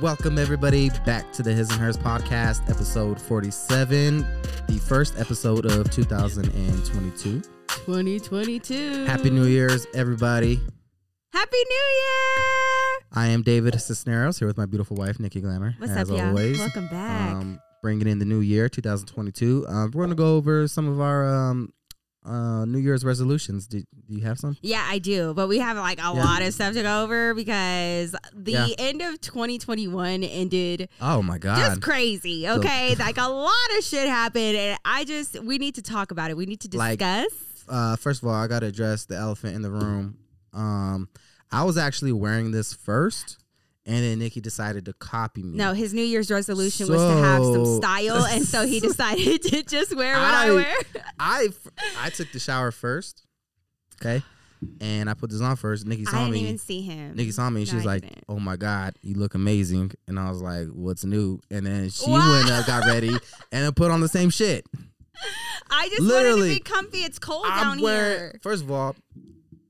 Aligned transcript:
Welcome 0.00 0.38
everybody 0.38 0.90
back 1.04 1.32
to 1.32 1.42
the 1.42 1.52
His 1.52 1.70
and 1.70 1.80
Hers 1.80 1.96
podcast, 1.96 2.70
episode 2.70 3.20
47, 3.20 4.24
the 4.68 4.78
first 4.78 5.18
episode 5.18 5.66
of 5.66 5.90
2022. 5.90 7.40
2022. 7.66 9.04
Happy 9.06 9.30
New 9.30 9.46
Year's, 9.46 9.88
everybody. 9.94 10.60
Happy 11.32 11.56
New 11.56 11.74
Year. 11.74 13.06
I 13.12 13.26
am 13.28 13.42
David 13.42 13.80
Cisneros 13.80 14.38
here 14.38 14.46
with 14.46 14.56
my 14.56 14.66
beautiful 14.66 14.96
wife, 14.96 15.18
Nikki 15.18 15.40
Glamour. 15.40 15.74
What's 15.78 15.90
as 15.90 16.08
up, 16.10 16.16
y'all? 16.16 16.28
always. 16.28 16.58
Welcome 16.60 16.86
back. 16.86 17.34
Um, 17.34 17.58
bringing 17.82 18.06
in 18.06 18.20
the 18.20 18.24
new 18.24 18.40
year, 18.40 18.68
2022. 18.68 19.66
Um, 19.66 19.90
we're 19.94 20.04
going 20.04 20.10
to 20.10 20.14
go 20.14 20.36
over 20.36 20.68
some 20.68 20.86
of 20.86 21.00
our 21.00 21.26
um, 21.26 21.72
uh, 22.28 22.64
New 22.66 22.78
Year's 22.78 23.04
resolutions. 23.04 23.66
Do, 23.66 23.80
do 23.80 23.86
you 24.14 24.22
have 24.24 24.38
some? 24.38 24.56
yeah, 24.60 24.84
I 24.86 24.98
do, 24.98 25.32
but 25.34 25.48
we 25.48 25.58
have 25.60 25.76
like 25.78 25.98
a 25.98 26.02
Yeah. 26.02 26.10
lot 26.10 26.42
of 26.42 26.52
stuff 26.52 26.74
to 26.74 26.82
go 26.82 27.02
over 27.04 27.32
because 27.34 28.14
the 28.34 28.52
Yeah. 28.52 28.68
end 28.78 29.00
of 29.02 29.20
2021 29.20 30.22
ended 30.24 30.88
Oh 31.00 31.22
my 31.22 31.38
God. 31.38 31.56
just 31.58 31.80
crazy. 31.82 32.48
Okay, 32.48 32.94
like 32.98 33.16
a 33.18 33.28
lot 33.28 33.52
of 33.78 33.84
shit 33.84 34.08
happened, 34.08 34.56
and 34.56 34.78
I 34.84 35.04
just 35.04 35.40
we 35.42 35.58
need 35.58 35.74
to 35.76 35.82
talk 35.82 36.10
about 36.10 36.30
it. 36.30 36.36
We 36.36 36.46
need 36.46 36.60
to 36.60 36.76
Like, 36.76 36.98
discuss. 36.98 37.32
uh, 37.68 37.96
first 37.96 38.22
of 38.22 38.28
all, 38.28 38.34
I 38.34 38.46
got 38.46 38.60
to 38.60 38.66
address 38.66 39.06
the 39.06 39.16
elephant 39.16 39.56
in 39.56 39.62
the 39.62 39.70
room. 39.70 40.18
Um, 40.52 41.08
I 41.50 41.64
was 41.64 41.78
actually 41.78 42.12
wearing 42.12 42.50
this 42.50 42.74
first, 42.74 43.38
and 43.88 43.96
then 44.04 44.18
Nikki 44.20 44.40
decided 44.40 44.84
to 44.84 44.92
copy 44.92 45.42
me. 45.42 45.56
no, 45.56 45.72
his 45.72 45.92
New 45.92 46.02
Year's 46.04 46.30
resolution 46.30 46.86
was 46.88 47.00
to 47.02 47.16
have 47.16 47.42
some 47.42 47.64
style, 47.78 48.24
and 48.26 48.44
so 48.44 48.64
he 48.66 48.78
decided 48.88 49.42
to 49.42 49.62
just 49.64 49.96
wear 49.96 50.14
what 50.14 50.22
I, 50.34 50.48
I- 50.48 50.52
wear. 50.52 50.74
I 51.18 51.48
I 51.98 52.10
took 52.10 52.30
the 52.32 52.38
shower 52.38 52.70
first, 52.70 53.24
okay, 54.00 54.22
and 54.80 55.08
I 55.10 55.14
put 55.14 55.30
this 55.30 55.40
on 55.40 55.56
first. 55.56 55.86
Nikki 55.86 56.04
saw 56.04 56.12
me. 56.12 56.18
I 56.18 56.24
didn't 56.24 56.32
me. 56.34 56.40
even 56.40 56.58
see 56.58 56.80
him. 56.82 57.16
Nikki 57.16 57.30
saw 57.32 57.48
me. 57.50 57.62
and 57.62 57.68
She 57.68 57.72
No, 57.74 57.78
was 57.78 57.86
I 57.86 57.90
like, 57.94 58.02
didn't. 58.02 58.24
"Oh 58.28 58.38
my 58.38 58.56
god, 58.56 58.94
you 59.02 59.14
look 59.16 59.34
amazing!" 59.34 59.92
And 60.06 60.18
I 60.20 60.28
was 60.30 60.40
like, 60.42 60.68
"What's 60.68 61.04
new?" 61.04 61.40
And 61.50 61.66
then 61.66 61.90
she 61.90 62.10
Wow. 62.10 62.30
went 62.30 62.50
up, 62.50 62.66
got 62.66 62.84
ready, 62.86 63.08
and 63.08 63.18
then 63.64 63.72
put 63.72 63.90
on 63.90 64.00
the 64.00 64.08
same 64.08 64.30
shit. 64.30 64.66
I 65.70 65.88
just 65.88 66.00
wanted 66.00 66.12
Literally, 66.14 66.48
to 66.50 66.54
be 66.56 66.60
comfy. 66.60 66.98
It's 66.98 67.18
cold 67.18 67.44
I'm 67.46 67.76
down 67.76 67.80
wearing. 67.82 68.18
here. 68.18 68.40
First 68.42 68.62
of 68.62 68.70
all, 68.70 68.94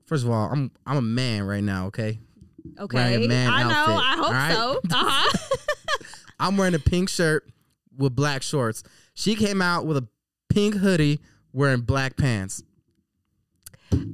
first 0.06 0.24
of 0.24 0.30
all, 0.30 0.50
I'm 0.50 0.70
I'm 0.86 0.96
a 0.98 1.02
man 1.02 1.44
right 1.44 1.62
now. 1.64 1.86
Okay, 1.86 2.18
Okay, 2.78 2.98
I 2.98 3.62
know. 3.62 3.74
outfit, 3.74 3.96
I 3.96 4.16
hope 4.16 4.32
right? 4.32 4.52
so. 4.54 4.80
Uh 4.90 5.04
huh. 5.06 5.38
I'm 6.40 6.56
wearing 6.56 6.74
a 6.74 6.78
pink 6.78 7.08
shirt 7.08 7.48
with 7.96 8.14
black 8.14 8.42
shorts. 8.42 8.82
She 9.14 9.34
came 9.34 9.60
out 9.60 9.86
with 9.86 9.96
a 9.96 10.08
pink 10.48 10.76
hoodie 10.76 11.20
wearing 11.52 11.80
black 11.80 12.16
pants. 12.16 12.62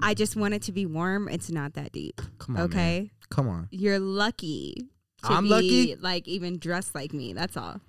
I 0.00 0.14
just 0.14 0.36
want 0.36 0.54
it 0.54 0.62
to 0.62 0.72
be 0.72 0.86
warm. 0.86 1.28
It's 1.28 1.50
not 1.50 1.74
that 1.74 1.92
deep. 1.92 2.20
Come 2.38 2.56
on, 2.56 2.62
okay, 2.62 3.00
man. 3.00 3.10
Come 3.30 3.48
on. 3.48 3.68
you're 3.70 3.98
lucky. 3.98 4.88
To 5.24 5.32
I'm 5.32 5.44
be, 5.44 5.48
lucky? 5.50 5.96
Like 5.96 6.28
even 6.28 6.58
dressed 6.58 6.94
like 6.94 7.12
me. 7.12 7.32
That's 7.32 7.56
all. 7.56 7.80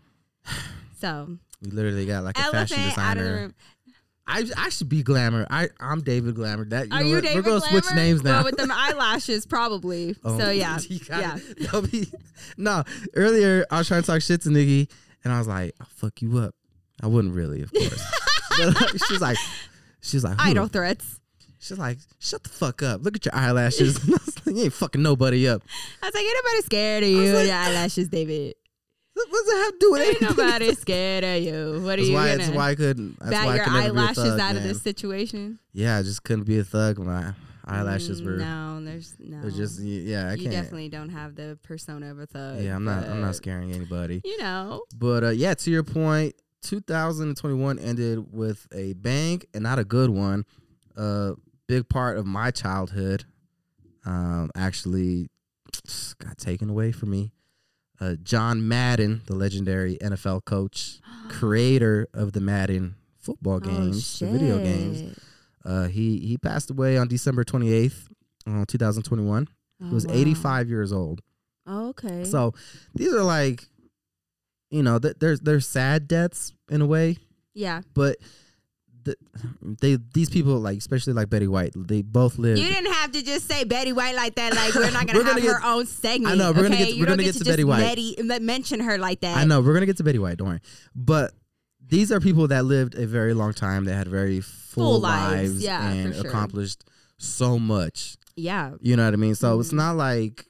So 0.98 1.38
We 1.62 1.72
literally 1.72 2.06
got 2.06 2.24
like 2.24 2.40
a 2.40 2.44
fashion 2.44 2.80
elephant 2.80 2.98
out 3.06 3.18
of 3.18 3.24
the 3.24 3.30
designer. 3.30 3.54
I 4.28 4.44
I 4.58 4.70
should 4.70 4.90
be 4.90 5.04
glamour. 5.04 5.46
I 5.50 5.70
I'm 5.80 6.02
David 6.02 6.36
Glamour. 6.36 6.66
That 6.66 6.88
you 6.88 6.94
Are 6.94 7.00
know 7.02 7.06
you 7.08 7.16
what? 7.16 7.24
David 7.24 7.46
We're 7.46 7.60
gonna 7.60 7.62
switch 7.70 7.86
names 7.96 8.24
now. 8.24 8.38
Well, 8.38 8.46
with 8.46 8.58
them 8.58 8.72
eyelashes, 8.72 9.46
probably. 9.46 10.16
Oh, 10.24 10.38
so 10.40 10.50
yeah, 10.52 10.80
yeah. 11.10 11.38
be- 11.92 12.12
no, 12.58 12.84
earlier 13.16 13.66
I 13.70 13.78
was 13.80 13.88
trying 13.88 14.02
to 14.02 14.08
talk 14.08 14.22
shit 14.22 14.42
to 14.42 14.50
Nikki, 14.50 14.90
and 15.24 15.32
I 15.32 15.38
was 15.38 15.48
like, 15.48 15.76
"I'll 15.80 15.88
fuck 15.96 16.22
you 16.22 16.38
up." 16.40 16.56
I 17.04 17.08
wouldn't 17.08 17.36
really, 17.36 17.62
of 17.62 17.72
course. 17.72 18.04
but 18.58 19.02
she's 19.08 19.22
like, 19.22 19.38
she's 20.02 20.24
like, 20.24 20.40
"Who?" 20.40 20.50
Idle 20.50 20.68
threats. 20.68 21.20
She's 21.60 21.78
like, 21.78 22.00
"Shut 22.20 22.42
the 22.44 22.50
fuck 22.50 22.82
up! 22.82 23.04
Look 23.04 23.16
at 23.16 23.26
your 23.26 23.36
eyelashes." 23.36 24.04
And 24.04 24.16
I 24.16 24.18
was 24.26 24.46
like, 24.48 24.56
you 24.56 24.64
ain't 24.64 24.74
fucking 24.74 25.02
nobody 25.02 25.48
up. 25.48 25.62
I 26.02 26.08
was 26.08 26.16
like, 26.16 26.24
ain't 26.24 26.38
nobody 26.44 26.62
scared 26.64 27.04
of 27.04 27.10
you. 27.10 27.34
like- 27.34 27.48
your 27.48 27.56
eyelashes, 27.56 28.08
David. 28.08 28.56
What 29.16 29.32
does 29.32 29.46
that 29.46 29.64
have 29.66 29.72
to 29.74 29.78
do 29.80 29.92
with 29.92 30.02
Ain't 30.02 30.22
anything? 30.22 30.38
nobody 30.38 30.76
scared 30.76 31.24
of 31.24 31.42
you. 31.44 31.82
What 31.84 31.94
are 31.94 31.96
That's 31.98 32.08
you 32.10 32.14
why. 32.14 32.28
gonna 32.28 32.38
That's 32.38 32.50
why 32.56 32.70
I 32.70 32.76
couldn't. 32.76 33.20
That's 33.20 33.32
bat 33.32 33.46
why 33.46 33.52
I 33.52 33.56
your 33.56 33.64
could 33.66 33.74
never 33.74 33.84
be 33.94 33.98
a 34.00 34.02
eyelashes 34.02 34.24
thug, 34.24 34.40
out 34.40 34.56
of 34.58 34.64
this 34.64 34.82
situation? 34.82 35.60
Yeah, 35.74 35.98
I 35.98 36.04
just 36.04 36.24
couldn't 36.24 36.44
be 36.44 36.60
a 36.60 36.64
thug. 36.64 37.00
My 37.00 37.34
eyelashes 37.66 38.22
Mm, 38.22 38.26
were. 38.26 38.32
No, 38.38 38.82
there's 38.84 39.16
no. 39.20 39.42
They're 39.42 39.52
just 39.52 39.80
yeah. 39.80 40.28
I 40.30 40.34
you 40.34 40.44
can't. 40.44 40.52
definitely 40.52 40.90
don't 40.90 41.10
have 41.10 41.36
the 41.36 41.58
persona 41.64 42.12
of 42.12 42.20
a 42.20 42.26
thug. 42.28 42.62
yeah, 42.62 42.76
I'm 42.76 42.84
not. 42.84 43.08
I'm 43.08 43.22
not 43.22 43.36
scaring 43.36 43.72
anybody. 43.72 44.22
You 44.26 44.38
know, 44.40 44.84
But 44.96 45.24
uh, 45.24 45.30
yeah, 45.30 45.54
to 45.54 45.72
your 45.72 45.84
point, 45.84 46.36
2021 46.64 47.80
ended 47.80 48.34
with 48.34 48.68
a 48.74 48.94
bang 48.94 49.42
and 49.54 49.64
not 49.64 49.80
a 49.80 49.86
good 49.86 50.10
one. 50.10 50.46
A 50.98 51.34
big 51.68 51.88
part 51.90 52.18
of 52.18 52.26
my 52.26 52.52
childhood 52.52 53.24
um, 54.06 54.52
actually 54.56 55.30
got 56.20 56.38
taken 56.38 56.70
away 56.70 56.92
from 56.92 57.10
me. 57.12 57.32
Uh, 58.00 58.16
John 58.24 58.68
Madden, 58.68 59.22
the 59.26 59.36
legendary 59.36 59.98
NFL 60.02 60.46
coach, 60.46 61.00
creator 61.30 62.08
of 62.14 62.34
the 62.34 62.42
Madden 62.42 62.96
football 63.20 63.60
games, 63.60 64.20
the 64.20 64.28
video 64.28 64.58
games, 64.60 65.18
Oh, 65.68 65.72
uh, 65.72 65.88
he 65.88 66.20
he 66.20 66.38
passed 66.38 66.70
away 66.70 66.98
on 66.98 67.08
December 67.08 67.44
28th, 67.44 68.08
uh, 68.48 68.66
2021. 68.68 69.48
Oh, 69.82 69.88
He 69.88 69.94
was 69.94 70.06
wow. 70.06 70.14
85 70.14 70.70
years 70.70 70.94
old. 70.94 71.22
Oh, 71.66 71.90
okay. 71.90 72.24
So 72.24 72.54
these 72.94 73.12
are 73.14 73.24
like, 73.24 73.68
you 74.70 74.84
know, 74.84 75.00
th- 75.00 75.16
there's 75.20 75.40
there's 75.40 75.68
sad 75.68 76.08
deaths 76.08 76.54
in 76.70 76.82
a 76.82 76.86
way, 76.86 77.18
yeah, 77.56 77.82
but 77.96 78.18
the, 79.06 79.16
they 79.82 79.98
these 80.14 80.30
people 80.30 80.60
like 80.60 80.78
especially 80.78 81.14
like 81.14 81.30
Betty 81.30 81.48
White, 81.48 81.72
they 81.76 82.02
both 82.02 82.38
live. 82.38 82.58
you 82.58 82.68
didn't 82.68 82.92
have 82.92 83.12
to 83.14 83.22
just 83.24 83.48
say 83.48 83.64
Betty 83.64 83.94
White 83.94 84.16
like 84.16 84.36
that. 84.36 84.54
Like 84.56 84.76
we're 84.76 84.92
not 84.92 85.08
gonna 85.08 85.20
We're 85.20 85.26
have 85.26 85.36
gonna 85.38 85.48
her 85.54 85.60
get- 85.60 85.68
own 85.68 85.86
segment. 85.86 86.34
I 86.34 86.38
know, 86.38 86.52
we're 86.52 86.64
gonna 86.64 86.76
okay? 86.76 86.86
get- 86.86 86.96
You 86.96 87.02
we're 87.04 87.06
gonna 87.08 87.18
get 87.24 87.34
get 87.34 87.34
to 87.34 87.40
just 87.46 87.50
Betty 87.50 87.64
White. 87.64 87.80
Betty- 87.80 88.18
mention 88.42 88.82
her 88.82 88.98
like 88.98 89.22
that. 89.22 89.38
I 89.38 89.46
know 89.46 89.62
we're 89.62 89.74
gonna 89.74 89.86
get 89.86 89.98
to 89.98 90.04
Betty 90.04 90.20
White, 90.20 90.38
don't 90.38 90.50
worry. 90.50 90.60
But 90.96 91.32
these 91.88 92.12
are 92.12 92.20
people 92.20 92.48
that 92.50 92.66
lived 92.66 92.96
a 92.96 93.06
very 93.06 93.34
long 93.34 93.54
time. 93.54 93.86
They 93.86 93.94
had 93.94 94.08
very 94.08 94.42
full, 94.42 94.94
Full 94.94 95.00
lives, 95.02 95.52
lives, 95.54 95.64
yeah, 95.64 95.88
and 95.90 96.16
sure. 96.16 96.28
accomplished 96.28 96.84
so 97.18 97.60
much. 97.60 98.18
Yeah. 98.36 98.72
You 98.82 98.96
know 98.98 99.06
what 99.06 99.14
I 99.14 99.18
mean? 99.18 99.36
So 99.36 99.60
it's 99.60 99.70
Mhm. 99.72 99.78
not 99.78 99.96
like 99.96 100.48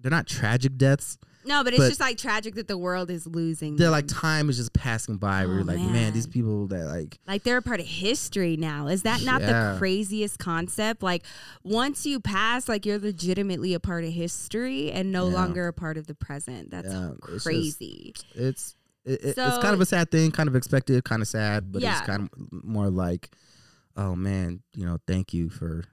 they're 0.00 0.10
not 0.10 0.26
tragic 0.26 0.76
deaths. 0.76 1.16
No, 1.46 1.62
but 1.62 1.72
it's 1.74 1.82
But- 1.82 1.88
just 1.88 2.00
like 2.00 2.16
tragic 2.18 2.54
that 2.54 2.68
the 2.68 2.78
world 2.78 3.10
is 3.10 3.26
losing. 3.26 3.76
They're 3.76 3.86
them. 3.86 3.92
like 3.92 4.06
time 4.08 4.48
is 4.48 4.56
just 4.56 4.72
passing 4.72 5.16
by. 5.16 5.44
Oh, 5.44 5.48
you're 5.52 5.64
like, 5.64 5.76
man. 5.78 5.92
man. 5.92 6.12
these 6.14 6.26
people 6.26 6.66
that 6.68 6.86
like 6.86 7.18
like 7.26 7.42
they're 7.42 7.58
a 7.58 7.62
part 7.62 7.80
of 7.80 7.86
history 7.86 8.56
now. 8.56 8.86
Is 8.88 9.02
that 9.02 9.22
not 9.22 9.40
Yeah. 9.42 9.72
the 9.72 9.78
craziest 9.78 10.38
concept? 10.38 11.02
Like 11.02 11.22
once 11.62 12.06
you 12.06 12.20
pass, 12.20 12.68
like 12.68 12.86
you're 12.86 12.98
legitimately 12.98 13.74
a 13.74 13.80
part 13.80 14.04
of 14.04 14.12
history 14.12 14.90
and 14.90 15.12
no 15.12 15.28
Yeah. 15.28 15.34
longer 15.34 15.68
a 15.68 15.72
part 15.72 15.96
of 15.98 16.06
the 16.06 16.14
present. 16.14 16.70
That's 16.70 16.88
Yeah, 16.88 17.10
it's 17.18 17.26
just- 17.32 17.44
crazy. 17.46 18.14
it's 18.34 18.76
it, 19.04 19.20
it- 19.22 19.24
it's 19.36 19.58
kind 19.58 19.74
of 19.74 19.80
a 19.82 19.86
sad 19.86 20.10
thing, 20.10 20.30
kind 20.30 20.48
of 20.48 20.56
expected, 20.56 21.04
kind 21.04 21.20
of 21.20 21.28
sad, 21.28 21.70
but 21.70 21.82
it's 21.82 22.00
kind 22.00 22.22
of 22.32 22.64
more 22.64 22.88
like, 22.88 23.30
oh 23.98 24.16
man, 24.16 24.62
you 24.74 24.86
know, 24.86 24.96
thank 25.06 25.34
you 25.34 25.50
for, 25.50 25.84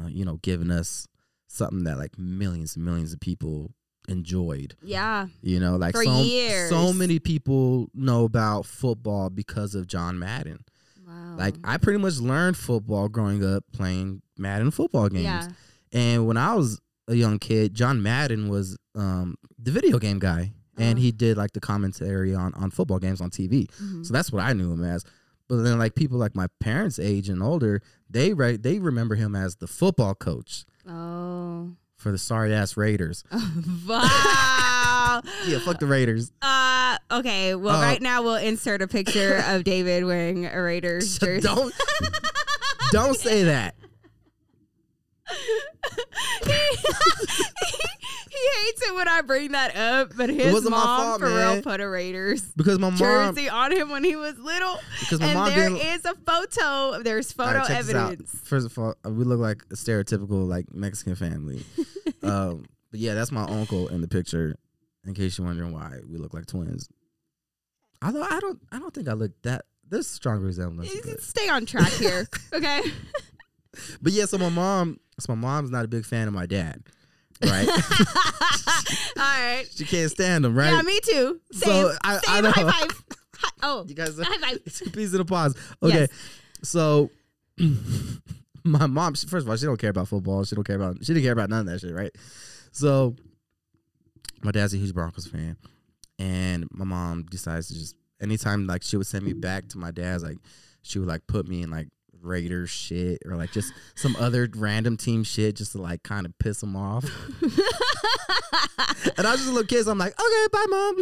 uh, 0.00 0.06
you 0.06 0.24
know, 0.24 0.38
giving 0.42 0.70
us 0.70 1.08
something 1.48 1.82
that 1.84 1.98
like 1.98 2.16
millions 2.18 2.76
and 2.76 2.84
millions 2.84 3.12
of 3.12 3.18
people 3.18 3.72
enjoyed. 4.08 4.74
yeah. 4.82 5.26
You 5.42 5.60
know, 5.60 5.76
like 5.76 5.94
For 5.94 6.04
so, 6.04 6.20
years. 6.22 6.68
so 6.70 6.92
many 6.92 7.18
people 7.18 7.88
know 7.94 8.24
about 8.24 8.66
football 8.66 9.30
because 9.30 9.74
of 9.74 9.86
John 9.86 10.18
Madden. 10.18 10.64
Wow. 11.06 11.36
Like 11.38 11.54
I 11.64 11.76
pretty 11.78 11.98
much 11.98 12.18
learned 12.18 12.56
football 12.56 13.08
growing 13.08 13.44
up 13.44 13.64
playing 13.72 14.22
Madden 14.38 14.70
football 14.70 15.08
games. 15.08 15.24
yeah. 15.24 15.48
And 15.92 16.26
when 16.26 16.36
I 16.36 16.54
was 16.54 16.80
a 17.08 17.14
young 17.14 17.38
kid, 17.38 17.74
John 17.74 18.02
Madden 18.02 18.48
was 18.48 18.76
um, 18.96 19.36
the 19.58 19.70
video 19.70 19.98
game 19.98 20.18
guy, 20.18 20.52
and 20.76 20.98
Oh. 20.98 21.00
he 21.02 21.12
did 21.12 21.36
like 21.36 21.52
the 21.52 21.60
commentary 21.60 22.34
on 22.34 22.52
on 22.54 22.70
football 22.70 22.98
games 22.98 23.20
on 23.20 23.30
TV. 23.30 23.68
Mhm. 23.80 24.04
So 24.04 24.12
that's 24.12 24.32
what 24.32 24.42
I 24.42 24.52
knew 24.52 24.72
him 24.72 24.82
as. 24.84 25.04
But 25.48 25.62
then, 25.62 25.78
like 25.78 25.94
people 25.94 26.18
like 26.18 26.34
my 26.34 26.48
parents' 26.58 26.98
age 26.98 27.28
and 27.28 27.40
older, 27.40 27.80
they 28.10 28.34
re- 28.34 28.56
they 28.56 28.80
remember 28.80 29.14
him 29.14 29.36
as 29.36 29.56
the 29.56 29.68
football 29.68 30.14
coach 30.16 30.64
Oh. 30.88 31.70
For 31.96 32.12
the 32.12 32.18
sorry 32.18 32.52
ass 32.54 32.76
Raiders. 32.76 33.24
wow. 33.86 35.22
Yeah, 35.46 35.58
fuck 35.60 35.78
the 35.80 35.86
Raiders. 35.86 36.30
Uh 36.42 36.98
okay. 37.10 37.54
Well, 37.54 37.76
Uh, 37.76 37.80
right 37.82 38.02
now 38.02 38.22
we'll 38.22 38.34
insert 38.36 38.82
a 38.82 38.86
picture 38.88 39.42
of 39.48 39.64
David 39.64 40.04
wearing 40.04 40.46
a 40.46 40.60
Raiders 40.62 41.18
jersey. 41.18 41.40
don't 41.46 41.74
don't 42.92 43.16
say 43.16 43.44
that. 43.44 43.74
He, 48.36 48.66
hates 48.66 48.82
it 48.82 48.94
when 48.94 49.08
I 49.08 49.20
bring 49.22 49.52
that 49.52 49.74
up, 49.76 50.12
but 50.16 50.28
his 50.30 50.62
mom 50.68 50.72
fault, 50.72 51.20
for 51.20 51.26
real 51.26 51.36
man. 51.54 51.62
put 51.62 51.80
a 51.80 51.88
Raiders 51.88 52.42
Because 52.56 52.78
my 52.78 52.90
mom, 52.90 52.98
jersey 52.98 53.48
on 53.48 53.72
him 53.72 53.90
when 53.90 54.04
he 54.04 54.16
was 54.16 54.38
little. 54.38 54.78
because 55.00 55.20
my 55.20 55.26
And 55.26 55.34
mom 55.34 55.48
there 55.50 55.68
didn't. 55.68 55.86
is 55.86 56.04
a 56.04 56.14
photo. 56.14 57.02
There's 57.02 57.32
photo 57.32 57.58
right, 57.58 57.66
check 57.68 57.84
this 57.84 57.94
out. 57.94 58.06
evidence. 58.12 58.30
First 58.44 58.66
of 58.66 58.78
all, 58.78 58.94
we 59.04 59.24
look 59.24 59.40
like 59.40 59.62
a 59.70 59.74
stereotypical 59.74 60.46
like 60.46 60.72
Mexican 60.74 61.14
family. 61.14 61.64
um, 62.22 62.64
but 62.90 63.00
yeah, 63.00 63.14
that's 63.14 63.32
my 63.32 63.42
uncle 63.44 63.88
in 63.88 64.00
the 64.00 64.08
picture. 64.08 64.54
In 65.06 65.14
case 65.14 65.38
you're 65.38 65.46
wondering 65.46 65.72
why 65.72 66.00
we 66.10 66.18
look 66.18 66.34
like 66.34 66.46
twins. 66.46 66.88
Although 68.02 68.22
I 68.24 68.38
don't, 68.40 68.60
I 68.72 68.78
don't 68.78 68.92
think 68.92 69.08
I 69.08 69.12
look 69.12 69.30
that. 69.42 69.64
There's 69.88 70.08
strong 70.08 70.40
resemblance. 70.40 70.92
You 70.92 71.00
can 71.00 71.20
Stay 71.20 71.48
on 71.48 71.64
track 71.64 71.92
here, 71.92 72.26
okay? 72.52 72.82
But 74.02 74.12
yeah, 74.12 74.24
so 74.24 74.36
my 74.38 74.48
mom, 74.48 74.98
so 75.20 75.32
my 75.34 75.40
mom's 75.40 75.70
not 75.70 75.84
a 75.84 75.88
big 75.88 76.04
fan 76.04 76.26
of 76.26 76.34
my 76.34 76.44
dad. 76.46 76.82
Right? 77.42 77.68
All 79.16 79.22
right. 79.22 79.64
she 79.74 79.84
can't 79.84 80.10
stand 80.10 80.44
them, 80.44 80.54
right? 80.56 80.70
Yeah, 80.72 80.82
me 80.82 80.98
too. 81.02 81.40
Same. 81.52 81.70
So, 81.72 81.92
I- 82.04 82.16
I 82.16 82.18
Same. 82.34 82.44
know. 82.44 82.50
High 82.52 82.70
five. 82.70 83.04
Hi- 83.38 83.50
oh, 83.62 83.84
you 83.86 83.94
guys, 83.94 84.18
high 84.18 84.38
five. 84.38 84.58
it's 84.66 84.80
a 84.80 84.90
piece 84.90 85.12
of 85.12 85.18
the 85.18 85.24
pause. 85.24 85.56
Okay, 85.82 86.00
Yes. 86.00 86.08
so 86.62 87.10
my 88.64 88.86
mom, 88.86 89.14
she- 89.14 89.26
first 89.26 89.44
of 89.46 89.50
all, 89.50 89.56
she 89.56 89.66
don't 89.66 89.78
care 89.78 89.90
about 89.90 90.08
football. 90.08 90.44
She 90.44 90.54
don't 90.54 90.64
care 90.66 90.76
about. 90.76 90.98
She 91.04 91.12
didn't 91.12 91.24
care 91.24 91.32
about 91.32 91.50
none 91.50 91.60
of 91.60 91.66
that 91.66 91.80
shit, 91.80 91.94
right? 91.94 92.14
So 92.72 93.14
my 94.42 94.50
dad's 94.52 94.74
a 94.74 94.78
huge 94.78 94.94
Broncos 94.94 95.26
fan, 95.26 95.56
and 96.18 96.66
my 96.70 96.84
mom 96.84 97.24
decides 97.24 97.68
to 97.68 97.74
just 97.74 97.96
anytime 98.20 98.66
like 98.66 98.82
she 98.82 98.96
would 98.96 99.06
send 99.06 99.24
me 99.24 99.32
back 99.32 99.68
to 99.68 99.78
my 99.78 99.90
dad's, 99.90 100.22
like 100.22 100.38
she 100.82 100.98
would 100.98 101.08
like 101.08 101.26
put 101.26 101.46
me 101.48 101.62
in 101.62 101.70
like 101.70 101.88
Raiders 102.22 102.70
shit 102.70 103.22
or 103.24 103.36
like 103.36 103.52
just 103.52 103.72
some 103.94 104.16
other 104.16 104.48
random 104.56 104.96
team 104.96 105.24
shit 105.24 105.56
just 105.56 105.72
to 105.72 105.78
like 105.82 106.02
kind 106.02 106.26
of 106.26 106.38
piss 106.38 106.60
them 106.60 106.76
off. 106.76 107.04
and 109.18 109.26
I 109.26 109.32
was 109.32 109.40
just 109.40 109.48
a 109.48 109.52
little 109.52 109.66
kid, 109.66 109.84
so 109.84 109.90
I'm 109.90 109.98
like, 109.98 110.14
okay, 110.20 110.46
bye, 110.52 110.66
mom. 110.68 110.96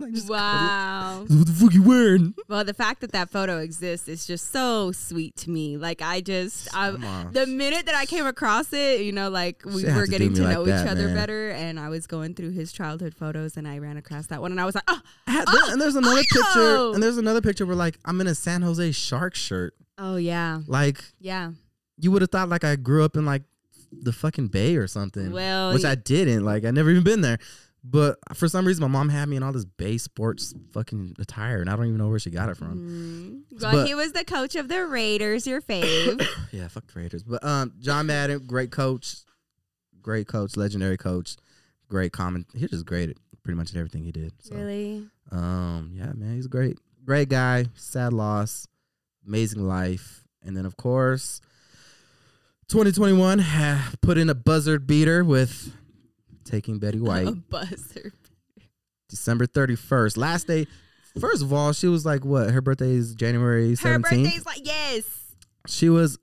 like, 0.00 0.28
wow. 0.28 1.24
What 1.26 1.46
the 1.46 1.52
fuck 1.52 1.74
you 1.74 1.82
wearing? 1.82 2.34
Well, 2.48 2.64
the 2.64 2.74
fact 2.74 3.00
that 3.00 3.12
that 3.12 3.30
photo 3.30 3.58
exists 3.58 4.08
is 4.08 4.26
just 4.26 4.50
so 4.52 4.92
sweet 4.92 5.36
to 5.36 5.50
me. 5.50 5.76
Like 5.76 6.02
I 6.02 6.20
just, 6.20 6.74
I, 6.74 6.90
the 7.32 7.46
minute 7.46 7.86
that 7.86 7.94
I 7.94 8.06
came 8.06 8.26
across 8.26 8.72
it, 8.72 9.02
you 9.02 9.12
know, 9.12 9.30
like 9.30 9.62
we 9.64 9.84
were 9.84 10.06
to 10.06 10.10
getting 10.10 10.34
to 10.34 10.42
like 10.42 10.54
know 10.54 10.64
that, 10.64 10.84
each 10.84 10.90
other 10.90 11.06
man. 11.06 11.16
better, 11.16 11.50
and 11.50 11.78
I 11.78 11.88
was 11.88 12.06
going 12.06 12.34
through 12.34 12.50
his 12.50 12.72
childhood 12.72 13.14
photos, 13.14 13.56
and 13.56 13.66
I 13.66 13.78
ran 13.78 13.96
across 13.96 14.26
that 14.28 14.40
one, 14.40 14.50
and 14.50 14.60
I 14.60 14.64
was 14.64 14.74
like, 14.74 14.84
oh, 14.88 15.00
Had- 15.26 15.46
there- 15.46 15.60
oh, 15.62 15.72
and 15.72 15.80
there's 15.80 15.96
another 15.96 16.20
oh. 16.20 16.42
picture, 16.42 16.94
and 16.94 17.02
there's 17.02 17.18
another 17.18 17.40
picture 17.40 17.66
where 17.66 17.76
like 17.76 17.98
I'm 18.04 18.20
in 18.20 18.26
a 18.26 18.34
San 18.34 18.62
Jose 18.62 18.92
Shark 18.92 19.34
shirt. 19.34 19.74
Oh 20.00 20.16
yeah, 20.16 20.60
Like 20.66 21.04
yeah. 21.20 21.52
you 21.98 22.10
would 22.10 22.22
have 22.22 22.30
thought 22.30 22.48
like 22.48 22.64
I 22.64 22.74
grew 22.76 23.04
up 23.04 23.16
in 23.16 23.24
like 23.26 23.42
the 23.92 24.12
fucking 24.12 24.48
Bay 24.48 24.76
or 24.76 24.86
something. 24.86 25.30
Well, 25.32 25.72
which 25.74 25.84
I 25.84 25.94
didn't. 25.94 26.44
Like 26.44 26.64
I 26.64 26.70
never 26.72 26.90
even 26.90 27.04
been 27.04 27.20
there. 27.20 27.38
But 27.82 28.18
for 28.34 28.46
some 28.46 28.66
reason, 28.66 28.82
my 28.82 28.88
mom 28.88 29.08
had 29.08 29.26
me 29.28 29.36
in 29.36 29.42
all 29.42 29.52
this 29.52 29.64
Bay 29.64 29.96
sports 29.96 30.52
fucking 30.72 31.16
attire, 31.18 31.62
and 31.62 31.70
I 31.70 31.76
don't 31.76 31.86
even 31.86 31.96
know 31.96 32.08
where 32.10 32.18
she 32.18 32.28
got 32.30 32.50
it 32.50 32.56
from. 32.58 32.76
Mm. 33.50 33.60
Well, 33.62 33.72
But- 33.72 33.86
he 33.86 33.94
was 33.94 34.12
the 34.12 34.22
coach 34.24 34.54
of 34.54 34.68
the 34.68 34.84
Raiders, 34.84 35.46
your 35.46 35.62
fave. 35.62 36.22
Yeah, 36.52 36.68
fuck 36.68 36.86
the 36.92 37.00
Raiders. 37.00 37.22
But 37.22 37.42
um, 37.42 37.72
John 37.80 38.06
Madden, 38.06 38.44
great 38.46 38.70
coach, 38.70 39.16
great 40.02 40.26
coach, 40.28 40.56
legendary 40.58 40.98
coach, 40.98 41.36
great 41.88 42.12
comment. 42.12 42.48
He 42.54 42.66
just 42.66 42.84
great 42.84 43.10
at 43.10 43.16
pretty 43.42 43.56
much 43.56 43.74
everything 43.74 44.04
he 44.04 44.12
did. 44.12 44.32
So, 44.40 44.56
really? 44.56 45.06
um, 45.32 45.92
yeah, 45.94 46.12
man, 46.14 46.34
he's 46.36 46.48
great, 46.48 46.76
great 47.04 47.30
guy. 47.30 47.64
Sad 47.74 48.12
loss, 48.12 48.66
amazing 49.26 49.66
life, 49.66 50.24
and 50.42 50.56
then 50.56 50.64
of 50.66 50.76
course, 50.76 51.40
2021 52.68 53.38
ha- 53.40 53.92
put 54.00 54.16
in 54.18 54.30
a 54.30 54.34
buzzard 54.34 54.86
beater 54.86 55.24
with 55.24 55.72
taking 56.44 56.78
Betty 56.78 57.00
White. 57.00 57.26
A 57.28 57.32
buzzer. 57.32 58.12
December 59.08 59.46
31st. 59.46 60.16
Last 60.16 60.46
day. 60.46 60.66
First 61.18 61.42
of 61.42 61.52
all, 61.52 61.72
she 61.72 61.88
was 61.88 62.06
like, 62.06 62.24
what? 62.24 62.50
Her 62.50 62.60
birthday 62.60 62.92
is 62.92 63.14
January 63.16 63.72
17th. 63.72 63.82
Her 63.82 63.98
birthday's 63.98 64.46
like 64.46 64.60
yes. 64.64 65.02
She 65.66 65.88
was 65.88 66.18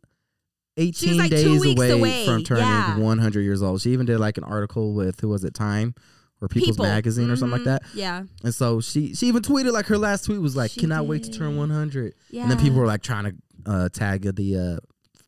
18 0.78 1.18
like 1.18 1.30
days 1.32 1.66
away, 1.66 1.92
away. 1.92 2.26
from 2.26 2.44
turning 2.46 2.64
Yeah. 2.64 2.98
100 2.98 3.42
years 3.42 3.62
old. 3.62 3.82
She 3.82 3.92
even 3.92 4.06
did 4.06 4.20
like 4.20 4.38
an 4.38 4.46
article 4.46 4.94
with, 4.94 5.20
who 5.20 5.28
was 5.28 5.44
it, 5.44 5.54
Time 5.54 5.94
or 6.42 6.48
People's 6.48 6.78
People. 6.78 6.86
Magazine 6.86 7.30
or 7.32 7.36
something 7.36 7.60
like 7.60 7.62
Mhm. 7.62 7.66
that. 7.66 7.84
Yeah. 7.96 8.24
And 8.44 8.54
so 8.54 8.80
she 8.82 9.14
she 9.16 9.28
even 9.28 9.42
tweeted 9.42 9.72
like 9.72 9.88
her 9.88 9.98
last 9.98 10.26
tweet 10.26 10.40
was 10.42 10.56
like, 10.56 10.72
She 10.72 10.80
cannot 10.82 11.08
wait 11.08 11.24
to 11.24 11.32
turn 11.32 11.52
did. 11.52 11.58
100. 11.60 12.14
Yeah. 12.30 12.44
And 12.44 12.52
then 12.52 12.60
people 12.60 12.78
were 12.80 12.86
like 12.88 13.02
trying 13.04 13.26
to 13.26 13.36
uh, 13.72 13.90
tag 13.90 14.22
the 14.36 14.80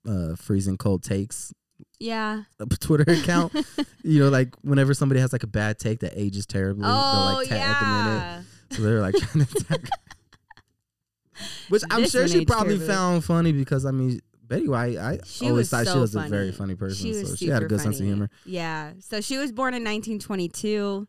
uh, 0.08 0.10
uh, 0.10 0.36
freezing 0.36 0.78
cold 0.78 1.04
takes 1.04 1.52
Yeah. 2.00 2.44
uh, 2.60 2.66
Twitter 2.80 3.12
account. 3.12 3.54
you 4.04 4.20
know, 4.20 4.30
like 4.30 4.56
whenever 4.62 4.94
somebody 4.94 5.20
has 5.22 5.34
like 5.34 5.44
a 5.44 5.48
bad 5.48 5.80
take 5.80 6.00
that 6.02 6.14
ages 6.16 6.46
terribly, 6.46 6.84
they'll 6.84 6.92
Oh 6.94 7.34
like 7.40 7.50
tag 7.50 7.60
them 7.82 8.08
in 8.08 8.14
it. 8.14 8.20
yeah. 8.20 8.42
So 8.72 8.82
they're 8.84 9.02
like 9.02 9.16
trying 9.16 9.46
to 9.46 9.58
attack. 9.60 9.82
Which 11.70 11.84
I'm 11.90 12.02
This 12.02 12.12
sure 12.12 12.22
one 12.24 12.30
she 12.30 12.38
aged 12.40 12.48
probably 12.48 12.76
terribly. 12.76 12.88
found 12.88 13.24
funny 13.26 13.52
because 13.54 13.86
I 13.86 13.92
mean 13.92 14.20
Betty 14.50 14.68
White, 14.68 14.98
I 14.98 15.20
She 15.26 15.48
always 15.50 15.70
thought 15.70 15.86
she 15.86 15.94
so 15.94 16.02
was 16.02 16.16
a 16.16 16.22
very 16.22 16.52
funny 16.52 16.76
person. 16.76 16.98
She 16.98 17.14
so 17.14 17.36
she 17.36 17.48
had 17.48 17.64
a 17.64 17.68
good 17.68 17.80
sense 17.80 18.00
of 18.00 18.06
humor. 18.06 18.30
Yeah. 18.46 18.94
So 19.00 19.22
she 19.22 19.38
was 19.38 19.52
born 19.52 19.74
in 19.74 19.84
1922. 19.84 21.08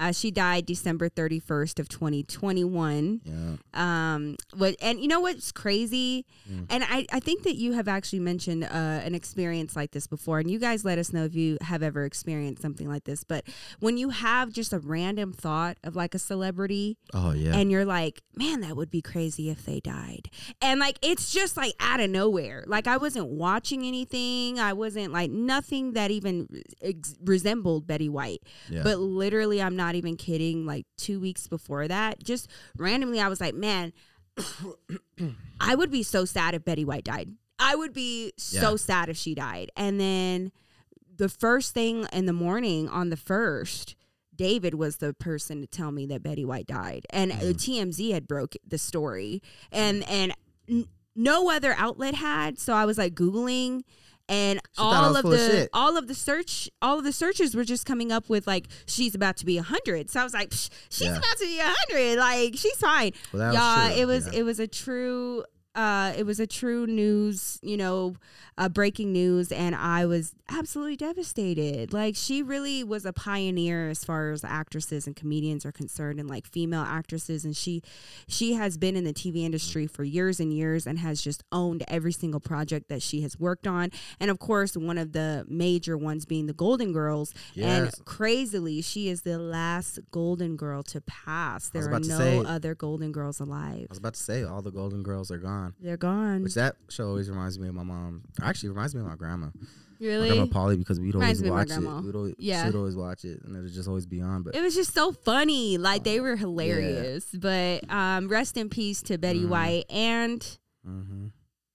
Uh, 0.00 0.12
she 0.12 0.30
died 0.30 0.64
December 0.64 1.10
31st 1.10 1.78
of 1.78 1.88
2021. 1.88 3.20
Yeah. 3.24 3.56
Um, 3.74 4.36
what 4.56 4.74
and 4.80 4.98
you 5.00 5.08
know 5.08 5.20
what's 5.20 5.52
crazy? 5.52 6.24
Mm. 6.50 6.66
And 6.70 6.84
I, 6.84 7.06
I 7.12 7.20
think 7.20 7.42
that 7.42 7.56
you 7.56 7.72
have 7.72 7.86
actually 7.86 8.20
mentioned 8.20 8.64
uh, 8.64 8.68
an 8.68 9.14
experience 9.14 9.76
like 9.76 9.90
this 9.90 10.06
before, 10.06 10.38
and 10.38 10.50
you 10.50 10.58
guys 10.58 10.84
let 10.84 10.98
us 10.98 11.12
know 11.12 11.24
if 11.24 11.34
you 11.34 11.58
have 11.60 11.82
ever 11.82 12.04
experienced 12.04 12.62
something 12.62 12.88
like 12.88 13.04
this. 13.04 13.24
But 13.24 13.44
when 13.78 13.96
you 13.98 14.08
have 14.10 14.52
just 14.52 14.72
a 14.72 14.78
random 14.78 15.32
thought 15.32 15.76
of 15.84 15.94
like 15.96 16.14
a 16.14 16.18
celebrity, 16.18 16.96
Oh 17.12 17.32
yeah. 17.32 17.54
and 17.56 17.70
you're 17.70 17.84
like, 17.84 18.22
man, 18.34 18.60
that 18.62 18.76
would 18.76 18.90
be 18.90 19.02
crazy 19.02 19.50
if 19.50 19.66
they 19.66 19.80
died. 19.80 20.30
And 20.62 20.80
like, 20.80 20.98
it's 21.02 21.30
just 21.30 21.56
like 21.58 21.74
out 21.78 22.00
of 22.00 22.08
nowhere. 22.10 22.64
Like, 22.66 22.86
I 22.86 22.96
wasn't 22.96 23.28
watching 23.28 23.84
anything. 23.84 24.58
I 24.58 24.72
wasn't 24.72 25.12
like 25.12 25.30
nothing 25.30 25.92
that 25.92 26.10
even 26.10 26.62
ex- 26.80 27.16
resembled 27.22 27.86
Betty 27.86 28.08
White. 28.08 28.42
yeah. 28.70 28.82
But 28.82 28.98
literally, 28.98 29.60
I'm 29.60 29.76
not 29.76 29.89
even 29.94 30.16
kidding. 30.16 30.66
Like, 30.66 30.86
two 30.96 31.20
weeks 31.20 31.46
before 31.46 31.86
that, 31.88 32.22
just 32.22 32.48
randomly, 32.76 33.20
I 33.20 33.28
was 33.28 33.40
like, 33.40 33.54
man, 33.54 33.92
I 35.60 35.74
would 35.74 35.90
be 35.90 36.02
so 36.02 36.24
sad 36.24 36.54
if 36.54 36.64
Betty 36.64 36.84
White 36.84 37.04
died. 37.04 37.30
I 37.58 37.74
would 37.74 37.92
be 37.92 38.32
so 38.38 38.70
Yeah. 38.70 38.76
sad 38.76 39.08
if 39.08 39.16
she 39.16 39.34
died. 39.34 39.70
And 39.76 40.00
then 40.00 40.52
the 41.16 41.28
first 41.28 41.74
thing 41.74 42.06
in 42.12 42.26
the 42.26 42.32
morning 42.32 42.88
on 42.88 43.10
the 43.10 43.16
first, 43.16 43.94
David 44.34 44.74
was 44.74 44.96
the 44.96 45.12
person 45.12 45.60
to 45.60 45.66
tell 45.66 45.92
me 45.92 46.06
that 46.06 46.22
Betty 46.22 46.44
White 46.46 46.66
died, 46.66 47.04
and 47.10 47.30
uh 47.30 47.36
Mhm. 47.36 47.54
TMZ 47.60 48.10
had 48.12 48.26
broke 48.26 48.56
the 48.66 48.78
story, 48.78 49.42
and 49.70 50.02
and 50.08 50.32
n- 50.66 50.88
no 51.14 51.50
other 51.50 51.74
outlet 51.76 52.14
had. 52.14 52.58
So 52.58 52.72
I 52.72 52.86
was 52.86 52.96
like 52.96 53.14
googling, 53.14 53.82
and 54.30 54.58
She 54.74 54.80
all 54.82 55.16
of 55.16 55.22
full 55.22 55.32
of 55.34 55.38
the 55.38 55.68
all 55.74 55.96
of 55.98 56.06
the 56.08 56.14
search 56.14 56.70
all 56.80 56.96
of 56.98 57.04
the 57.04 57.12
searches 57.12 57.54
were 57.54 57.64
just 57.64 57.84
coming 57.84 58.10
up 58.12 58.28
with 58.30 58.46
like 58.46 58.68
she's 58.86 59.14
about 59.14 59.36
to 59.38 59.44
be 59.44 59.58
a 59.58 59.62
hundred. 59.62 60.08
So 60.08 60.20
I 60.20 60.24
was 60.24 60.32
like, 60.32 60.52
she's 60.52 61.02
Yeah. 61.02 61.16
about 61.18 61.36
to 61.38 61.44
be 61.44 61.58
a 61.58 61.64
hundred, 61.66 62.18
like 62.18 62.56
she's 62.56 62.76
fine. 62.76 63.12
well, 63.32 63.40
that 63.40 63.48
was 63.48 63.54
Yeah, 63.54 64.00
it 64.02 64.06
was 64.06 64.26
Yeah. 64.26 64.38
it 64.40 64.42
was 64.44 64.60
a 64.60 64.66
true 64.66 65.44
uh 65.74 66.12
it 66.16 66.24
was 66.26 66.40
a 66.40 66.46
true 66.46 66.86
news, 66.86 67.58
you 67.62 67.76
know, 67.76 68.14
uh 68.58 68.68
breaking 68.68 69.12
news 69.12 69.52
and 69.52 69.74
I 69.74 70.04
was 70.06 70.34
absolutely 70.48 70.96
devastated. 70.96 71.92
Like 71.92 72.16
she 72.16 72.42
really 72.42 72.82
was 72.82 73.04
a 73.04 73.12
pioneer 73.12 73.88
as 73.88 74.04
far 74.04 74.30
as 74.32 74.42
actresses 74.42 75.06
and 75.06 75.14
comedians 75.14 75.64
are 75.64 75.70
concerned 75.72 76.18
and 76.18 76.28
like 76.28 76.46
female 76.46 76.82
actresses 76.82 77.44
and 77.44 77.56
she 77.56 77.82
she 78.26 78.54
has 78.54 78.76
been 78.78 78.96
in 78.96 79.04
the 79.04 79.12
TV 79.12 79.44
industry 79.44 79.86
for 79.86 80.02
years 80.02 80.40
and 80.40 80.52
years 80.52 80.86
and 80.86 80.98
has 80.98 81.22
just 81.22 81.44
owned 81.52 81.84
every 81.86 82.12
single 82.12 82.40
project 82.40 82.88
that 82.88 83.00
she 83.02 83.20
has 83.22 83.38
worked 83.38 83.66
on. 83.66 83.90
And 84.18 84.30
of 84.30 84.38
course, 84.40 84.76
one 84.76 84.98
of 84.98 85.12
the 85.12 85.44
major 85.48 85.96
ones 85.96 86.24
being 86.24 86.46
the 86.46 86.52
Golden 86.52 86.92
Girls 86.92 87.32
and 87.56 87.90
crazily, 88.04 88.80
she 88.82 89.08
is 89.08 89.22
the 89.22 89.38
last 89.38 90.00
Golden 90.10 90.56
Girl 90.56 90.82
to 90.84 91.00
pass. 91.02 91.68
There 91.68 91.86
are 91.92 92.00
no 92.00 92.18
say- 92.18 92.44
other 92.44 92.74
Golden 92.74 93.12
Girls 93.12 93.38
alive. 93.38 93.82
I 93.82 93.86
was 93.88 93.98
about 93.98 94.14
to 94.14 94.20
say 94.20 94.42
all 94.42 94.62
the 94.62 94.72
Golden 94.72 95.02
Girls 95.02 95.30
are 95.30 95.38
gone. 95.38 95.59
They're 95.80 95.96
gone. 95.96 96.42
Which 96.42 96.54
that 96.54 96.76
show 96.88 97.08
always 97.08 97.28
reminds 97.30 97.58
me 97.58 97.68
of 97.68 97.74
my 97.74 97.82
mom. 97.82 98.22
Actually, 98.42 98.70
reminds 98.70 98.94
me 98.94 99.00
of 99.00 99.06
my 99.06 99.16
grandma. 99.16 99.46
My 99.54 100.06
really? 100.06 100.28
grandma 100.28 100.46
Polly 100.46 100.76
because 100.76 100.98
we'd 100.98 101.14
always 101.14 101.42
my 101.42 101.50
watch 101.50 101.70
it. 101.70 101.78
We'd 101.80 102.14
always, 102.14 102.34
Yeah. 102.38 102.64
she'd 102.66 102.74
always 102.74 102.96
watch 102.96 103.24
it, 103.24 103.42
and 103.44 103.54
it 103.56 103.60
would 103.60 103.72
just 103.72 103.88
always 103.88 104.06
be 104.06 104.20
on. 104.20 104.42
But 104.42 104.54
It 104.54 104.62
was 104.62 104.74
just 104.74 104.94
so 104.94 105.12
funny. 105.12 105.76
Like 105.78 106.04
they 106.04 106.18
Oh, 106.20 106.22
were 106.22 106.36
hilarious. 106.36 107.26
But 107.34 107.90
um, 107.90 108.28
rest 108.28 108.56
in 108.56 108.68
peace 108.70 109.02
to 109.02 109.18
Betty 109.18 109.44
Mhm. 109.44 109.48
White 109.48 109.84
and 109.90 110.58
hmm 110.84 111.26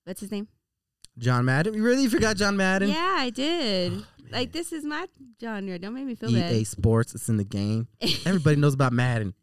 what's 0.06 0.22
his 0.22 0.32
name? 0.32 0.48
John 1.18 1.46
Madden, 1.46 1.74
you 1.76 1.84
really 1.84 2.08
forgot 2.10 2.36
John 2.36 2.58
Madden? 2.58 2.90
Yeah, 2.90 3.16
I 3.20 3.30
did. 3.30 3.94
Oh, 3.94 4.06
like 4.32 4.52
this 4.52 4.74
is 4.74 4.84
my 4.84 5.08
genre. 5.40 5.78
Don't 5.80 5.94
make 5.94 6.06
me 6.06 6.16
feel 6.16 6.30
EA 6.30 6.40
bad. 6.42 6.68
Sports, 6.68 7.16
it's 7.16 7.30
in 7.30 7.38
the 7.38 7.44
game. 7.46 7.88
Everybody 8.26 8.56
knows 8.58 8.74
about 8.74 8.92
Madden. 8.92 9.34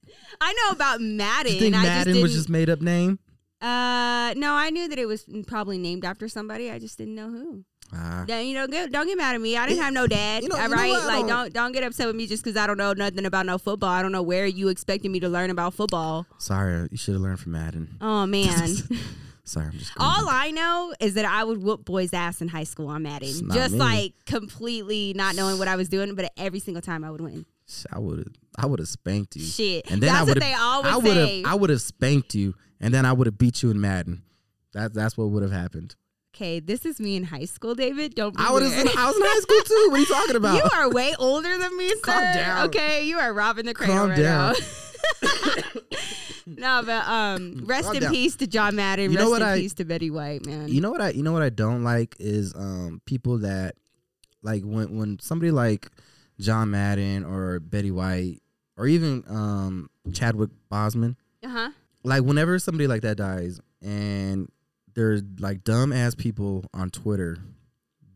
I 0.41 0.53
know 0.53 0.73
about 0.75 1.01
Madden. 1.01 1.53
you 1.55 1.59
think 1.61 1.73
Madden 1.75 2.21
was 2.21 2.35
just 2.35 2.49
made 2.51 2.69
up 2.69 2.81
name? 2.83 3.19
Uh, 3.63 4.35
no, 4.37 4.55
I 4.55 4.71
knew 4.71 4.89
that 4.89 4.99
it 4.99 5.07
was 5.07 5.25
probably 5.47 5.79
named 5.79 6.05
after 6.05 6.29
somebody. 6.29 6.71
I 6.71 6.79
just 6.79 6.99
didn't 6.99 7.15
know 7.15 7.31
who. 7.31 7.65
Don't, 8.27 8.47
you 8.47 8.55
know, 8.55 8.67
get, 8.67 8.91
don't 8.91 9.07
get 9.07 9.19
mad 9.19 9.35
at 9.35 9.41
me. 9.41 9.55
I 9.57 9.67
didn't 9.69 9.83
have 9.83 9.93
no 9.93 10.07
dad. 10.07 10.43
You 10.43 10.49
know- 10.49 10.57
all 10.57 10.63
you 10.63 10.69
know 10.71 10.77
right, 10.77 10.93
like 11.05 11.27
don't- 11.27 11.29
don't 11.29 11.53
don't 11.53 11.73
get 11.73 11.85
upset 11.85 12.07
with 12.07 12.17
me 12.17 12.27
just 12.27 12.43
because 12.43 12.57
I 12.57 12.67
don't 12.67 12.79
know 12.79 12.93
nothing 12.95 13.27
about 13.27 13.45
no 13.47 13.59
football. 13.59 13.91
I 13.91 14.01
don't 14.01 14.13
know 14.13 14.23
where 14.23 14.47
you 14.47 14.69
expected 14.69 15.11
me 15.11 15.21
to 15.21 15.29
learn 15.29 15.51
about 15.51 15.75
football. 15.75 16.27
sorry, 16.39 16.89
you 16.91 16.97
should 16.97 17.13
have 17.15 17.23
learned 17.23 17.41
from 17.41 17.53
Madden. 17.53 17.97
Oh 18.01 18.27
man. 18.27 18.69
Sorry, 19.45 19.67
I'm 19.67 19.73
just. 19.73 19.93
All 19.99 20.29
I 20.29 20.53
know 20.53 20.95
is 21.01 21.15
that 21.15 21.25
I 21.25 21.43
would 21.43 21.61
whoop 21.63 21.85
boys' 21.85 22.13
ass 22.15 22.41
in 22.41 22.47
high 22.47 22.63
school 22.63 22.87
on 22.87 23.03
Madden. 23.03 23.51
Just 23.53 23.73
me. 23.73 23.79
like 23.81 24.13
completely 24.25 25.13
not 25.17 25.35
knowing 25.35 25.59
what 25.59 25.67
I 25.67 25.75
was 25.75 25.89
doing, 25.89 26.15
but 26.15 26.33
every 26.37 26.61
single 26.61 26.81
time 26.81 27.03
I 27.03 27.11
would 27.11 27.21
win. 27.21 27.45
I 27.93 27.99
would 27.99 28.19
have. 28.19 28.29
I 28.57 28.67
would 28.67 28.79
have 28.79 28.89
spanked 28.89 29.35
you. 29.35 29.43
Shit. 29.45 29.91
And 29.91 30.01
then 30.01 30.13
That's 30.13 30.21
I 30.29 30.31
what 30.31 30.41
they 30.41 30.55
always 30.55 30.93
I 30.93 30.97
would 30.97 31.17
have. 31.17 31.29
say. 31.29 31.43
I 31.45 31.55
would 31.57 31.71
have 31.71 31.81
spanked 31.83 32.35
you, 32.37 32.55
and 32.83 32.93
then 32.93 33.07
I 33.07 33.13
would 33.15 33.27
have 33.27 33.39
beat 33.39 33.63
you 33.63 33.71
in 33.71 33.81
Madden. 33.81 34.23
That 34.75 34.93
that's 34.93 35.17
what 35.17 35.31
would 35.31 35.43
have 35.43 35.53
happened. 35.53 35.97
Okay, 36.35 36.61
this 36.61 36.87
is 36.87 36.99
me 36.99 37.17
in 37.17 37.25
high 37.25 37.45
school, 37.45 37.75
David. 37.75 38.15
Don't. 38.15 38.35
Be 38.37 38.43
I 38.43 38.51
was 38.53 38.65
in. 38.77 38.89
I 38.89 39.07
was 39.07 39.17
in 39.17 39.23
high 39.23 39.41
school 39.41 39.61
too. 39.63 39.89
What 39.91 39.97
are 39.97 40.01
you 40.01 40.07
talking 40.07 40.37
about? 40.37 40.55
You 40.57 40.71
are 40.79 40.91
way 40.91 41.15
older 41.19 41.57
than 41.59 41.77
me, 41.77 41.89
sir. 41.91 41.97
Calm 42.03 42.23
down. 42.35 42.67
Okay, 42.69 43.05
you 43.07 43.19
are 43.19 43.33
robbing 43.33 43.67
the 43.67 43.75
cradle 43.75 43.97
Calm 43.97 44.09
right 44.11 44.19
down. 44.19 44.55
now. 44.55 44.59
no, 46.47 46.83
but 46.85 47.07
um, 47.09 47.63
rest 47.67 47.87
Calm 47.87 47.97
in 47.97 48.03
down. 48.03 48.13
peace 48.13 48.37
to 48.37 48.47
John 48.47 48.77
Madden. 48.77 49.11
You 49.13 49.19
know 49.19 49.25
rest 49.25 49.31
what 49.31 49.43
in 49.43 49.49
I- 49.49 49.59
peace 49.59 49.75
to 49.75 49.85
Betty 49.85 50.11
White, 50.11 50.47
man. 50.47 50.69
You 50.69 50.81
know 50.81 50.91
what 50.91 51.01
I 51.01 51.11
you 51.11 51.23
know 51.23 51.33
what 51.33 51.43
I 51.43 51.51
don't 51.51 51.85
like 51.85 52.17
is 52.19 52.55
um 52.55 53.01
people 53.07 53.39
that 53.39 53.75
like 54.43 54.63
when 54.65 54.97
when 54.97 55.19
somebody 55.21 55.51
like 55.51 55.89
John 56.41 56.71
Madden 56.71 57.25
or 57.25 57.61
Betty 57.61 57.91
White 57.91 58.41
or 58.77 58.87
even 58.87 59.23
um 59.29 59.91
Chadwick 60.13 60.51
Boseman 60.71 61.17
uh 61.45 61.49
huh. 61.49 61.71
Like 62.05 62.23
whenever 62.23 62.59
somebody 62.59 62.87
like 62.87 63.03
that 63.03 63.17
dies 63.17 63.61
and 63.81 64.49
there's 64.95 65.23
like 65.39 65.65
dumb 65.65 65.93
ass 65.93 66.15
people 66.15 66.65
on 66.75 66.91
Twitter 66.91 67.39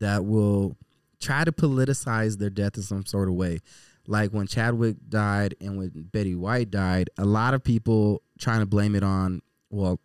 that 0.00 0.24
will 0.24 0.76
try 1.20 1.44
to 1.44 1.52
politicize 1.52 2.38
their 2.38 2.50
death 2.50 2.76
in 2.76 2.82
some 2.82 3.06
sort 3.06 3.28
of 3.28 3.34
way. 3.34 3.60
Like 4.06 4.30
when 4.30 4.46
Chadwick 4.46 4.96
died 5.08 5.54
and 5.60 5.78
when 5.78 5.90
Betty 6.12 6.34
White 6.34 6.70
died, 6.70 7.10
a 7.18 7.24
lot 7.24 7.54
of 7.54 7.64
people 7.64 8.22
trying 8.38 8.60
to 8.60 8.66
blame 8.66 8.94
it 8.94 9.02
on 9.02 9.40
well, 9.70 9.98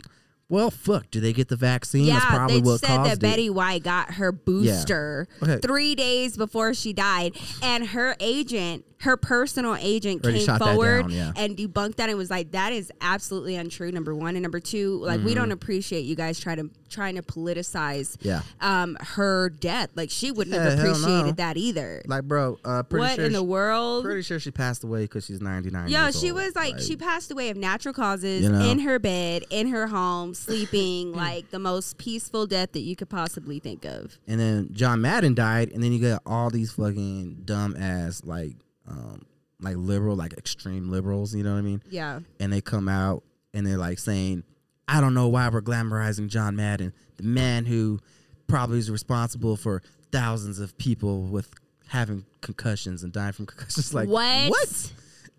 well, 0.49 0.69
fuck, 0.71 1.09
do 1.11 1.19
they 1.21 1.31
get 1.33 1.47
the 1.47 1.55
vaccine? 1.55 2.07
That's 2.07 2.25
Yeah, 2.25 2.29
probably 2.35 2.55
they 2.57 2.61
what 2.61 2.79
said 2.81 2.97
that 3.05 3.13
it. 3.13 3.19
Betty 3.21 3.49
White 3.49 3.83
got 3.83 4.15
her 4.15 4.31
booster 4.33 5.27
Okay. 5.41 5.59
three 5.59 5.95
days 5.95 6.35
before 6.35 6.73
she 6.73 6.91
died, 6.93 7.37
and 7.61 7.87
her 7.87 8.15
agent, 8.19 8.83
her 9.01 9.17
personal 9.17 9.75
agent, 9.79 10.23
Already 10.23 10.45
came 10.45 10.57
forward 10.57 11.01
down, 11.01 11.11
yeah. 11.11 11.31
and 11.35 11.57
debunked 11.57 11.95
that 11.97 12.09
and 12.09 12.17
was 12.17 12.29
like, 12.29 12.51
"That 12.51 12.71
is 12.73 12.91
absolutely 13.01 13.55
untrue." 13.55 13.91
Number 13.91 14.13
one, 14.15 14.35
and 14.35 14.43
number 14.43 14.59
two, 14.59 14.97
like 15.03 15.19
we 15.21 15.31
Mm-hmm. 15.31 15.39
don't 15.39 15.51
appreciate 15.51 16.01
you 16.05 16.15
guys 16.15 16.39
try 16.39 16.55
to 16.55 16.69
trying 16.89 17.15
to 17.15 17.21
politicize, 17.21 18.17
Yeah. 18.21 18.41
um, 18.59 18.97
her 19.01 19.49
death. 19.49 19.89
Like 19.95 20.09
she 20.09 20.29
wouldn't 20.31 20.55
Yeah, 20.55 20.69
have 20.71 20.79
appreciated 20.79 21.25
no. 21.25 21.31
that 21.33 21.57
either. 21.57 22.01
Like, 22.05 22.23
bro, 22.23 22.59
uh, 22.65 22.83
pretty 22.83 23.01
what 23.01 23.15
sure 23.15 23.25
in 23.25 23.33
the 23.33 23.43
world? 23.43 24.03
pretty 24.03 24.21
sure 24.23 24.39
she 24.39 24.51
passed 24.51 24.83
away 24.83 25.03
because 25.03 25.25
she's 25.25 25.41
99 25.41 25.87
Yo, 25.89 26.11
she 26.11 26.31
old. 26.31 26.41
was 26.41 26.55
like, 26.55 26.79
she 26.79 26.95
passed 26.97 27.31
away 27.31 27.49
of 27.49 27.57
natural 27.57 27.93
causes 27.93 28.43
You 28.43 28.49
know? 28.49 28.61
in 28.65 28.79
her 28.79 28.99
bed, 28.99 29.45
in 29.49 29.67
her 29.69 29.87
home, 29.87 30.33
sleeping, 30.33 31.13
like 31.15 31.49
the 31.51 31.59
most 31.59 31.97
peaceful 31.97 32.45
death 32.45 32.73
that 32.73 32.81
you 32.81 32.95
could 32.95 33.09
possibly 33.09 33.59
think 33.59 33.85
of. 33.85 34.17
and 34.27 34.39
then 34.39 34.69
John 34.73 35.01
Madden 35.01 35.33
died, 35.33 35.71
and 35.71 35.81
then 35.81 35.91
you 35.93 35.99
got 35.99 36.21
all 36.25 36.49
these 36.49 36.73
fucking 36.73 37.43
dumb 37.45 37.75
ass 37.77 38.21
like 38.25 38.55
um 38.87 39.25
like 39.61 39.75
liberal, 39.77 40.15
like 40.15 40.33
extreme 40.33 40.89
liberals, 40.89 41.35
you 41.35 41.43
know 41.43 41.53
what 41.53 41.59
I 41.59 41.61
mean? 41.61 41.83
Yeah. 41.89 42.19
And 42.39 42.51
they 42.51 42.61
come 42.61 42.89
out 42.89 43.23
and 43.53 43.65
they're 43.65 43.77
like 43.77 43.99
saying, 43.99 44.43
I 44.87 44.99
don't 44.99 45.13
know 45.13 45.27
why 45.27 45.47
we're 45.49 45.61
glamorizing 45.61 46.27
John 46.27 46.55
Madden, 46.55 46.93
the 47.17 47.23
man 47.23 47.65
who 47.65 47.99
probably 48.47 48.79
is 48.79 48.89
responsible 48.89 49.55
for 49.55 49.81
thousands 50.11 50.59
of 50.59 50.77
people 50.77 51.23
with 51.23 51.53
having 51.87 52.25
concussions 52.41 53.03
and 53.03 53.13
dying 53.13 53.33
from 53.33 53.45
concussions. 53.45 53.93
Like 53.93 54.09
what? 54.09 54.49
What? 54.49 54.93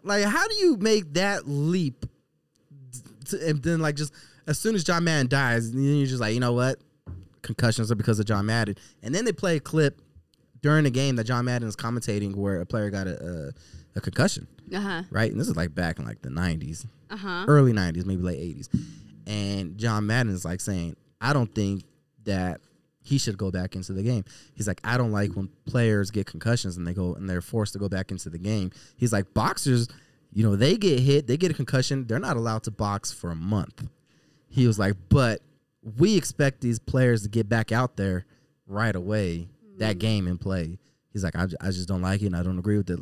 Like, 0.04 0.24
how 0.24 0.46
do 0.48 0.54
you 0.54 0.76
make 0.76 1.14
that 1.14 1.48
leap? 1.48 2.06
To, 3.26 3.48
and 3.48 3.62
then, 3.62 3.80
like, 3.80 3.94
just 3.94 4.12
as 4.46 4.58
soon 4.58 4.74
as 4.74 4.82
John 4.84 5.04
Madden 5.04 5.28
dies, 5.28 5.72
then 5.72 5.82
you're 5.82 6.06
just 6.06 6.20
like, 6.20 6.34
you 6.34 6.40
know 6.40 6.52
what? 6.52 6.78
Concussions 7.42 7.92
are 7.92 7.94
because 7.94 8.18
of 8.18 8.26
John 8.26 8.46
Madden. 8.46 8.76
And 9.02 9.14
then 9.14 9.24
they 9.24 9.32
play 9.32 9.56
a 9.56 9.60
clip 9.60 10.00
during 10.62 10.86
a 10.86 10.90
game 10.90 11.16
that 11.16 11.24
John 11.24 11.44
Madden 11.44 11.68
is 11.68 11.76
commentating 11.76 12.34
where 12.34 12.60
a 12.60 12.66
player 12.66 12.88
got 12.90 13.06
a, 13.06 13.50
a, 13.94 13.98
a 13.98 14.00
concussion, 14.00 14.46
Uh 14.74 14.80
huh. 14.80 15.02
right? 15.10 15.30
And 15.30 15.40
this 15.40 15.48
is 15.48 15.56
like 15.56 15.74
back 15.74 15.98
in 15.98 16.04
like 16.04 16.22
the 16.22 16.28
90s, 16.30 16.86
Uh 17.10 17.16
huh. 17.16 17.44
early 17.48 17.72
90s, 17.72 18.04
maybe 18.06 18.22
late 18.22 18.38
80s. 18.40 18.68
And 19.26 19.76
John 19.78 20.06
Madden 20.06 20.32
is 20.32 20.44
like 20.44 20.60
saying, 20.60 20.96
I 21.20 21.32
don't 21.32 21.52
think 21.54 21.84
that 22.24 22.60
he 23.04 23.18
should 23.18 23.36
go 23.36 23.50
back 23.50 23.74
into 23.74 23.92
the 23.92 24.02
game. 24.02 24.24
He's 24.54 24.68
like, 24.68 24.80
I 24.84 24.96
don't 24.96 25.10
like 25.12 25.32
when 25.34 25.48
players 25.66 26.10
get 26.12 26.26
concussions 26.26 26.76
and 26.76 26.86
they 26.86 26.94
go 26.94 27.14
and 27.14 27.28
they're 27.28 27.40
forced 27.40 27.72
to 27.72 27.78
go 27.78 27.88
back 27.88 28.10
into 28.12 28.30
the 28.30 28.38
game. 28.38 28.70
He's 28.96 29.12
like, 29.12 29.34
boxers, 29.34 29.88
you 30.32 30.44
know, 30.44 30.54
they 30.56 30.76
get 30.76 31.00
hit, 31.00 31.26
they 31.26 31.36
get 31.36 31.50
a 31.50 31.54
concussion, 31.54 32.06
they're 32.06 32.20
not 32.20 32.36
allowed 32.36 32.62
to 32.64 32.70
box 32.70 33.10
for 33.12 33.30
a 33.30 33.34
month. 33.34 33.84
He 34.48 34.66
was 34.66 34.78
like, 34.78 34.94
but 35.08 35.40
we 35.98 36.16
expect 36.16 36.60
these 36.60 36.78
players 36.78 37.22
to 37.24 37.28
get 37.28 37.48
back 37.48 37.72
out 37.72 37.96
there 37.96 38.24
right 38.68 38.94
away, 38.94 39.48
that 39.82 39.96
mm. 39.96 40.00
game 40.00 40.26
and 40.26 40.40
play. 40.40 40.78
He's 41.12 41.22
like, 41.22 41.36
I, 41.36 41.46
I 41.60 41.66
just 41.66 41.88
don't 41.88 42.02
like 42.02 42.22
it 42.22 42.26
and 42.26 42.36
I 42.36 42.42
don't 42.42 42.58
agree 42.58 42.78
with 42.78 42.90
it. 42.90 43.00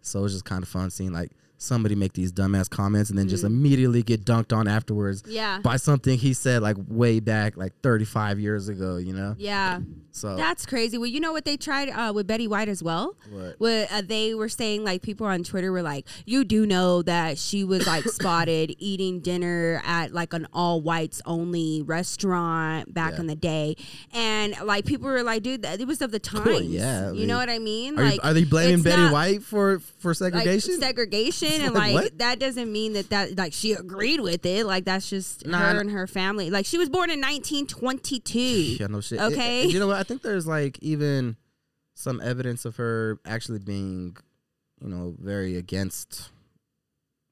So 0.00 0.24
it's 0.24 0.34
just 0.34 0.44
kind 0.44 0.62
of 0.62 0.68
fun 0.68 0.90
seeing 0.90 1.12
like 1.12 1.30
somebody 1.62 1.94
make 1.94 2.12
these 2.12 2.32
dumbass 2.32 2.68
comments 2.68 3.10
and 3.10 3.18
then 3.18 3.28
just 3.28 3.44
immediately 3.44 4.02
get 4.02 4.24
dunked 4.24 4.56
on 4.56 4.66
afterwards 4.68 5.22
Yeah. 5.26 5.60
by 5.62 5.76
something 5.76 6.18
he 6.18 6.32
said 6.34 6.62
like 6.62 6.76
way 6.88 7.20
back 7.20 7.56
like 7.56 7.72
35 7.82 8.38
years 8.40 8.68
ago, 8.68 8.96
you 8.96 9.12
know? 9.12 9.34
Yeah. 9.38 9.80
So 10.14 10.36
That's 10.36 10.66
crazy. 10.66 10.98
Well, 10.98 11.06
you 11.06 11.20
know 11.20 11.32
what 11.32 11.46
they 11.46 11.56
tried 11.56 11.88
uh, 11.88 12.12
with 12.14 12.26
Betty 12.26 12.46
White 12.46 12.68
as 12.68 12.82
well? 12.82 13.16
What? 13.58 13.90
Uh, 13.90 14.02
they 14.06 14.34
were 14.34 14.48
saying, 14.50 14.84
like 14.84 15.00
people 15.00 15.26
on 15.26 15.42
Twitter 15.42 15.72
were 15.72 15.80
like, 15.80 16.06
"You 16.26 16.44
do 16.44 16.66
know 16.66 17.00
that 17.02 17.38
she 17.38 17.64
was 17.64 17.86
like 17.86 18.04
spotted 18.08 18.74
eating 18.78 19.20
dinner 19.20 19.80
at 19.86 20.12
like 20.12 20.34
an 20.34 20.46
all 20.52 20.82
whites 20.82 21.22
only 21.24 21.80
restaurant 21.82 22.92
back 22.92 23.14
Yeah. 23.14 23.20
in 23.20 23.26
the 23.26 23.34
day," 23.34 23.76
and 24.12 24.54
like 24.64 24.84
people 24.84 25.08
were 25.08 25.22
like, 25.22 25.42
"Dude, 25.42 25.62
that, 25.62 25.80
it 25.80 25.86
was 25.86 26.02
of 26.02 26.10
the 26.10 26.18
times." 26.18 26.66
yeah, 26.66 27.08
I 27.08 27.12
you 27.12 27.26
know 27.26 27.38
what 27.38 27.48
I 27.48 27.58
mean? 27.58 27.98
are, 27.98 28.02
you- 28.04 28.10
like, 28.10 28.20
are 28.24 28.34
they 28.34 28.44
blaming 28.44 28.82
Betty 28.82 29.00
not- 29.02 29.12
White 29.14 29.42
for 29.42 29.78
for 29.98 30.12
segregation? 30.12 30.74
Like 30.74 30.82
segregation, 30.88 31.51
and 31.60 31.74
Like, 31.74 31.94
like 31.94 32.18
that 32.18 32.38
doesn't 32.38 32.72
mean 32.72 32.94
that 32.94 33.10
that 33.10 33.36
like 33.36 33.52
she 33.52 33.72
agreed 33.72 34.20
with 34.20 34.46
it. 34.46 34.64
Like 34.66 34.84
that's 34.84 35.10
just 35.10 35.46
Nah, 35.46 35.58
her 35.58 35.80
and 35.80 35.90
her 35.90 36.06
family. 36.06 36.50
Like 36.50 36.64
she 36.66 36.78
was 36.78 36.88
born 36.88 37.10
in 37.10 37.20
1922. 37.20 38.38
yeah, 38.80 38.86
no 38.86 39.00
shit. 39.00 39.20
Okay. 39.20 39.62
It- 39.62 39.66
it- 39.66 39.72
you 39.72 39.78
know 39.80 39.88
what? 39.88 39.96
I 39.96 40.02
think 40.02 40.22
there's 40.22 40.46
like 40.46 40.78
even 40.80 41.36
some 41.94 42.20
evidence 42.20 42.64
of 42.64 42.76
her 42.76 43.18
actually 43.26 43.58
being, 43.58 44.16
you 44.80 44.88
know, 44.88 45.14
very 45.18 45.56
against 45.56 46.30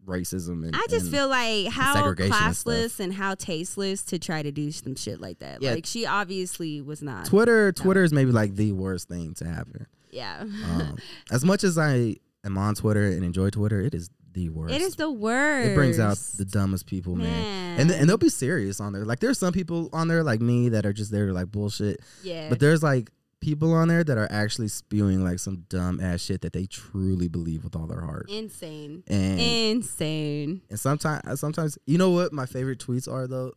racism 0.07 0.65
and 0.65 0.75
I 0.75 0.87
just 0.89 1.07
and- 1.07 1.15
feel 1.15 1.29
like 1.29 1.69
how 1.69 1.95
segregation 1.95 2.33
and 2.33 2.43
classless 2.55 3.00
and, 3.00 3.12
how 3.12 3.35
tasteless 3.35 4.03
to 4.05 4.19
try 4.19 4.43
to 4.43 4.50
do 4.50 4.73
some 4.73 4.97
shit 4.97 5.21
like 5.21 5.39
that. 5.41 5.61
Yeah. 5.62 5.73
Like 5.73 5.87
she 5.87 6.07
obviously 6.07 6.81
was 6.81 7.03
not. 7.03 7.27
Twitter 7.27 7.71
Twitter 7.73 8.03
is 8.03 8.12
maybe 8.12 8.33
like 8.33 8.55
the 8.57 8.73
worst 8.73 9.09
thing 9.09 9.35
to 9.35 9.45
happen. 9.47 9.87
yeah. 10.11 10.41
Um, 10.41 10.97
as 11.31 11.45
much 11.45 11.65
as 11.65 11.77
I 11.79 12.17
am 12.44 12.56
on 12.59 12.75
Twitter 12.75 13.06
and 13.06 13.25
enjoy 13.25 13.50
Twitter, 13.50 13.80
it 13.80 13.94
is 13.94 14.11
the 14.32 14.49
worst. 14.49 14.75
it 14.75 14.80
is 14.80 14.94
the 14.97 15.11
worst. 15.11 15.68
It 15.70 15.75
brings 15.75 15.99
out 15.99 16.16
the 16.38 16.44
dumbest 16.44 16.87
people, 16.87 17.16
man. 17.16 17.80
And 17.80 17.88
th- 17.88 18.00
and 18.00 18.09
they'll 18.09 18.16
be 18.16 18.28
serious 18.28 18.80
on 18.80 18.92
there. 18.92 19.04
Like 19.04 19.18
there's 19.20 19.38
some 19.38 19.52
people 19.52 19.88
on 19.92 20.06
there 20.09 20.23
like 20.23 20.40
me 20.40 20.68
that 20.70 20.87
are 20.87 20.92
just 20.92 21.11
there 21.11 21.26
to 21.26 21.32
like 21.32 21.50
bullshit. 21.50 22.00
yeah. 22.23 22.49
But 22.49 22.61
there's 22.61 22.82
like 22.82 23.11
people 23.40 23.73
on 23.73 23.88
there 23.88 24.04
that 24.04 24.18
are 24.18 24.28
actually 24.30 24.68
spewing 24.68 25.25
like 25.25 25.38
some 25.38 25.64
dumb 25.70 25.99
ass 26.00 26.20
shit 26.20 26.42
that 26.42 26.52
they 26.52 26.66
truly 26.66 27.26
believe 27.26 27.64
with 27.64 27.75
all 27.75 27.87
their 27.87 28.02
heart. 28.02 28.28
insane. 28.30 29.02
And 29.09 29.40
Insane. 29.40 30.61
and 30.70 30.78
sometimes 30.78 31.40
sometimes 31.40 31.78
you 31.87 31.99
know 31.99 32.11
what 32.11 32.32
my 32.32 32.47
favorite 32.47 32.78
tweets 32.78 33.11
are 33.11 33.26
though, 33.26 33.52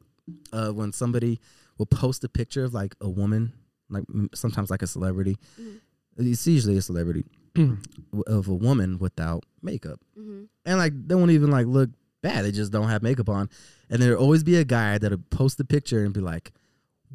uh, 0.54 0.70
when 0.70 0.92
somebody 0.94 1.40
will 1.78 1.86
post 1.86 2.24
a 2.24 2.30
picture 2.30 2.64
of 2.64 2.74
like 2.74 2.96
a 3.02 3.10
woman, 3.10 3.54
like 3.90 4.06
sometimes 4.34 4.70
like 4.72 4.82
a 4.82 4.88
celebrity. 4.88 5.38
Mhm. 5.62 5.80
It's 6.18 6.48
usually 6.48 6.78
a 6.78 6.82
celebrity 6.82 7.26
of 8.28 8.48
a 8.48 8.54
woman 8.54 8.98
without 9.00 9.44
makeup, 9.62 10.00
hmm 10.18 10.44
and 10.66 10.78
like 10.78 10.94
they 11.08 11.16
won't 11.16 11.32
even 11.32 11.52
like 11.52 11.68
look 11.68 11.90
bad. 12.22 12.46
They 12.46 12.52
just 12.52 12.72
don't 12.72 12.88
have 12.88 13.04
makeup 13.04 13.30
on, 13.30 13.50
and 13.90 14.02
there'll 14.02 14.22
always 14.22 14.44
be 14.44 14.56
a 14.58 14.64
guy 14.64 14.98
that'll 14.98 15.18
post 15.30 15.58
the 15.58 15.66
picture 15.66 16.04
and 16.04 16.14
be 16.14 16.22
like, 16.22 16.52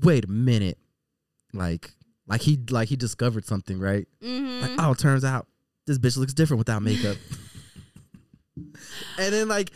"Wait 0.03 0.25
a 0.25 0.29
minute," 0.29 0.79
like 1.53 1.93
like 2.27 2.43
he 2.43 2.59
like 2.71 2.89
he 2.89 2.97
discovered 2.97 3.45
something, 3.47 3.79
right? 3.79 4.07
hmm 4.23 4.61
Like, 4.61 4.73
oh, 4.79 4.95
turns 4.95 5.25
out 5.25 5.47
this 5.87 5.99
bitch 5.99 6.19
looks 6.19 6.35
different 6.35 6.59
without 6.59 6.83
makeup. 6.83 7.17
and 9.19 9.33
then 9.33 9.49
like 9.49 9.71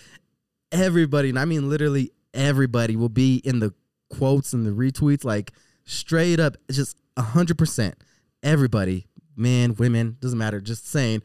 everybody, 0.70 1.30
and 1.30 1.38
I 1.38 1.44
mean 1.44 1.68
literally 1.68 2.12
everybody 2.34 2.96
will 2.96 3.08
be 3.08 3.36
in 3.44 3.58
the 3.58 3.72
quotes 4.10 4.52
and 4.52 4.66
the 4.66 4.70
retweets, 4.70 5.24
like 5.24 5.52
straight 5.84 6.40
up, 6.40 6.56
just 6.70 6.96
a 7.16 7.22
hundred 7.22 7.58
percent. 7.58 7.94
Everybody, 8.42 9.06
men, 9.36 9.74
women, 9.74 10.16
doesn't 10.20 10.38
matter, 10.38 10.60
just 10.60 10.86
saying, 10.88 11.22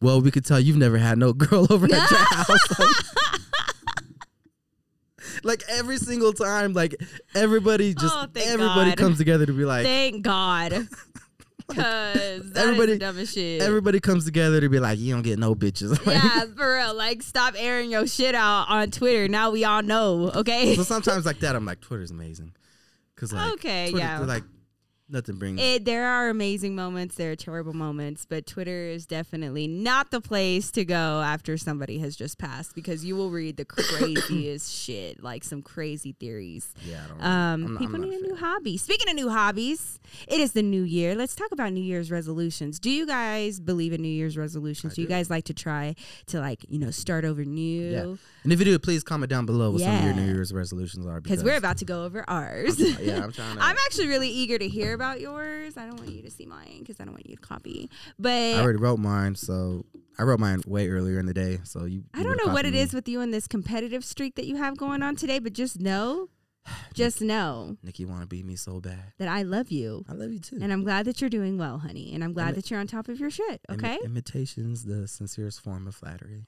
Well, 0.00 0.20
we 0.20 0.30
could 0.30 0.44
tell 0.44 0.58
you've 0.60 0.76
never 0.76 0.98
had 0.98 1.18
no 1.18 1.32
girl 1.34 1.66
over 1.70 1.86
at 1.86 1.90
your 1.90 2.00
house. 2.20 2.78
Like, 2.78 2.96
like, 5.44 5.62
every 5.68 5.96
single 5.98 6.32
time, 6.32 6.72
like 6.72 6.94
everybody 7.34 7.94
oh, 7.96 8.00
just 8.00 8.14
Oh, 8.16 8.26
everybody 8.36 8.90
God. 8.90 8.98
comes 8.98 9.18
together 9.18 9.46
to 9.46 9.52
be 9.52 9.64
like 9.64 9.84
Thank 9.84 10.22
God. 10.22 10.88
Because 11.68 12.52
that 12.52 12.64
everybody- 12.66 12.92
is 12.92 12.98
the 12.98 13.04
dumbest 13.04 13.34
shit. 13.34 13.62
everybody 13.62 14.00
comes 14.00 14.24
together 14.24 14.60
to 14.60 14.68
be 14.68 14.78
like, 14.80 14.98
you 14.98 15.14
don't 15.14 15.22
get 15.22 15.38
no 15.38 15.54
bitches. 15.54 15.90
Like, 16.06 16.22
yeah, 16.22 16.44
for 16.56 16.74
real. 16.76 16.92
Like, 16.94 17.22
stop 17.22 17.54
airing 17.56 17.90
your 17.90 18.06
shit 18.06 18.34
out 18.34 18.66
on 18.68 18.90
Twitter. 18.90 19.26
Now 19.28 19.50
we 19.52 19.64
all 19.64 19.82
know, 19.82 20.30
okay? 20.34 20.74
So 20.74 20.82
sometimes 20.82 21.24
like 21.24 21.38
that, 21.40 21.56
I'm 21.56 21.64
like, 21.64 21.80
Twitter's 21.80 22.10
amazing, 22.10 22.52
cause 23.16 23.32
like, 23.32 23.52
Okay, 23.54 23.90
Twitter, 23.90 24.04
yeah. 24.04 24.18
like 24.20 24.42
Nothing 25.12 25.36
brings. 25.36 25.60
It, 25.60 25.84
there 25.84 26.06
are 26.08 26.30
amazing 26.30 26.74
moments, 26.74 27.16
there 27.16 27.30
are 27.32 27.36
terrible 27.36 27.74
moments, 27.74 28.24
but 28.24 28.46
Twitter 28.46 28.86
is 28.86 29.04
definitely 29.04 29.68
not 29.68 30.10
the 30.10 30.22
place 30.22 30.70
to 30.70 30.86
go 30.86 31.20
after 31.20 31.58
somebody 31.58 31.98
has 31.98 32.16
just 32.16 32.38
passed 32.38 32.74
because 32.74 33.04
you 33.04 33.14
will 33.14 33.30
read 33.30 33.58
the 33.58 33.64
craziest 33.66 34.72
shit, 34.74 35.22
like 35.22 35.44
some 35.44 35.60
crazy 35.60 36.12
theories. 36.18 36.72
yeah, 36.86 37.02
I 37.04 37.08
don't. 37.08 37.22
Um, 37.22 37.64
I'm 37.66 37.78
people 37.78 37.96
I'm 37.96 38.00
need 38.02 38.14
a 38.14 38.20
fan. 38.20 38.22
new 38.22 38.36
hobby. 38.36 38.76
Speaking 38.78 39.10
of 39.10 39.14
new 39.14 39.28
hobbies, 39.28 40.00
it 40.26 40.40
is 40.40 40.52
the 40.52 40.62
new 40.62 40.82
year. 40.82 41.14
Let's 41.14 41.34
talk 41.34 41.52
about 41.52 41.72
New 41.74 41.82
Year's 41.82 42.10
resolutions. 42.10 42.78
Do 42.78 42.88
you 42.90 43.06
guys 43.06 43.60
believe 43.60 43.92
in 43.92 44.00
New 44.00 44.08
Year's 44.08 44.38
resolutions? 44.38 44.94
I 44.94 44.96
do 44.96 45.02
you 45.02 45.08
do. 45.08 45.14
guys 45.14 45.28
like 45.28 45.44
to 45.44 45.54
try 45.54 45.94
to 46.28 46.40
like 46.40 46.64
you 46.70 46.78
know 46.78 46.90
start 46.90 47.26
over 47.26 47.44
new? 47.44 47.90
Yeah. 47.90 48.14
And 48.44 48.52
if 48.52 48.58
you 48.58 48.64
do, 48.64 48.78
please 48.78 49.02
comment 49.02 49.28
down 49.28 49.44
below 49.44 49.72
what 49.72 49.82
some 49.82 49.94
of 49.94 50.04
your 50.04 50.14
New 50.14 50.24
Year's 50.32 50.54
resolutions 50.54 51.06
are. 51.06 51.20
Because 51.20 51.44
we're 51.44 51.58
about 51.58 51.76
to 51.78 51.84
go 51.84 52.04
over 52.04 52.24
ours. 52.28 52.80
yeah, 52.80 53.22
I'm 53.22 53.32
trying 53.32 53.56
to. 53.56 53.62
I'm 53.62 53.76
actually 53.86 54.08
really 54.08 54.30
eager 54.30 54.58
to 54.58 54.68
hear 54.68 54.94
about 54.94 55.01
yours. 55.20 55.76
I 55.76 55.86
don't 55.86 55.98
want 55.98 56.10
you 56.10 56.22
to 56.22 56.30
see 56.30 56.46
mine 56.46 56.78
because 56.80 57.00
I 57.00 57.04
don't 57.04 57.12
want 57.12 57.26
you 57.28 57.36
to 57.36 57.42
copy. 57.42 57.90
But 58.18 58.54
I 58.54 58.60
already 58.60 58.78
wrote 58.78 58.98
mine, 58.98 59.34
so 59.34 59.84
I 60.18 60.22
wrote 60.22 60.40
mine 60.40 60.62
way 60.66 60.88
earlier 60.88 61.18
in 61.18 61.26
the 61.26 61.34
day. 61.34 61.58
So 61.64 61.84
you. 61.84 62.04
I 62.14 62.22
don't 62.22 62.38
know 62.44 62.52
what 62.52 62.64
it 62.64 62.74
me. 62.74 62.80
is 62.80 62.94
with 62.94 63.08
you 63.08 63.20
and 63.20 63.32
this 63.32 63.46
competitive 63.46 64.04
streak 64.04 64.36
that 64.36 64.46
you 64.46 64.56
have 64.56 64.76
going 64.76 65.02
on 65.02 65.16
today, 65.16 65.38
but 65.38 65.52
just 65.52 65.80
know, 65.80 66.28
just 66.94 67.20
know 67.20 67.76
Nikki 67.82 68.04
want 68.04 68.20
to 68.22 68.26
beat 68.26 68.44
me 68.44 68.56
so 68.56 68.80
bad. 68.80 69.12
that 69.18 69.28
I 69.28 69.42
love 69.42 69.70
you. 69.70 70.04
I 70.08 70.12
love 70.12 70.32
you 70.32 70.38
too. 70.38 70.58
And 70.60 70.72
I'm 70.72 70.84
glad 70.84 71.06
that 71.06 71.20
you're 71.20 71.30
doing 71.30 71.58
well, 71.58 71.78
honey. 71.78 72.12
And 72.14 72.22
I'm 72.22 72.32
glad 72.32 72.52
Imi- 72.52 72.56
that 72.56 72.70
you're 72.70 72.80
on 72.80 72.86
top 72.86 73.08
of 73.08 73.18
your 73.18 73.30
shit. 73.30 73.60
Okay. 73.70 73.98
imitation's 74.04 74.84
the 74.84 75.08
sincerest 75.08 75.60
form 75.60 75.86
of 75.86 75.94
flattery. 75.94 76.46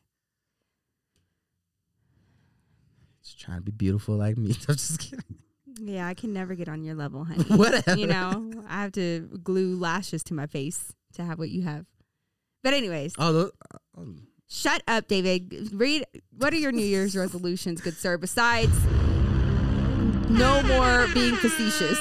Just 3.23 3.41
trying 3.41 3.59
to 3.59 3.63
be 3.63 3.73
beautiful 3.73 4.17
like 4.17 4.37
me. 4.37 4.51
I'm 4.69 4.75
just 4.77 5.01
kidding. 5.01 5.39
Yeah, 5.81 6.07
I 6.07 6.15
can 6.15 6.33
never 6.33 6.55
get 6.55 6.69
on 6.69 6.83
your 6.85 6.95
level, 6.95 7.25
honey. 7.25 7.45
Whatever. 7.57 7.97
You 7.97 8.07
know, 8.07 8.53
I 8.69 8.83
have 8.83 8.93
to 8.93 9.29
glue 9.43 9.77
lashes 9.77 10.23
to 10.25 10.35
my 10.35 10.47
face 10.47 10.93
to 11.15 11.25
have 11.25 11.39
what 11.39 11.51
you 11.51 11.63
have. 11.63 11.87
But 12.63 12.75
anyways, 12.75 13.15
Oh, 13.19 13.31
look. 13.31 13.55
um, 13.97 14.27
shut 14.49 14.83
up, 14.89 15.07
David. 15.09 15.71
Read 15.73 16.05
what 16.37 16.53
are 16.53 16.57
your 16.59 16.73
New 16.73 16.85
Year's 16.87 17.17
resolutions, 17.25 17.81
good 17.81 17.97
sir, 17.97 18.17
besides 18.19 18.73
no 20.31 20.63
more 20.63 21.07
being 21.15 21.37
facetious. 21.37 21.99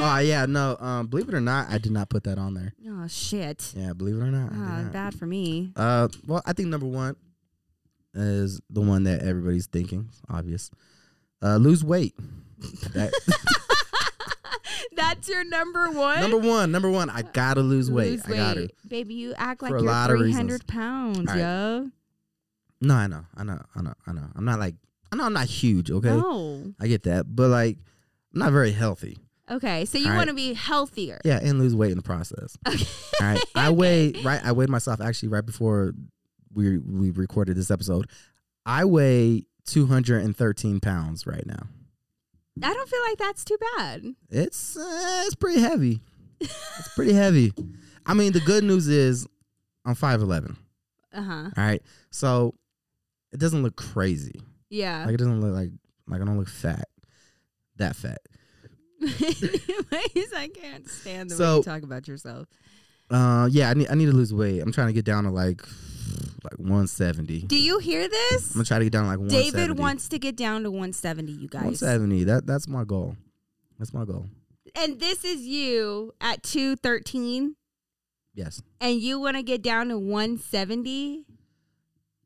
oh 0.00 0.18
yeah, 0.22 0.46
no. 0.46 0.76
Um, 0.78 1.06
believe 1.08 1.28
it 1.28 1.34
or 1.34 1.40
not, 1.40 1.68
I 1.70 1.78
did 1.78 1.92
not 1.92 2.08
put 2.08 2.24
that 2.24 2.38
on 2.38 2.54
there. 2.54 2.72
oh 2.88 3.06
shit. 3.08 3.72
Yeah, 3.76 3.92
believe 3.92 4.16
it 4.16 4.20
or 4.20 4.30
not. 4.30 4.50
Ah, 4.52 4.82
not. 4.82 4.92
bad 4.92 5.14
for 5.14 5.26
me. 5.26 5.72
Uh, 5.76 6.08
well, 6.26 6.42
I 6.46 6.52
think 6.52 6.68
number 6.68 6.86
one 6.86 7.16
is 8.14 8.60
the 8.70 8.80
one 8.80 9.04
that 9.04 9.22
everybody's 9.22 9.66
thinking. 9.66 10.06
It's 10.08 10.22
obvious. 10.28 10.70
Uh, 11.42 11.56
lose 11.56 11.84
weight. 11.84 12.14
That, 12.94 13.12
That's 14.96 15.28
your 15.28 15.44
number 15.44 15.90
one. 15.90 16.20
number 16.20 16.38
one. 16.38 16.72
Number 16.72 16.90
one. 16.90 17.10
I 17.10 17.22
gotta 17.22 17.60
lose 17.60 17.90
weight. 17.90 18.12
Lose 18.12 18.24
I 18.26 18.36
gotta. 18.36 18.70
Baby, 18.86 19.14
you 19.14 19.34
act 19.36 19.62
like 19.62 19.70
you're 19.70 19.88
of 19.88 20.18
300 20.18 20.66
pounds, 20.66 21.26
right. 21.26 21.38
yo. 21.38 21.90
No, 22.80 22.94
I 22.94 23.06
know. 23.06 23.24
I 23.36 23.42
know. 23.42 23.60
I 23.74 23.82
know. 23.82 23.94
I 24.06 24.12
know. 24.12 24.26
I'm 24.34 24.44
not 24.44 24.58
like. 24.58 24.74
I 25.12 25.16
know 25.16 25.24
I'm 25.24 25.32
not 25.32 25.46
huge. 25.46 25.90
Okay, 25.90 26.08
No. 26.08 26.74
I 26.80 26.88
get 26.88 27.04
that, 27.04 27.26
but 27.34 27.48
like, 27.48 27.78
I'm 28.34 28.40
not 28.40 28.52
very 28.52 28.72
healthy. 28.72 29.18
Okay, 29.48 29.84
so 29.84 29.98
you 29.98 30.08
right. 30.08 30.16
want 30.16 30.28
to 30.28 30.34
be 30.34 30.54
healthier. 30.54 31.20
Yeah, 31.24 31.38
and 31.40 31.60
lose 31.60 31.74
weight 31.74 31.92
in 31.92 31.96
the 31.96 32.02
process. 32.02 32.58
Okay. 32.68 32.84
All 33.20 33.26
right. 33.28 33.40
I 33.54 33.70
weigh 33.70 34.12
right. 34.24 34.44
I 34.44 34.52
weighed 34.52 34.68
myself 34.68 35.00
actually 35.00 35.28
right 35.28 35.46
before 35.46 35.94
we 36.52 36.78
we 36.78 37.10
recorded 37.10 37.56
this 37.56 37.70
episode. 37.70 38.10
I 38.66 38.84
weigh 38.84 39.44
213 39.66 40.80
pounds 40.80 41.26
right 41.26 41.46
now. 41.46 41.68
I 42.62 42.72
don't 42.72 42.88
feel 42.88 43.00
like 43.08 43.18
that's 43.18 43.44
too 43.44 43.56
bad. 43.76 44.04
It's 44.30 44.76
uh, 44.76 45.22
it's 45.26 45.34
pretty 45.34 45.60
heavy. 45.60 46.00
It's 46.40 46.94
pretty 46.94 47.12
heavy. 47.12 47.52
I 48.06 48.14
mean, 48.14 48.32
the 48.32 48.40
good 48.40 48.64
news 48.64 48.88
is 48.88 49.26
I'm 49.84 49.94
5'11. 49.94 50.56
Uh 51.12 51.22
huh. 51.22 51.32
All 51.56 51.64
right. 51.64 51.82
So 52.10 52.54
it 53.32 53.40
doesn't 53.40 53.62
look 53.62 53.76
crazy. 53.76 54.40
Yeah. 54.70 55.04
Like 55.04 55.14
it 55.14 55.18
doesn't 55.18 55.40
look 55.40 55.54
like 55.54 55.70
like 56.06 56.20
I 56.20 56.24
don't 56.24 56.38
look 56.38 56.48
fat. 56.48 56.88
That 57.76 57.96
fat. 57.96 58.18
Anyways, 59.00 60.32
I 60.34 60.48
can't 60.54 60.88
stand 60.88 61.30
the 61.30 61.38
way 61.42 61.56
you 61.56 61.62
talk 61.62 61.82
about 61.82 62.08
yourself. 62.08 62.48
Uh 63.10 63.48
yeah, 63.50 63.70
I 63.70 63.74
need 63.74 63.88
I 63.90 63.94
need 63.94 64.06
to 64.06 64.12
lose 64.12 64.32
weight. 64.32 64.60
I'm 64.60 64.72
trying 64.72 64.88
to 64.88 64.92
get 64.92 65.04
down 65.04 65.24
to 65.24 65.30
like 65.30 65.62
like 66.44 66.58
170. 66.58 67.42
Do 67.42 67.56
you 67.60 67.78
hear 67.78 68.08
this? 68.08 68.50
I'm 68.50 68.58
gonna 68.58 68.64
try 68.64 68.78
to 68.78 68.84
get 68.84 68.92
down 68.92 69.06
like 69.06 69.18
170. 69.18 69.50
David 69.50 69.78
wants 69.78 70.08
to 70.08 70.18
get 70.18 70.36
down 70.36 70.62
to 70.64 70.70
170, 70.70 71.32
you 71.32 71.48
guys. 71.48 71.80
170. 71.82 72.24
That 72.24 72.46
that's 72.46 72.66
my 72.68 72.84
goal. 72.84 73.16
That's 73.78 73.92
my 73.94 74.04
goal. 74.04 74.26
And 74.74 74.98
this 75.00 75.24
is 75.24 75.40
you 75.42 76.12
at 76.20 76.42
213, 76.42 77.56
Yes. 78.34 78.62
and 78.80 79.00
you 79.00 79.18
want 79.18 79.36
to 79.36 79.42
get 79.42 79.62
down 79.62 79.88
to 79.88 79.98
170? 79.98 81.24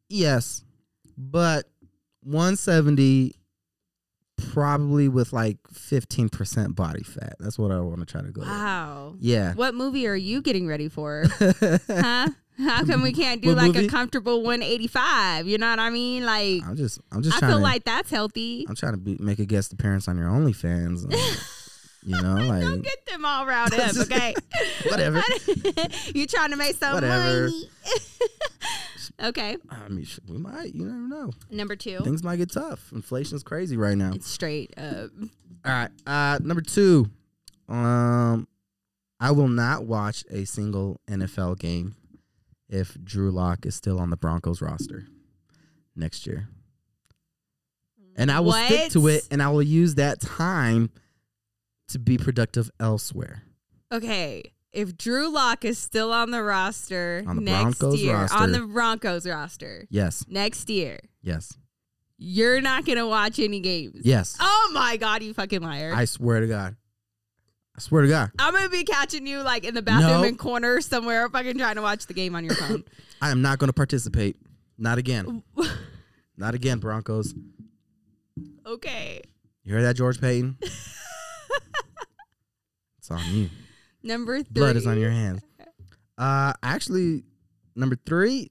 Yes. 0.08 0.64
But 1.16 1.68
170 2.22 3.34
probably 4.52 5.06
with 5.08 5.32
like 5.32 5.58
15% 5.72 6.74
body 6.74 7.02
fat. 7.02 7.36
That's 7.38 7.58
what 7.58 7.70
I 7.70 7.80
want 7.80 8.00
to 8.00 8.06
try 8.06 8.22
to 8.22 8.30
go. 8.30 8.40
with. 8.40 8.48
Wow. 8.48 9.14
Yeah. 9.20 9.52
What 9.54 9.74
movie 9.74 10.06
are 10.06 10.16
you 10.16 10.40
getting 10.42 10.66
ready 10.66 10.88
for? 10.88 11.24
huh? 11.88 12.28
How 12.60 12.84
come 12.84 13.02
we 13.02 13.12
can't 13.12 13.40
do 13.40 13.48
What 13.54 13.56
like 13.58 13.76
a 13.76 13.86
comfortable 13.88 14.42
185? 14.42 15.46
You 15.46 15.58
know 15.58 15.70
what 15.70 15.78
I 15.78 15.90
mean? 15.90 16.24
Like, 16.24 16.62
I'm 16.64 16.76
just 16.76 17.00
I'm 17.12 17.22
just 17.22 17.36
I 17.42 17.46
feel 17.48 17.56
to 17.58 17.62
like 17.62 17.84
that's 17.84 18.10
healthy. 18.10 18.66
I'm 18.68 18.74
trying 18.74 18.92
to 18.92 18.98
be, 18.98 19.16
make 19.18 19.38
a 19.38 19.46
guest 19.46 19.72
appearance 19.72 20.08
on 20.08 20.18
your 20.18 20.28
OnlyFans. 20.28 21.04
and, 21.04 21.12
you 22.02 22.20
know, 22.22 22.34
like 22.34 22.62
Don't 22.62 22.82
get 22.82 23.06
them 23.06 23.24
all 23.24 23.46
riled 23.46 23.74
up, 23.74 23.96
okay? 24.00 24.34
whatever. 24.88 25.22
you 26.14 26.26
trying 26.26 26.50
to 26.50 26.56
make 26.56 26.76
some 26.76 26.94
Whatever. 26.94 27.44
money. 27.50 27.68
okay. 29.24 29.56
I 29.70 29.88
mean, 29.88 30.06
we 30.28 30.38
might. 30.38 30.74
You 30.74 30.84
never 30.86 31.08
know. 31.08 31.32
Number 31.50 31.76
two. 31.76 31.98
Things 32.00 32.22
might 32.22 32.36
get 32.36 32.52
tough. 32.52 32.90
Inflation's 32.92 33.42
crazy 33.42 33.76
right 33.76 33.96
now. 33.96 34.12
It's 34.14 34.28
straight 34.28 34.72
up. 34.78 35.10
All 35.64 35.72
right. 35.72 35.90
Uh, 36.06 36.38
number 36.42 36.62
two. 36.62 37.08
Um, 37.68 38.48
I 39.20 39.30
will 39.30 39.48
not 39.48 39.84
watch 39.84 40.24
a 40.30 40.44
single 40.44 41.00
NFL 41.08 41.58
game 41.58 41.94
if 42.70 42.96
Drew 43.04 43.30
Lock 43.30 43.66
is 43.66 43.74
still 43.74 43.98
on 44.00 44.08
the 44.10 44.16
Broncos 44.16 44.62
roster 44.62 45.06
next 45.94 46.26
year, 46.26 46.48
and 48.16 48.30
I 48.30 48.40
will 48.40 48.52
stick 48.52 48.92
to 48.92 49.06
it, 49.08 49.26
and 49.30 49.42
I 49.42 49.48
will 49.50 49.62
use 49.62 49.96
that 49.96 50.20
time 50.20 50.90
to 51.88 51.98
be 51.98 52.18
productive 52.18 52.70
elsewhere. 52.80 53.42
Okay. 53.92 54.42
If 54.72 54.96
Drew 54.96 55.28
Lock 55.32 55.64
is 55.64 55.78
still 55.78 56.12
on 56.12 56.30
the 56.30 56.42
roster 56.44 57.24
On 57.26 57.36
the 57.36 57.42
next 57.42 57.78
Broncos 57.80 58.00
year, 58.00 58.14
roster. 58.14 58.36
on 58.38 58.52
the 58.52 58.60
Broncos 58.60 59.26
roster 59.26 59.86
Yes. 59.90 60.24
next 60.28 60.70
year, 60.70 61.00
Yes. 61.22 61.58
you're 62.18 62.60
not 62.60 62.84
gonna 62.86 63.08
watch 63.08 63.40
any 63.40 63.58
games. 63.58 64.02
Yes. 64.04 64.36
Oh 64.38 64.70
my 64.72 64.96
god, 64.96 65.24
you 65.24 65.34
fucking 65.34 65.60
liar! 65.62 65.92
I 65.92 66.04
swear 66.04 66.38
to 66.40 66.46
God. 66.46 66.76
I 67.80 67.82
swear 67.82 68.02
to 68.02 68.08
God. 68.08 68.30
I'm 68.38 68.52
gonna 68.52 68.68
be 68.68 68.84
catching 68.84 69.26
you 69.26 69.38
like 69.40 69.64
in 69.64 69.72
the 69.74 69.80
bathroom 69.80 70.20
No. 70.20 70.24
in 70.24 70.36
corner 70.36 70.82
somewhere, 70.82 71.26
fucking 71.30 71.56
trying 71.56 71.76
to 71.76 71.82
watch 71.82 72.06
the 72.06 72.12
game 72.12 72.34
on 72.34 72.44
your 72.44 72.54
phone. 72.54 72.84
I 73.22 73.30
am 73.30 73.40
not 73.40 73.58
going 73.58 73.68
to 73.68 73.72
participate. 73.72 74.36
Not 74.76 74.98
again. 74.98 75.42
Not 76.36 76.54
again, 76.54 76.78
Broncos. 76.78 77.32
okay. 78.66 79.22
You 79.64 79.72
hear 79.74 79.82
that, 79.82 79.96
George 79.96 80.20
Paton? 80.20 80.58
it's 82.98 83.10
on 83.10 83.20
you. 83.30 83.48
Number 84.02 84.42
three. 84.42 84.52
Blood 84.52 84.76
is 84.76 84.86
on 84.86 84.98
your 85.00 85.10
hands. 85.10 85.42
Uh, 86.18 86.52
actually, 86.62 87.24
number 87.76 87.96
three, 88.06 88.50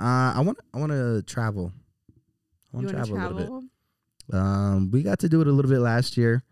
uh, 0.00 0.32
I 0.36 0.40
want 0.40 0.58
I 0.72 0.78
want 0.78 0.92
to 0.92 1.22
travel. 1.26 1.70
I 2.74 2.80
You 2.80 2.86
want 2.86 2.88
to 2.88 2.94
want 2.96 3.06
to 3.08 3.12
travel, 3.14 3.36
a 3.36 3.40
little 3.40 3.60
bit. 4.30 4.38
Um, 4.38 4.90
we 4.90 5.02
got 5.02 5.18
to 5.18 5.28
do 5.28 5.42
it 5.42 5.46
a 5.48 5.52
little 5.52 5.70
bit 5.70 5.80
last 5.80 6.16
year. 6.16 6.42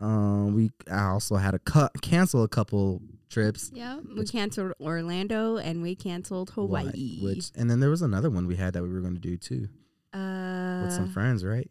Um, 0.00 0.54
we 0.54 0.70
I 0.90 1.04
also 1.08 1.36
had 1.36 1.52
to 1.52 1.58
cut 1.58 2.00
cancel 2.02 2.42
a 2.44 2.48
couple 2.48 3.02
trips. 3.30 3.70
Yeah, 3.74 3.98
we 4.16 4.24
canceled 4.24 4.72
Orlando 4.80 5.56
and 5.56 5.82
we 5.82 5.94
canceled 5.94 6.50
Hawaii. 6.50 7.18
Which 7.22 7.50
and 7.56 7.70
then 7.70 7.80
there 7.80 7.90
was 7.90 8.02
another 8.02 8.30
one 8.30 8.46
we 8.46 8.56
had 8.56 8.74
that 8.74 8.82
we 8.82 8.88
were 8.88 9.00
going 9.00 9.14
to 9.14 9.20
do 9.20 9.36
too 9.36 9.68
uh, 10.14 10.82
with 10.84 10.92
some 10.92 11.10
friends, 11.12 11.44
right? 11.44 11.70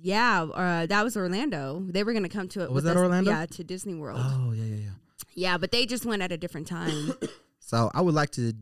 yeah, 0.00 0.42
uh, 0.42 0.86
that 0.86 1.02
was 1.04 1.16
Orlando. 1.16 1.82
They 1.88 2.04
were 2.04 2.12
gonna 2.12 2.28
come 2.28 2.48
to 2.50 2.60
it. 2.62 2.68
Was 2.70 2.74
with 2.76 2.84
that 2.84 2.96
us- 2.96 3.02
Orlando? 3.02 3.30
Yeah, 3.30 3.46
to 3.46 3.64
Disney 3.64 3.94
World. 3.94 4.20
Oh 4.22 4.52
yeah, 4.52 4.64
yeah, 4.64 4.76
yeah. 4.76 4.90
Yeah, 5.34 5.58
but 5.58 5.70
they 5.72 5.86
just 5.86 6.04
went 6.04 6.22
at 6.22 6.32
a 6.32 6.36
different 6.36 6.66
time. 6.66 7.12
So 7.60 7.90
I 7.92 8.00
would 8.00 8.14
like 8.14 8.30
to 8.30 8.54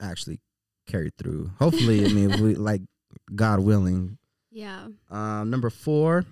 actually 0.00 0.40
carry 0.86 1.10
through. 1.18 1.50
Hopefully, 1.58 2.04
I 2.06 2.08
mean, 2.08 2.30
we 2.42 2.54
like 2.54 2.80
God 3.34 3.60
willing. 3.60 4.18
yeah. 4.50 4.86
Um, 5.10 5.50
number 5.50 5.68
four, 5.70 6.24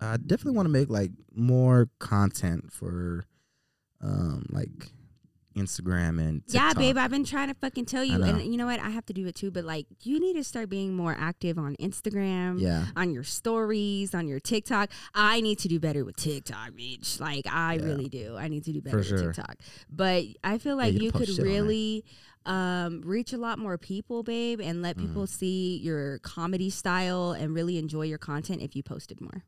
I 0.00 0.16
definitely 0.16 0.56
want 0.56 0.66
to 0.66 0.72
make 0.72 0.88
like 0.90 1.10
more 1.34 1.88
content 1.98 2.72
for, 2.72 3.24
um, 4.00 4.46
like 4.50 4.70
Instagram 5.56 6.20
and 6.20 6.42
Yeah, 6.46 6.72
babe, 6.74 6.96
I've 6.96 7.10
been 7.10 7.24
trying 7.24 7.48
to 7.48 7.54
fucking 7.54 7.84
tell 7.84 8.04
you, 8.04 8.22
and 8.22 8.40
you 8.40 8.56
know 8.56 8.66
what? 8.66 8.78
I 8.80 8.88
have 8.90 9.04
to 9.06 9.12
do 9.12 9.26
it 9.26 9.34
too. 9.34 9.50
But 9.50 9.64
like, 9.64 9.86
you 10.04 10.20
need 10.20 10.34
to 10.34 10.44
start 10.44 10.70
being 10.70 10.94
more 10.94 11.14
active 11.18 11.58
on 11.58 11.74
Instagram. 11.76 12.60
Yeah. 12.60 12.86
on 12.96 13.10
your 13.12 13.24
stories, 13.24 14.14
on 14.14 14.26
your 14.28 14.38
TikTok. 14.40 14.90
I 15.14 15.40
need 15.40 15.58
to 15.58 15.68
do 15.68 15.80
better 15.80 16.04
with 16.04 16.16
TikTok, 16.16 16.70
bitch. 16.70 17.20
Like 17.20 17.46
I 17.50 17.74
Yeah. 17.74 17.84
really 17.84 18.08
do. 18.08 18.36
I 18.38 18.48
need 18.48 18.64
to 18.64 18.72
do 18.72 18.80
better 18.80 18.98
with 18.98 19.08
sure. 19.08 19.32
TikTok. 19.32 19.56
But 19.90 20.24
I 20.44 20.56
feel 20.58 20.76
like 20.76 20.94
you 20.94 21.00
you 21.00 21.12
could 21.12 21.26
shit 21.28 21.40
on 21.40 21.44
there. 21.44 21.54
really 21.54 22.04
um, 22.46 23.02
reach 23.04 23.34
a 23.34 23.36
lot 23.38 23.58
more 23.58 23.76
people, 23.76 24.22
babe, 24.22 24.62
and 24.62 24.80
let 24.80 24.96
people 24.96 25.24
Mm. 25.24 25.28
see 25.28 25.76
your 25.78 26.20
comedy 26.20 26.70
style 26.70 27.32
and 27.32 27.52
really 27.54 27.76
enjoy 27.76 28.02
your 28.06 28.16
content 28.16 28.62
if 28.62 28.74
you 28.74 28.82
posted 28.82 29.20
more. 29.20 29.44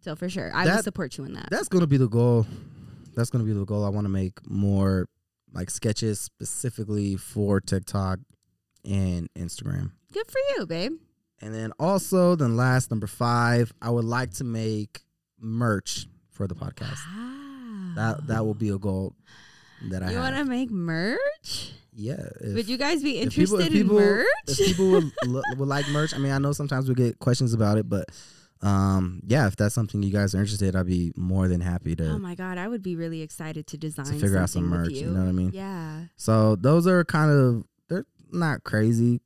So 0.00 0.16
for 0.16 0.28
sure, 0.28 0.50
I 0.54 0.64
will 0.64 0.72
That- 0.76 0.84
support 0.84 1.16
you 1.18 1.24
in 1.24 1.34
that. 1.34 1.48
That's 1.50 1.68
gonna 1.68 1.86
be 1.86 1.96
the 1.96 2.08
goal. 2.08 2.46
That's 3.14 3.30
gonna 3.30 3.44
be 3.44 3.52
the 3.52 3.64
goal. 3.64 3.84
I 3.84 3.88
want 3.88 4.04
to 4.06 4.08
make 4.12 4.44
more 4.50 5.08
like 5.52 5.70
sketches 5.70 6.18
specifically 6.20 7.16
for 7.16 7.60
TikTok 7.60 8.18
and 8.84 9.28
Instagram. 9.34 9.92
Good 10.12 10.26
for 10.30 10.40
you, 10.56 10.66
babe. 10.66 10.92
And 11.40 11.54
then 11.54 11.72
also, 11.78 12.34
then 12.36 12.56
last 12.56 12.90
number 12.90 13.06
five, 13.06 13.72
I 13.82 13.90
would 13.90 14.04
like 14.04 14.32
to 14.34 14.44
make 14.44 15.02
merch 15.38 16.06
for 16.30 16.46
the 16.46 16.54
podcast. 16.54 16.98
That 17.96 18.26
that 18.28 18.44
will 18.46 18.54
be 18.54 18.70
a 18.70 18.78
goal 18.78 19.14
that 19.90 20.02
I 20.02 20.12
You 20.12 20.18
want 20.18 20.36
to 20.36 20.44
make 20.44 20.70
merch? 20.70 21.72
yeah. 21.92 22.28
if- 22.40 22.54
Would 22.54 22.68
you 22.68 22.76
guys 22.78 23.02
be 23.02 23.18
if 23.18 23.30
people- 23.34 23.60
interested 23.60 23.66
if 23.76 23.82
people- 23.82 23.98
in 23.98 24.04
merch? 24.04 24.26
if 24.48 24.58
people 24.66 24.90
would, 24.92 25.12
would 25.58 25.68
like 25.68 25.88
merch, 25.90 26.14
I 26.14 26.18
mean, 26.18 26.32
I 26.32 26.38
know 26.38 26.52
sometimes 26.52 26.88
we 26.88 26.94
get 26.94 27.18
questions 27.18 27.52
about 27.52 27.76
it, 27.78 27.88
but 27.88 28.06
um, 28.62 29.20
yeah, 29.26 29.46
if 29.48 29.56
that's 29.56 29.74
something 29.74 30.02
you 30.02 30.12
guys 30.12 30.34
are 30.34 30.38
interested, 30.38 30.76
I'd 30.76 30.86
be 30.86 31.12
more 31.16 31.48
than 31.48 31.60
happy 31.60 31.96
to 31.96 32.10
oh 32.10 32.18
my 32.18 32.34
god, 32.34 32.58
I 32.58 32.68
would 32.68 32.82
be 32.82 32.96
really 32.96 33.20
excited 33.20 33.66
to 33.68 33.76
design 33.76 34.06
to 34.06 34.12
figure 34.12 34.38
out 34.38 34.50
some 34.50 34.64
merch. 34.64 34.90
You. 34.90 35.06
You 35.06 35.10
know 35.10 35.20
what 35.20 35.28
I 35.28 35.32
mean? 35.32 35.50
Yeah. 35.52 36.04
So 36.16 36.56
those 36.56 36.86
are 36.86 37.04
kind 37.04 37.30
of 37.30 37.64
they're 37.88 38.06
not 38.30 38.62
crazy. 38.64 39.20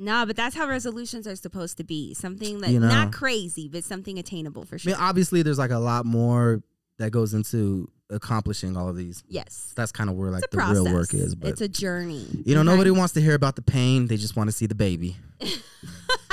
No, 0.00 0.24
but 0.24 0.36
that's 0.36 0.54
how 0.54 0.68
resolutions 0.68 1.26
are 1.26 1.34
supposed 1.34 1.76
to 1.78 1.84
be. 1.84 2.14
Something 2.14 2.60
that 2.60 2.70
You 2.70 2.78
know. 2.78 2.88
not 2.88 3.12
crazy, 3.12 3.68
but 3.68 3.82
something 3.82 4.16
attainable 4.16 4.64
for 4.64 4.78
sure. 4.78 4.92
I 4.92 4.96
mean, 4.96 5.04
obviously, 5.04 5.42
there's 5.42 5.58
like 5.58 5.72
a 5.72 5.78
lot 5.78 6.06
more 6.06 6.62
that 6.98 7.10
goes 7.10 7.34
into 7.34 7.90
accomplishing 8.10 8.76
all 8.76 8.88
of 8.88 8.96
these. 8.96 9.24
yes. 9.28 9.72
That's 9.76 9.90
kind 9.92 10.08
of 10.08 10.16
where 10.16 10.30
like 10.30 10.42
the 10.42 10.48
process. 10.48 10.74
real 10.74 10.92
work 10.92 11.12
is. 11.14 11.34
But 11.34 11.50
it's 11.50 11.60
a 11.60 11.68
journey. 11.68 12.26
you 12.44 12.54
know, 12.54 12.60
okay? 12.60 12.70
nobody 12.70 12.90
wants 12.92 13.14
to 13.14 13.20
hear 13.20 13.34
about 13.34 13.56
the 13.56 13.62
pain. 13.62 14.06
They 14.06 14.16
just 14.16 14.36
want 14.36 14.48
to 14.48 14.52
see 14.52 14.66
the 14.66 14.74
baby. 14.76 15.16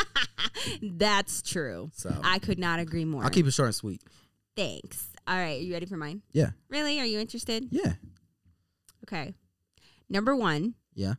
That's 0.82 1.42
true. 1.42 1.90
So 1.94 2.16
I 2.24 2.40
could 2.40 2.60
not 2.60 2.80
agree 2.80 3.06
more. 3.06 3.24
I'll 3.24 3.30
keep 3.30 3.46
it 3.48 3.52
short 3.52 3.68
and 3.68 3.76
sweet. 3.76 4.02
Thanks. 4.56 5.10
All 5.28 5.36
right, 5.36 5.60
Are 5.60 5.64
you 5.64 5.74
ready 5.74 5.86
for 5.86 5.98
mine? 5.98 6.22
Yeah. 6.34 6.52
Really? 6.70 7.00
Are 7.00 7.06
you 7.06 7.20
interested? 7.20 7.68
Yeah. 7.72 7.94
Okay. 9.04 9.34
Number 10.10 10.36
1 10.36 10.76
Yeah. 10.94 11.16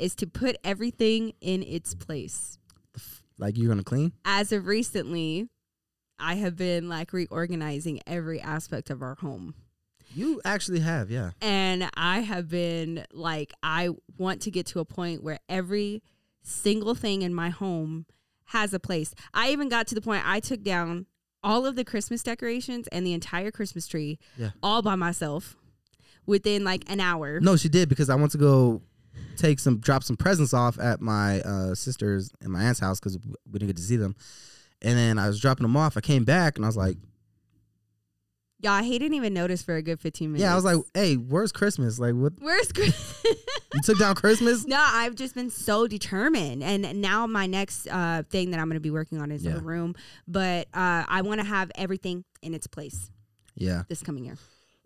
is 0.00 0.14
to 0.16 0.26
put 0.26 0.56
everything 0.64 1.34
in 1.40 1.62
its 1.62 1.94
place. 1.94 2.58
Like 3.38 3.56
you're 3.58 3.68
gonna 3.68 3.82
clean. 3.84 4.12
As 4.24 4.52
of 4.52 4.66
recently, 4.66 5.48
I 6.18 6.34
have 6.36 6.56
been 6.56 6.88
like 6.88 7.12
reorganizing 7.12 8.00
every 8.06 8.40
aspect 8.40 8.88
of 8.90 9.02
our 9.02 9.16
home. 9.16 9.54
You 10.14 10.40
actually 10.44 10.80
have, 10.80 11.10
yeah. 11.10 11.30
And 11.40 11.88
I 11.94 12.20
have 12.20 12.48
been 12.48 13.04
like, 13.12 13.52
I 13.62 13.90
want 14.18 14.42
to 14.42 14.50
get 14.50 14.66
to 14.66 14.80
a 14.80 14.84
point 14.84 15.22
where 15.22 15.38
every 15.48 16.02
single 16.42 16.94
thing 16.94 17.22
in 17.22 17.32
my 17.34 17.48
home 17.48 18.04
has 18.46 18.72
a 18.74 18.78
place. 18.80 19.14
I 19.34 19.50
even 19.50 19.68
got 19.68 19.86
to 19.88 19.94
the 19.94 20.00
point 20.00 20.22
I 20.26 20.40
took 20.40 20.62
down 20.62 21.06
all 21.44 21.66
of 21.66 21.74
the 21.76 21.84
Christmas 21.84 22.22
decorations 22.22 22.86
and 22.88 23.06
the 23.06 23.12
entire 23.12 23.50
Christmas 23.50 23.86
tree 23.86 24.18
Yeah. 24.36 24.50
all 24.62 24.82
by 24.82 24.94
myself 24.94 25.56
within 26.26 26.62
like 26.64 26.84
an 26.90 27.00
hour. 27.00 27.40
No, 27.40 27.56
she 27.56 27.68
did 27.68 27.88
because 27.88 28.08
I 28.10 28.14
went 28.14 28.32
to 28.32 28.38
go 28.38 28.82
take 29.36 29.58
some 29.58 29.78
drop 29.78 30.02
some 30.04 30.16
presents 30.16 30.54
off 30.54 30.78
at 30.78 31.00
my 31.00 31.40
uh, 31.40 31.74
sister's 31.74 32.30
and 32.40 32.52
my 32.52 32.62
aunt's 32.62 32.80
house 32.80 33.00
because 33.00 33.18
we 33.50 33.58
didn't 33.58 33.68
get 33.68 33.76
to 33.76 33.82
see 33.82 33.96
them. 33.96 34.14
And 34.82 34.96
then 34.98 35.18
I 35.18 35.26
was 35.28 35.40
dropping 35.40 35.62
them 35.64 35.76
off. 35.76 35.96
I 35.96 36.00
came 36.00 36.24
back 36.24 36.56
and 36.56 36.64
I 36.64 36.68
was 36.68 36.76
like, 36.76 36.96
Y'all, 38.62 38.82
he 38.82 38.98
didn't 38.98 39.14
even 39.14 39.34
notice 39.34 39.60
for 39.62 39.74
a 39.74 39.82
good 39.82 40.00
15 40.00 40.30
minutes. 40.32 40.42
"Yeah." 40.42 40.52
I 40.52 40.54
was 40.54 40.64
like, 40.64 40.76
"Hey, 40.94 41.16
where's 41.16 41.50
Christmas? 41.52 41.98
Like, 41.98 42.14
what? 42.14 42.34
Where's 42.38 42.70
Christmas? 42.72 43.24
You 43.74 43.80
took 43.82 43.98
down 43.98 44.14
Christmas?" 44.14 44.64
No, 44.68 44.78
I've 44.80 45.16
just 45.16 45.34
been 45.34 45.50
so 45.50 45.86
determined, 45.88 46.62
and 46.62 47.00
now 47.02 47.26
my 47.26 47.46
next 47.46 47.88
uh, 47.88 48.22
thing 48.30 48.52
that 48.52 48.60
I'm 48.60 48.68
going 48.68 48.76
to 48.76 48.80
be 48.80 48.90
working 48.90 49.20
on 49.20 49.30
is 49.32 49.44
Yeah. 49.44 49.54
the 49.54 49.60
room. 49.60 49.94
But 50.28 50.68
uh, 50.72 51.04
I 51.08 51.22
want 51.22 51.40
to 51.40 51.46
have 51.46 51.70
everything 51.74 52.24
in 52.40 52.54
its 52.54 52.66
place 52.68 53.10
Yeah. 53.56 53.82
this 53.88 54.02
coming 54.02 54.24
year. 54.24 54.38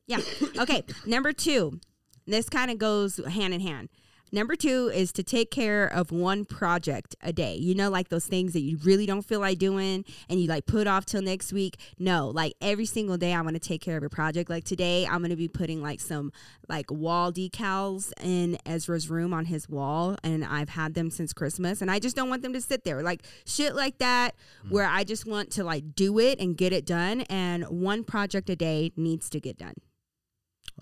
Yeah. 0.07 0.21
Okay. 0.59 0.83
Number 1.05 1.33
two, 1.33 1.79
this 2.27 2.49
kind 2.49 2.71
of 2.71 2.79
goes 2.79 3.17
hand 3.27 3.53
in 3.53 3.61
hand. 3.61 3.89
Number 4.33 4.57
two 4.57 4.91
is 4.93 5.13
to 5.13 5.23
take 5.23 5.51
care 5.51 5.87
of 5.87 6.11
one 6.11 6.45
project 6.45 7.15
a 7.23 7.33
day. 7.33 7.55
You 7.55 7.75
know, 7.75 7.91
like 7.91 8.09
those 8.09 8.27
things 8.27 8.53
that 8.55 8.61
you 8.61 8.77
really 8.79 9.07
don't 9.07 9.23
feel 9.23 9.41
like 9.41 9.59
doing 9.59 10.05
and 10.29 10.41
you 10.41 10.49
like 10.49 10.67
put 10.67 10.87
off 10.87 11.07
till 11.07 11.23
next 11.23 11.53
week. 11.53 11.79
No, 11.99 12.29
like 12.29 12.55
every 12.61 12.87
single 12.87 13.17
day, 13.17 13.33
I 13.33 13.41
want 13.41 13.55
to 13.55 13.61
take 13.61 13.81
care 13.81 13.97
of 13.97 14.03
a 14.03 14.09
project. 14.09 14.51
Like 14.51 14.65
today, 14.65 15.07
I'm 15.07 15.19
going 15.19 15.31
to 15.31 15.37
be 15.37 15.49
putting 15.49 15.81
like 15.81 16.01
some 16.01 16.33
like 16.69 16.91
wall 16.91 17.33
decals 17.33 18.13
in 18.23 18.59
Ezra's 18.67 19.09
room 19.09 19.33
on 19.33 19.45
his 19.45 19.69
wall. 19.69 20.17
And 20.25 20.45
I've 20.45 20.71
had 20.71 20.95
them 20.95 21.11
since 21.11 21.33
Christmas. 21.33 21.81
And 21.81 21.91
I 21.91 21.99
just 21.99 22.17
don't 22.17 22.29
want 22.29 22.43
them 22.43 22.53
to 22.53 22.61
sit 22.61 22.85
there. 22.85 23.03
Like 23.03 23.23
shit 23.45 23.75
like 23.75 23.99
that, 23.99 24.35
mm. 24.67 24.73
where 24.73 24.87
I 24.87 25.05
just 25.05 25.27
want 25.27 25.51
to 25.53 25.65
like 25.65 25.95
do 25.95 26.19
it 26.19 26.41
and 26.41 26.57
get 26.57 26.73
it 26.73 26.85
done. 26.85 27.21
And 27.23 27.65
one 27.65 28.03
project 28.03 28.51
a 28.51 28.57
day 28.57 28.93
needs 28.97 29.31
to 29.31 29.41
get 29.41 29.57
done 29.57 29.75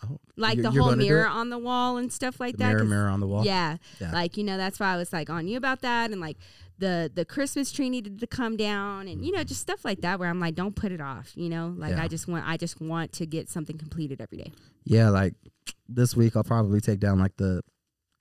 Oh, 0.04 0.18
like 0.36 0.60
the 0.60 0.70
whole 0.70 0.96
mirror 0.96 1.26
on 1.26 1.50
the 1.50 1.58
wall 1.58 1.96
and 1.96 2.12
stuff 2.12 2.40
like 2.40 2.56
The 2.56 2.64
that. 2.64 2.72
mirror, 2.74 2.84
mirror 2.84 3.08
on 3.08 3.20
the 3.20 3.26
wall. 3.26 3.44
Yeah. 3.44 3.76
Yeah. 4.00 4.12
like 4.12 4.36
you 4.36 4.44
know, 4.44 4.56
that's 4.56 4.80
why 4.80 4.92
I 4.92 4.96
was 4.96 5.12
like 5.12 5.30
on 5.30 5.46
you 5.46 5.56
about 5.56 5.82
that, 5.82 6.10
and 6.10 6.20
like 6.20 6.36
the 6.78 7.10
the 7.14 7.24
Christmas 7.24 7.70
tree 7.70 7.88
needed 7.88 8.18
to 8.20 8.26
come 8.26 8.56
down, 8.56 9.06
and 9.08 9.24
you 9.24 9.32
know, 9.32 9.38
mm-hmm. 9.38 9.46
just 9.48 9.60
stuff 9.60 9.84
like 9.84 10.00
that. 10.00 10.18
Where 10.18 10.28
I'm 10.28 10.40
like, 10.40 10.54
don't 10.54 10.74
put 10.74 10.92
it 10.92 11.00
off. 11.00 11.32
You 11.36 11.48
know, 11.48 11.74
like 11.76 11.96
Yeah. 11.96 12.02
I 12.02 12.08
just 12.08 12.26
want 12.26 12.46
I 12.46 12.56
just 12.56 12.80
want 12.80 13.12
to 13.12 13.26
get 13.26 13.48
something 13.48 13.78
completed 13.78 14.20
every 14.20 14.38
day. 14.38 14.52
Yeah, 14.84 15.10
like 15.10 15.34
this 15.88 16.16
week 16.16 16.36
I'll 16.36 16.44
probably 16.44 16.80
take 16.80 16.98
down 17.00 17.18
like 17.18 17.36
the 17.36 17.62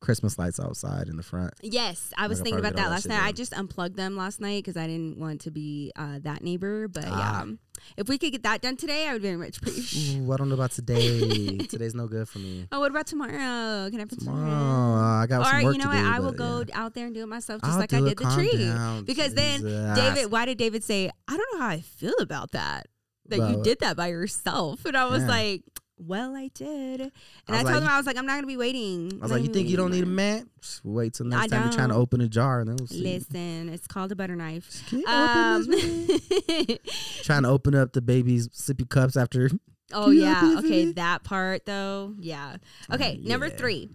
Christmas 0.03 0.37
lights 0.37 0.59
outside 0.59 1.07
in 1.07 1.15
the 1.15 1.23
front. 1.23 1.53
Yes, 1.61 2.11
I 2.17 2.27
was 2.27 2.41
thinking 2.41 2.59
about 2.59 2.75
that 2.75 2.89
last 2.91 3.07
night. 3.07 3.23
I 3.23 3.31
just 3.31 3.53
unplugged 3.53 3.95
them 3.95 4.17
last 4.17 4.41
night 4.41 4.63
because 4.63 4.75
I 4.75 4.85
didn't 4.85 5.17
want 5.17 5.41
to 5.41 5.51
be 5.51 5.93
uh, 5.95 6.19
that 6.23 6.43
neighbor. 6.43 6.89
But 6.89 7.05
Ah. 7.07 7.45
yeah, 7.45 7.53
if 7.95 8.09
we 8.09 8.17
could 8.17 8.33
get 8.33 8.43
that 8.43 8.61
done 8.61 8.75
today, 8.75 9.07
I 9.07 9.13
would 9.13 9.21
very 9.21 9.37
much 9.37 9.57
appreciate. 9.59 10.19
Ooh, 10.19 10.31
I 10.33 10.35
don't 10.35 10.49
know 10.49 10.55
about 10.55 10.71
today. 10.71 11.57
Today's 11.69 11.95
no 11.95 12.07
good 12.07 12.27
for 12.27 12.39
me. 12.39 12.67
Oh, 12.71 12.81
what 12.81 12.91
about 12.91 13.07
tomorrow? 13.07 13.89
Can 13.89 14.01
I 14.01 14.05
put 14.05 14.19
Tomorrow, 14.19 14.39
tomorrow? 14.43 14.97
uh, 14.99 15.23
I 15.23 15.25
got 15.27 15.41
Or 15.41 15.45
some 15.45 15.63
work 15.63 15.73
you 15.73 15.79
know 15.79 15.91
to 15.91 15.95
what? 15.97 16.03
do. 16.03 16.09
I 16.09 16.19
will 16.19 16.31
go 16.33 16.63
yeah. 16.67 16.81
out 16.81 16.93
there 16.95 17.05
and 17.05 17.15
do 17.15 17.23
it 17.23 17.27
myself, 17.27 17.61
just 17.61 17.73
I'll 17.73 17.79
like 17.79 17.93
I 17.93 18.01
did 18.01 18.17
the 18.17 18.25
tree. 18.35 18.57
down, 18.67 19.05
Because 19.05 19.33
then 19.33 19.61
Jesus. 19.61 19.97
David, 19.97 20.31
why 20.31 20.43
did 20.45 20.57
David 20.57 20.83
say, 20.83 21.09
I 21.29 21.37
don't 21.37 21.47
know 21.53 21.59
how 21.65 21.69
I 21.69 21.79
feel 21.79 22.15
about 22.19 22.51
that? 22.51 22.87
That 23.29 23.37
you 23.49 23.63
did 23.63 23.79
that 23.79 23.95
by 23.95 24.07
yourself. 24.07 24.83
And 24.85 24.97
I 24.97 25.05
was 25.05 25.21
Yeah. 25.23 25.29
like, 25.29 25.63
well, 25.97 26.36
I 26.36 26.49
did. 26.53 27.01
And 27.01 27.12
I, 27.47 27.51
was 27.51 27.62
told 27.63 27.73
like, 27.75 27.84
him, 27.84 27.89
I 27.89 27.97
was 27.97 28.06
like, 28.06 28.17
I'm 28.17 28.25
not 28.25 28.34
going 28.34 28.43
to 28.43 28.47
be 28.47 28.58
waiting. 28.58 29.19
I 29.19 29.23
was 29.23 29.32
like, 29.32 29.43
you 29.43 29.49
think 29.49 29.69
you 29.69 29.77
don't 29.77 29.91
need 29.91 30.03
a 30.03 30.08
mat? 30.08 30.43
Just 30.62 30.84
wait 30.84 31.13
till 31.13 31.25
next 31.25 31.43
I 31.43 31.47
time 31.47 31.63
you're 31.63 31.73
trying 31.73 31.89
to 31.89 31.95
open 31.95 32.21
a 32.21 32.27
jar 32.27 32.60
and 32.60 32.69
then 32.69 32.75
we'll 32.77 32.88
see. 32.88 33.03
Listen, 33.03 33.69
it's 33.69 33.88
called 33.88 34.12
a 34.12 34.15
butter 34.15 34.36
knife. 34.36 34.84
Um, 35.08 35.62
open 35.62 35.71
this, 35.71 36.47
man? 36.58 36.77
trying 37.23 37.43
to 37.43 37.49
open 37.49 37.75
up 37.75 37.93
the 37.93 38.01
baby's 38.01 38.49
sippy 38.49 38.89
cups 38.89 39.15
after. 39.15 39.49
oh, 39.93 40.10
yeah. 40.10 40.56
Okay, 40.60 40.91
that 40.93 41.23
part, 41.23 41.65
though. 41.65 42.13
Yeah. 42.19 42.58
Okay, 42.91 43.17
number 43.23 43.47
yeah. 43.47 43.56
three 43.56 43.89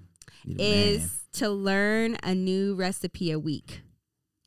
Need 0.44 0.60
a 0.60 0.62
man. 0.62 0.88
is 0.94 1.20
to 1.34 1.50
learn 1.50 2.16
a 2.22 2.34
new 2.34 2.74
recipe 2.74 3.30
a 3.32 3.38
week. 3.38 3.82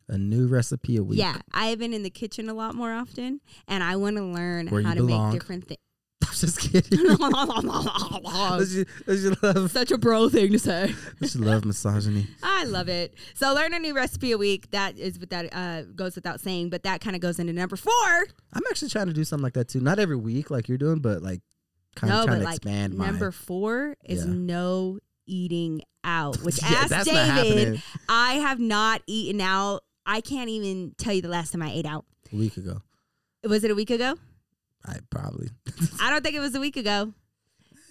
a 0.09 0.17
new 0.17 0.47
recipe 0.47 0.97
a 0.97 1.03
week. 1.03 1.19
Yeah, 1.19 1.37
I 1.53 1.67
have 1.67 1.79
been 1.79 1.93
in 1.93 2.03
the 2.03 2.09
kitchen 2.09 2.49
a 2.49 2.53
lot 2.53 2.75
more 2.75 2.91
often, 2.91 3.39
and 3.67 3.83
I 3.83 3.97
want 3.97 4.17
to 4.17 4.23
learn 4.23 4.67
Where 4.67 4.81
how 4.81 4.93
to 4.93 5.03
belong. 5.05 5.31
make 5.31 5.39
different 5.39 5.67
things. 5.67 5.77
I'm 6.27 6.33
just 6.33 6.59
kidding. 6.59 7.05
Does 7.07 8.75
you 9.23 9.35
love, 9.41 9.71
Such 9.71 9.91
a 9.91 9.97
bro 9.97 10.29
thing 10.29 10.51
to 10.51 10.59
say. 10.59 10.93
I 11.21 11.25
you 11.25 11.39
love 11.41 11.65
misogyny? 11.65 12.27
I 12.43 12.63
love 12.65 12.89
it. 12.89 13.13
So 13.33 13.53
learn 13.53 13.73
a 13.73 13.79
new 13.79 13.93
recipe 13.95 14.31
a 14.31 14.37
week. 14.37 14.69
That 14.71 14.97
is 14.97 15.19
what 15.19 15.29
that 15.31 15.53
uh, 15.53 15.83
goes 15.95 16.15
without 16.15 16.39
saying, 16.39 16.69
but 16.69 16.83
that 16.83 17.01
kind 17.01 17.15
of 17.15 17.21
goes 17.21 17.39
into 17.39 17.53
number 17.53 17.75
four. 17.75 17.91
I'm 18.53 18.61
actually 18.69 18.89
trying 18.89 19.07
to 19.07 19.13
do 19.13 19.23
something 19.23 19.43
like 19.43 19.53
that 19.53 19.67
too. 19.67 19.79
Not 19.81 19.99
every 19.99 20.15
week 20.15 20.51
like 20.51 20.67
you're 20.69 20.77
doing, 20.77 20.99
but 20.99 21.21
like 21.21 21.41
kind 21.95 22.11
no, 22.13 22.19
of 22.21 22.25
trying 22.27 22.39
to 22.39 22.45
like 22.45 22.55
expand 22.57 22.93
my. 22.95 23.07
number 23.07 23.31
four 23.31 23.95
is 24.05 24.25
Yeah. 24.25 24.31
no 24.33 24.99
eating 25.27 25.81
out. 26.03 26.37
Which 26.43 26.61
Yeah, 26.61 26.69
ask 26.69 26.89
that's 26.89 27.05
David. 27.09 27.81
I 28.09 28.33
have 28.33 28.59
not 28.59 29.01
eaten 29.07 29.41
out. 29.41 29.83
I 30.05 30.21
can't 30.21 30.49
even 30.49 30.93
tell 30.97 31.13
you 31.13 31.21
the 31.21 31.29
last 31.29 31.51
time 31.51 31.61
I 31.61 31.71
ate 31.71 31.85
out. 31.85 32.05
A 32.31 32.35
week 32.35 32.57
ago, 32.57 32.81
Was 33.43 33.63
it 33.63 33.71
a 33.71 33.75
week 33.75 33.89
ago? 33.89 34.15
I 34.85 34.97
probably. 35.09 35.49
I 36.01 36.09
don't 36.09 36.23
think 36.23 36.35
it 36.35 36.39
was 36.39 36.55
a 36.55 36.59
week 36.59 36.77
ago. 36.77 37.13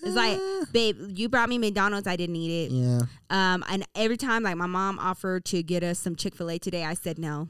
It's 0.03 0.17
like, 0.17 0.39
babe, 0.73 0.97
you 1.15 1.29
brought 1.29 1.49
me 1.49 1.59
McDonald's. 1.59 2.07
I 2.07 2.17
didn't 2.17 2.37
eat 2.37 2.67
it. 2.67 2.73
yeah. 2.73 3.01
Um, 3.29 3.65
and 3.69 3.87
every 3.95 4.17
time, 4.17 4.43
like 4.43 4.57
my 4.57 4.67
mom 4.67 4.99
offered 4.99 5.45
to 5.47 5.63
get 5.63 5.83
us 5.83 5.99
some 5.99 6.17
Chick 6.17 6.35
Fil 6.35 6.51
A 6.51 6.59
today, 6.59 6.85
I 6.85 6.95
said 6.95 7.19
no. 7.19 7.49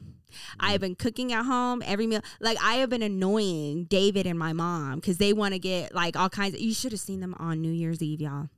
I 0.59 0.71
have 0.71 0.81
been 0.81 0.95
cooking 0.95 1.33
at 1.33 1.45
home 1.45 1.81
every 1.85 2.07
meal. 2.07 2.21
Like 2.39 2.57
I 2.63 2.75
have 2.75 2.89
been 2.89 3.01
annoying 3.01 3.85
David 3.85 4.25
and 4.25 4.39
my 4.39 4.53
mom 4.53 4.95
because 4.95 5.17
they 5.17 5.33
want 5.33 5.53
to 5.53 5.59
get 5.59 5.93
like 5.93 6.15
all 6.15 6.29
kinds. 6.29 6.55
Of, 6.55 6.61
you 6.61 6.73
should 6.73 6.91
have 6.91 7.01
seen 7.01 7.19
them 7.19 7.35
on 7.37 7.61
New 7.61 7.71
Year's 7.71 8.01
Eve, 8.01 8.21
y'all. 8.21 8.49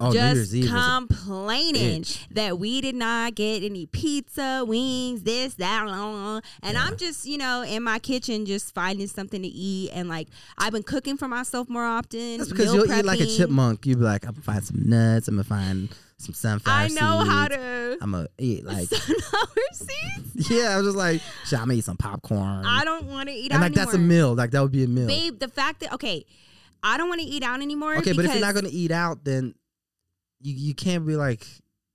Oh, 0.00 0.10
New 0.10 0.18
Year's 0.18 0.38
just 0.50 0.54
Eve 0.54 0.64
was 0.64 0.72
a 0.72 0.96
complaining 0.98 2.04
that 2.30 2.58
we 2.58 2.80
did 2.80 2.94
not 2.94 3.34
get 3.34 3.62
any 3.62 3.86
pizza, 3.86 4.64
wings, 4.66 5.22
this, 5.22 5.54
that, 5.54 5.84
blah, 5.84 5.94
blah, 5.94 6.40
and 6.62 6.74
Yeah. 6.74 6.84
I'm 6.84 6.96
just, 6.96 7.26
you 7.26 7.38
know, 7.38 7.62
in 7.62 7.82
my 7.82 7.98
kitchen 7.98 8.44
just 8.46 8.74
finding 8.74 9.06
something 9.06 9.40
to 9.42 9.48
eat, 9.48 9.90
and 9.92 10.08
like 10.08 10.28
I've 10.58 10.72
been 10.72 10.82
cooking 10.82 11.16
for 11.16 11.28
myself 11.28 11.68
more 11.68 11.84
often. 11.84 12.38
That's 12.38 12.50
because 12.50 12.72
you'll 12.74 12.90
eat 12.92 13.04
like 13.04 13.20
a 13.20 13.26
chipmunk. 13.26 13.86
You'd 13.86 13.98
be 13.98 14.04
like, 14.04 14.24
I'm 14.26 14.32
gonna 14.32 14.42
find 14.42 14.64
some 14.64 14.88
nuts. 14.88 15.28
I'm 15.28 15.34
gonna 15.36 15.44
find 15.44 15.88
some 16.18 16.34
sunflower 16.34 16.76
I 16.76 16.88
know 16.88 17.18
seeds. 17.20 17.30
how 17.30 17.48
to. 17.48 17.98
I'm 18.00 18.12
gonna 18.12 18.28
eat 18.38 18.64
like 18.64 18.88
sunflower 18.88 19.48
seeds. 19.72 20.50
yeah. 20.50 20.70
I 20.70 20.76
was 20.78 20.86
just 20.86 20.96
like, 20.96 21.20
shit, 21.44 21.58
I'm 21.58 21.66
gonna 21.66 21.74
eat 21.78 21.84
some 21.84 21.96
popcorn. 21.96 22.64
I 22.66 22.84
don't 22.84 23.06
want 23.06 23.28
to 23.28 23.34
eat 23.34 23.52
and 23.52 23.60
like 23.60 23.72
that's 23.74 23.94
a 23.94 23.98
meal. 23.98 24.34
Like 24.34 24.50
that 24.52 24.62
would 24.62 24.72
be 24.72 24.84
a 24.84 24.88
meal. 24.88 25.06
babe. 25.06 25.38
The 25.38 25.48
fact 25.48 25.80
that 25.80 25.92
okay, 25.94 26.24
I 26.86 26.96
don't 26.96 27.08
want 27.08 27.20
to 27.20 27.26
eat 27.26 27.42
out 27.42 27.60
anymore. 27.60 27.96
okay, 27.96 28.12
but 28.12 28.24
if 28.24 28.32
you're 28.32 28.40
not 28.40 28.54
gonna 28.54 28.68
eat 28.70 28.90
out, 28.90 29.24
then 29.24 29.54
you 30.40 30.54
you 30.54 30.74
can't 30.74 31.06
be 31.06 31.16
like 31.16 31.46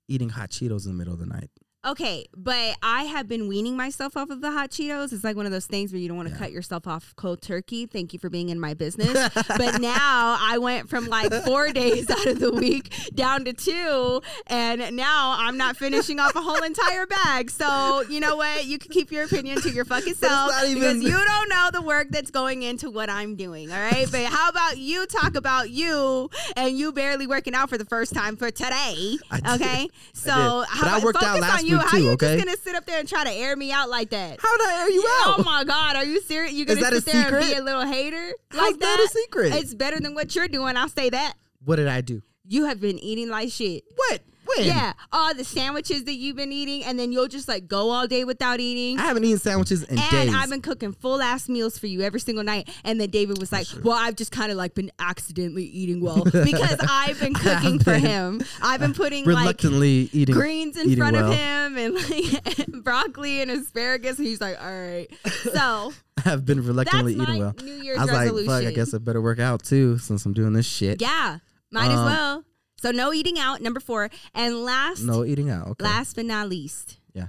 eating 0.08 0.30
hot 0.30 0.50
Cheetos 0.50 0.86
in 0.86 0.92
the 0.92 0.98
middle 0.98 1.14
of 1.14 1.20
the 1.20 1.26
night. 1.26 1.50
Okay, 1.84 2.28
but 2.38 2.78
I 2.84 3.06
have 3.06 3.28
been 3.28 3.48
weaning 3.48 3.76
myself 3.76 4.16
off 4.16 4.30
of 4.30 4.40
the 4.40 4.52
hot 4.52 4.70
Cheetos. 4.70 5.12
It's 5.12 5.24
like 5.24 5.36
one 5.36 5.48
of 5.48 5.52
those 5.52 5.66
things 5.66 5.92
where 5.92 6.00
you 6.00 6.08
don't 6.08 6.16
want 6.16 6.30
to 6.30 6.34
Yeah. 6.36 6.40
cut 6.40 6.52
yourself 6.52 6.86
off 6.86 7.16
cold 7.16 7.42
turkey. 7.42 7.88
Thank 7.88 8.14
you 8.14 8.20
for 8.20 8.30
being 8.30 8.50
in 8.50 8.60
my 8.60 8.74
business. 8.76 9.14
but 9.34 9.82
now 9.82 10.38
I 10.40 10.60
went 10.60 10.90
from 10.92 11.08
like 11.08 11.34
four 11.44 11.70
days 11.74 12.08
out 12.12 12.28
of 12.28 12.40
the 12.40 12.52
week 12.52 12.94
down 13.16 13.46
to 13.46 13.54
two, 13.54 14.22
and 14.46 14.96
now 14.96 15.36
I'm 15.40 15.58
not 15.58 15.76
finishing 15.76 16.20
off 16.20 16.36
a 16.36 16.42
whole 16.42 16.62
entire 16.62 17.08
bag. 17.08 17.50
So 17.50 18.02
you 18.08 18.20
know 18.20 18.36
what? 18.36 18.66
You 18.66 18.78
can 18.78 18.92
keep 18.92 19.12
your 19.12 19.24
opinion 19.24 19.60
to 19.62 19.72
your 19.72 19.86
fucking 19.86 20.14
self 20.14 20.52
even- 20.64 20.76
because 20.76 21.04
you 21.04 21.10
don't 21.18 21.50
know 21.50 21.70
the 21.74 21.82
work 21.82 22.10
that's 22.12 22.30
going 22.30 22.62
into 22.62 22.92
what 22.92 23.10
I'm 23.10 23.36
doing. 23.36 23.72
All 23.72 23.80
right, 23.82 24.08
but 24.12 24.26
how 24.26 24.50
about 24.50 24.78
you 24.78 25.08
talk 25.08 25.36
about 25.36 25.72
you 25.72 26.30
and 26.56 26.78
you 26.78 26.92
barely 26.92 27.26
working 27.26 27.56
out 27.56 27.70
for 27.72 27.80
the 27.80 27.86
first 27.86 28.14
time 28.14 28.36
for 28.38 28.52
today? 28.52 29.18
I. 29.32 29.56
Okay, 29.56 29.88
so 30.14 30.30
But 30.30 30.66
how 30.70 30.86
I 30.86 30.90
about 30.98 31.04
worked 31.04 31.24
out 31.24 31.40
last? 31.40 31.71
Week 31.80 31.88
How 31.88 31.98
too, 31.98 32.04
you 32.04 32.10
okay? 32.12 32.36
just 32.36 32.46
gonna 32.46 32.58
sit 32.58 32.76
up 32.76 32.86
there 32.86 33.00
and 33.00 33.08
try 33.08 33.24
to 33.24 33.32
air 33.32 33.56
me 33.56 33.72
out 33.72 33.90
like 33.90 34.10
that? 34.12 34.40
How 34.42 34.58
did 34.58 34.68
I 34.68 34.82
air 34.82 34.90
you 34.90 35.04
oh 35.06 35.34
out? 35.38 35.40
Oh 35.40 35.44
my 35.44 35.64
god, 35.64 35.96
are 35.96 36.06
you 36.06 36.22
serious? 36.22 36.54
You 36.54 36.66
Is 36.66 36.76
gonna 36.80 36.92
that 36.92 37.04
sit 37.04 37.14
there 37.14 37.38
and 37.40 37.48
be 37.50 37.54
a 37.56 37.64
little 37.64 37.86
hater 37.86 38.32
How's 38.50 38.62
like 38.62 38.80
that 38.80 38.98
that? 38.98 39.06
a 39.06 39.10
secret? 39.10 39.54
It's 39.56 39.74
better 39.74 40.00
than 40.00 40.14
what 40.16 40.36
you're 40.36 40.48
doing. 40.48 40.78
I'll 40.78 40.90
say 40.90 41.10
that. 41.10 41.34
what 41.64 41.78
did 41.78 41.88
I 41.88 42.02
do? 42.02 42.22
You 42.48 42.66
have 42.66 42.82
been 42.82 43.00
eating 43.00 43.30
like 43.30 43.52
shit. 43.52 43.84
What? 43.96 44.22
When? 44.58 44.68
Yeah, 44.68 44.94
all 45.12 45.34
the 45.34 45.44
sandwiches 45.44 46.04
that 46.06 46.14
you've 46.14 46.36
been 46.36 46.52
eating, 46.52 46.84
and 46.84 46.98
then 47.00 47.12
you'll 47.12 47.28
just 47.28 47.48
like 47.48 47.68
go 47.68 47.90
all 47.90 48.08
day 48.08 48.24
without 48.24 48.60
eating. 48.60 49.00
I 49.00 49.04
haven't 49.04 49.24
eaten 49.24 49.40
sandwiches 49.40 49.84
in 49.84 49.98
and 50.00 50.10
days. 50.12 50.34
I've 50.34 50.50
been 50.50 50.62
cooking 50.62 50.92
full 50.94 51.22
ass 51.22 51.48
meals 51.50 51.78
for 51.78 51.88
you 51.88 52.02
every 52.02 52.20
single 52.20 52.44
night. 52.44 52.70
And 52.84 53.00
then 53.00 53.10
David 53.10 53.38
was 53.40 53.52
like, 53.52 53.68
"Well, 53.84 53.98
I've 53.98 54.16
just 54.16 54.32
kind 54.32 54.52
of 54.52 54.58
like 54.58 54.74
been 54.74 54.92
accidentally 55.00 55.66
eating 55.66 56.02
well 56.02 56.24
because 56.24 56.78
I've 56.88 57.20
been 57.20 57.34
cooking 57.46 57.80
for 57.80 57.94
him. 57.94 58.42
I've 58.62 58.80
been 58.80 58.94
putting 58.94 59.26
like 59.26 59.38
reluctantly 59.40 60.10
eating 60.14 60.36
greens 60.36 60.78
in 60.78 60.86
eating 60.88 60.98
front 60.98 61.16
well. 61.16 61.32
of 61.32 61.38
him 61.38 61.78
and 61.78 61.94
like 61.96 62.68
broccoli 62.84 63.42
and 63.42 63.52
asparagus. 63.52 64.18
And 64.18 64.28
he's 64.28 64.42
like, 64.42 64.62
"All 64.62 64.70
right." 64.72 65.08
So 65.54 65.94
I've 66.26 66.46
been 66.46 66.64
reluctantly 66.64 67.14
eating 67.16 67.40
well. 67.40 67.56
New 67.64 67.74
Year's 67.82 68.00
I 68.00 68.04
was 68.04 68.12
resolution. 68.12 68.48
like, 68.52 68.64
fuck, 68.64 68.72
I 68.72 68.76
guess 68.76 68.94
I 68.94 68.98
better 69.00 69.22
work 69.22 69.40
out 69.40 69.64
too 69.64 69.98
since 69.98 70.26
I'm 70.26 70.34
doing 70.34 70.54
this 70.54 70.66
shit. 70.68 71.02
yeah, 71.02 71.40
might 71.72 71.90
as 71.92 72.00
Um, 72.00 72.06
well. 72.06 72.44
So 72.82 72.92
no 72.92 73.14
eating 73.14 73.38
out. 73.38 73.62
Number 73.62 73.80
four, 73.80 74.10
and 74.34 74.64
last, 74.64 75.02
No 75.04 75.24
eating 75.24 75.50
out. 75.50 75.68
Okay. 75.70 75.84
last 75.84 76.16
but 76.16 76.26
not 76.26 76.50
least, 76.50 76.98
Yeah. 77.14 77.28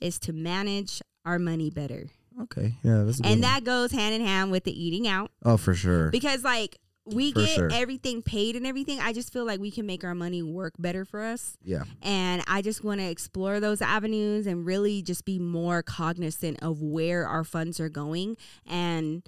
is 0.00 0.18
to 0.20 0.32
manage 0.32 1.00
our 1.24 1.38
money 1.38 1.70
better. 1.70 2.08
Okay. 2.42 2.74
Yeah, 2.82 3.04
that's 3.04 3.20
a 3.20 3.22
good 3.22 3.30
And 3.32 3.42
one. 3.42 3.52
that 3.52 3.64
goes 3.64 3.92
hand 3.92 4.14
in 4.14 4.20
hand 4.22 4.50
with 4.50 4.64
the 4.64 4.72
eating 4.84 5.06
out. 5.06 5.30
Oh, 5.44 5.56
for 5.56 5.74
sure. 5.74 6.10
because 6.10 6.42
like 6.42 6.76
we 7.06 7.32
For 7.32 7.40
get 7.40 7.48
sure. 7.50 7.68
everything 7.72 8.20
paid 8.22 8.54
and 8.56 8.66
everything 8.66 9.00
i 9.00 9.12
just 9.12 9.32
feel 9.32 9.44
like 9.46 9.58
we 9.58 9.70
can 9.70 9.86
make 9.86 10.04
our 10.04 10.14
money 10.14 10.42
work 10.42 10.74
better 10.78 11.04
for 11.06 11.22
us 11.24 11.56
yeah. 11.64 11.82
and 12.02 12.42
i 12.46 12.60
just 12.60 12.84
want 12.84 13.00
to 13.00 13.06
explore 13.06 13.58
those 13.58 13.80
avenues 13.80 14.46
and 14.46 14.66
really 14.66 15.00
just 15.02 15.24
be 15.24 15.38
more 15.38 15.82
cognizant 15.82 16.58
of 16.62 16.82
where 16.82 17.26
our 17.26 17.42
funds 17.42 17.80
are 17.80 17.88
going 17.88 18.36
and 18.66 19.22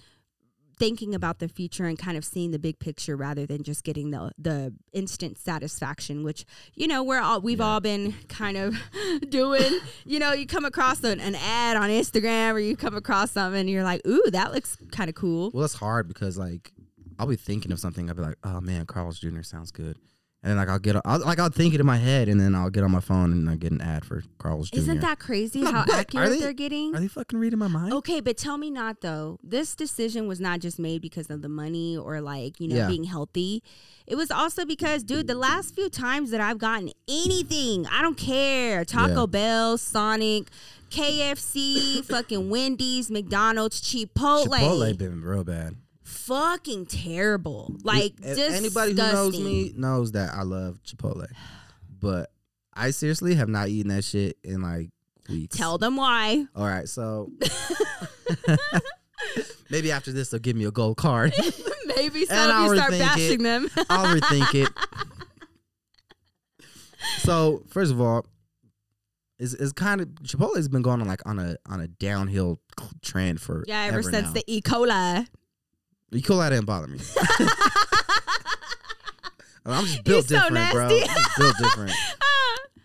thinking 0.82 1.14
about 1.14 1.38
the 1.38 1.46
future 1.48 1.84
and 1.84 1.96
kind 1.96 2.16
of 2.16 2.24
seeing 2.24 2.50
the 2.50 2.58
big 2.58 2.76
picture 2.80 3.14
rather 3.16 3.46
than 3.46 3.62
just 3.62 3.84
getting 3.84 4.10
the 4.10 4.32
the 4.36 4.74
instant 4.92 5.38
satisfaction 5.38 6.24
which 6.24 6.44
you 6.74 6.88
know 6.88 7.02
we're 7.04 7.20
all 7.20 7.40
we've 7.40 7.60
Yeah. 7.60 7.66
all 7.66 7.80
been 7.80 8.14
kind 8.28 8.56
of 8.56 8.74
doing 9.28 9.78
you 10.04 10.18
know 10.18 10.32
you 10.32 10.46
come 10.46 10.64
across 10.64 11.04
an, 11.04 11.20
an 11.20 11.36
ad 11.36 11.76
on 11.76 11.88
instagram 11.90 12.54
or 12.54 12.58
you 12.58 12.76
come 12.76 12.96
across 12.96 13.30
something 13.30 13.60
and 13.60 13.70
you're 13.70 13.84
like 13.84 14.00
ooh 14.06 14.24
that 14.32 14.52
looks 14.52 14.76
kind 14.90 15.08
of 15.08 15.14
cool 15.14 15.50
Well, 15.54 15.64
it's 15.64 15.74
hard 15.74 16.08
because 16.08 16.36
like 16.36 16.72
I'll 17.18 17.26
be 17.28 17.36
thinking 17.36 17.70
of 17.70 17.78
something. 17.78 18.08
I'll 18.08 18.16
be 18.16 18.22
like, 18.22 18.38
oh 18.42 18.60
man, 18.60 18.86
Carl's 18.86 19.20
Jr. 19.20 19.42
sounds 19.42 19.70
good. 19.70 19.96
And 20.44 20.56
like 20.56 20.68
I'll 20.68 20.80
get, 20.80 20.96
I'll, 21.04 21.20
like 21.20 21.38
I'll 21.38 21.50
think 21.50 21.72
it 21.72 21.78
in 21.78 21.86
my 21.86 21.98
head, 21.98 22.28
and 22.28 22.40
then 22.40 22.52
I'll 22.56 22.68
get 22.68 22.82
on 22.82 22.90
my 22.90 22.98
phone 22.98 23.30
and 23.30 23.48
I 23.48 23.54
get 23.54 23.70
an 23.70 23.80
ad 23.80 24.04
for 24.04 24.24
Carl's 24.38 24.70
Jr. 24.70 24.78
Isn't 24.80 25.00
that 25.00 25.20
crazy 25.20 25.62
Like, 25.62 25.72
how 25.72 25.84
what? 25.84 25.94
Accurate 26.00 26.30
they- 26.30 26.40
they, 26.40 26.46
are 26.46 26.52
getting? 26.52 26.96
Are 26.96 27.00
they 27.00 27.06
fucking 27.06 27.38
reading 27.38 27.60
my 27.60 27.68
mind? 27.68 27.92
Okay, 27.92 28.18
but 28.20 28.36
tell 28.36 28.58
me 28.58 28.68
not 28.68 29.02
though. 29.02 29.38
This 29.44 29.76
decision 29.76 30.26
was 30.26 30.40
not 30.40 30.58
just 30.58 30.80
made 30.80 31.00
because 31.00 31.30
of 31.30 31.42
the 31.42 31.48
money 31.48 31.96
or 31.96 32.20
like, 32.20 32.58
you 32.60 32.66
know, 32.66 32.74
Yeah. 32.74 32.88
being 32.88 33.04
healthy. 33.04 33.62
It 34.04 34.16
was 34.16 34.32
also 34.32 34.64
because, 34.64 35.04
dude, 35.04 35.28
the 35.28 35.36
last 35.36 35.76
few 35.76 35.88
times 35.88 36.32
that 36.32 36.40
I've 36.40 36.58
gotten 36.58 36.90
anything, 37.08 37.86
I 37.86 38.02
don't 38.02 38.16
care. 38.18 38.84
Taco 38.84 39.20
Yeah. 39.20 39.26
Bell, 39.26 39.78
Sonic, 39.78 40.48
KFC, 40.90 42.04
fucking 42.08 42.50
Wendy's, 42.50 43.10
McDonald's, 43.10 43.80
Chipotle. 43.80 44.46
Chipotle 44.48 44.98
been 44.98 45.22
real 45.22 45.44
bad. 45.44 45.76
Fucking 46.12 46.86
terrible. 46.86 47.74
Like 47.82 48.14
A- 48.22 48.34
just 48.34 48.56
anybody 48.56 48.92
who 48.92 48.96
knows 48.98 49.38
me 49.38 49.72
knows 49.76 50.12
that 50.12 50.34
I 50.34 50.42
love 50.42 50.78
Chipotle, 50.84 51.26
but 52.00 52.30
I 52.74 52.90
seriously 52.90 53.34
have 53.34 53.48
not 53.48 53.68
eaten 53.68 53.94
that 53.94 54.04
shit 54.04 54.36
in 54.44 54.62
like 54.62 54.90
weeks. 55.28 55.56
Tell 55.56 55.78
them 55.78 55.96
why. 55.96 56.46
All 56.54 56.66
right, 56.66 56.88
so 56.88 57.30
maybe 59.70 59.92
after 59.92 60.12
this 60.12 60.30
they'll 60.30 60.40
give 60.40 60.56
me 60.56 60.64
a 60.64 60.70
gold 60.70 60.96
card. 60.96 61.34
Maybe 61.96 62.24
some 62.26 62.36
And 62.38 62.50
of 62.50 62.56
I'll 62.56 62.74
you 62.74 62.76
start 62.76 62.90
bashing 62.92 63.40
it. 63.40 63.42
them. 63.42 63.68
I'll 63.90 64.16
rethink 64.16 64.54
it. 64.66 64.70
So 67.18 67.62
first 67.68 67.90
of 67.92 68.00
all, 68.00 68.24
it's, 69.38 69.54
it's 69.54 69.72
kind 69.72 70.00
of 70.00 70.08
Chipotle's 70.22 70.68
been 70.68 70.82
going 70.82 71.00
on 71.00 71.08
like 71.08 71.24
on 71.26 71.38
a 71.40 71.56
on 71.66 71.80
a 71.80 71.88
downhill 71.88 72.60
trend 73.02 73.40
for 73.40 73.64
yeah, 73.66 73.86
ever 73.88 74.02
since 74.02 74.28
now. 74.28 74.32
the 74.34 74.44
E. 74.46 74.60
coli. 74.62 75.26
E. 76.14 76.20
coli 76.20 76.50
didn't 76.50 76.66
bother 76.66 76.86
me. 76.86 76.98
I'm 79.64 79.86
just 79.86 80.04
built 80.04 80.26
so 80.26 80.34
different, 80.36 80.72
bro. 80.72 80.84
I'm 80.86 80.90
just 80.98 81.36
built 81.38 81.56
different. 81.58 81.92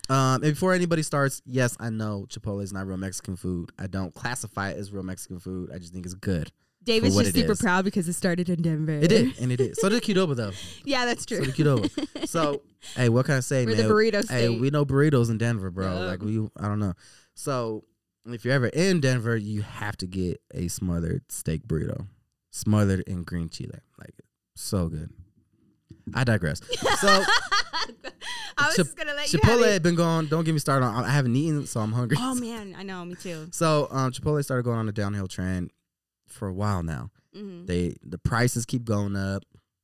Um, 0.10 0.36
and 0.36 0.54
before 0.54 0.74
anybody 0.74 1.04
starts, 1.04 1.42
yes, 1.46 1.76
I 1.82 1.90
know 1.90 2.28
Chipotle 2.30 2.63
is 2.63 2.72
not 2.72 2.88
real 2.88 2.96
Mexican 2.96 3.36
food. 3.36 3.74
I 3.78 3.88
don't 3.88 4.13
classify 4.13 4.70
it 4.70 4.78
as 4.78 4.94
real 4.94 5.04
Mexican 5.04 5.38
food. 5.38 5.70
I 5.70 5.80
just 5.80 5.92
think 5.92 6.06
it's 6.06 6.16
good. 6.16 6.50
David's 6.86 7.18
just 7.18 7.36
super 7.36 7.52
is. 7.52 7.62
proud 7.62 7.84
because 7.84 8.08
it 8.08 8.13
started 8.13 8.48
in 8.48 8.62
Denver. 8.62 8.94
It 8.94 9.10
did, 9.10 9.38
and 9.38 9.52
it 9.52 9.58
did. 9.58 9.78
So 9.78 9.90
did 9.90 10.02
Qdoba 10.04 10.38
though. 10.38 10.52
Yeah, 10.86 11.06
that's 11.06 11.26
true. 11.26 11.40
So 11.40 11.44
did 11.44 11.56
Qdoba. 11.56 12.28
So 12.30 12.62
hey, 12.96 13.10
what 13.10 13.26
can 13.26 13.36
I 13.36 13.42
say, 13.42 13.66
We're 13.66 13.76
man? 13.76 13.86
the 13.88 13.94
burrito 13.94 14.30
Hey, 14.30 14.46
state. 14.46 14.62
we 14.62 14.70
know 14.70 14.86
burritos 14.86 15.30
in 15.30 15.38
Denver, 15.38 15.70
bro. 15.70 15.94
Yeah. 15.94 16.06
Like 16.06 16.22
we, 16.22 16.40
I 16.58 16.70
don't 16.70 16.80
know. 16.80 16.94
So 17.34 17.84
if 18.26 18.46
you're 18.46 18.54
ever 18.54 18.68
in 18.68 19.02
Denver, 19.02 19.36
you 19.36 19.62
have 19.62 19.98
to 19.98 20.08
get 20.08 20.40
a 20.54 20.70
smothered 20.70 21.30
steak 21.30 21.68
burrito, 21.68 22.08
smothered 22.58 23.02
in 23.02 23.24
green 23.24 23.50
chile. 23.50 23.80
Like 24.00 24.13
so 24.56 24.89
good. 24.89 25.12
I 26.13 26.24
digress. 26.24 26.62
So 27.00 27.08
I 28.58 28.65
was 28.67 28.76
Chip- 28.76 28.86
just 28.88 28.98
gonna 28.98 29.13
let 29.13 29.32
you 29.32 29.39
Chipotle 29.39 29.72
had 29.72 29.84
been 29.84 29.96
going. 29.96 30.28
Don't 30.28 30.43
get 30.43 30.54
me 30.54 30.60
started 30.60 30.86
on. 30.86 31.04
I 31.06 31.10
haven't 31.10 31.36
eaten, 31.36 31.65
so 31.65 31.80
I'm 31.80 31.91
hungry. 31.91 32.17
Oh 32.20 32.36
man, 32.39 32.76
I 32.78 32.84
know, 32.84 33.04
me 33.06 33.15
too. 33.15 33.48
So 33.52 33.88
um, 33.91 34.12
Chipotle 34.12 34.43
started 34.43 34.63
going 34.63 34.78
on 34.80 34.89
a 34.89 34.91
downhill 34.91 35.28
trend 35.28 35.72
for 36.28 36.48
a 36.48 36.54
while 36.54 36.84
now. 36.84 37.10
hmm 37.34 37.65
They 37.65 37.96
the 38.04 38.17
prices 38.17 38.65
keep 38.65 38.84
going 38.84 39.15
up. 39.15 39.43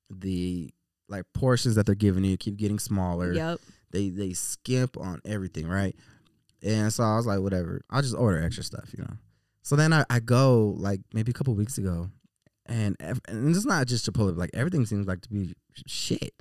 The 0.09 0.73
like 1.09 1.25
portions 1.33 1.75
that 1.75 1.85
they're 1.85 1.95
giving 1.95 2.23
you 2.23 2.37
keep 2.37 2.57
getting 2.57 2.79
smaller. 2.79 3.33
Yep. 3.33 3.59
They 3.91 4.09
they 4.09 4.33
skimp 4.33 4.97
on 4.97 5.19
everything, 5.25 5.67
right? 5.67 5.95
And 6.63 6.91
so 6.93 7.03
I 7.03 7.17
was 7.17 7.25
like, 7.25 7.39
whatever. 7.41 7.81
I'll 7.89 8.01
just 8.01 8.15
order 8.15 8.41
extra 8.41 8.63
stuff, 8.63 8.89
you 8.97 9.03
know. 9.03 9.13
So 9.63 9.75
then 9.75 9.91
I, 9.93 10.05
I 10.09 10.19
go 10.19 10.73
like 10.77 11.01
maybe 11.13 11.29
a 11.29 11.33
couple 11.33 11.53
weeks 11.55 11.77
ago, 11.77 12.09
and 12.65 12.95
and 12.99 13.55
it's 13.55 13.65
not 13.65 13.87
just 13.87 14.09
Chipotle. 14.11 14.37
Like 14.37 14.51
everything 14.53 14.85
seems 14.85 15.07
like 15.07 15.21
to 15.21 15.29
be 15.29 15.53
shit. 15.87 16.33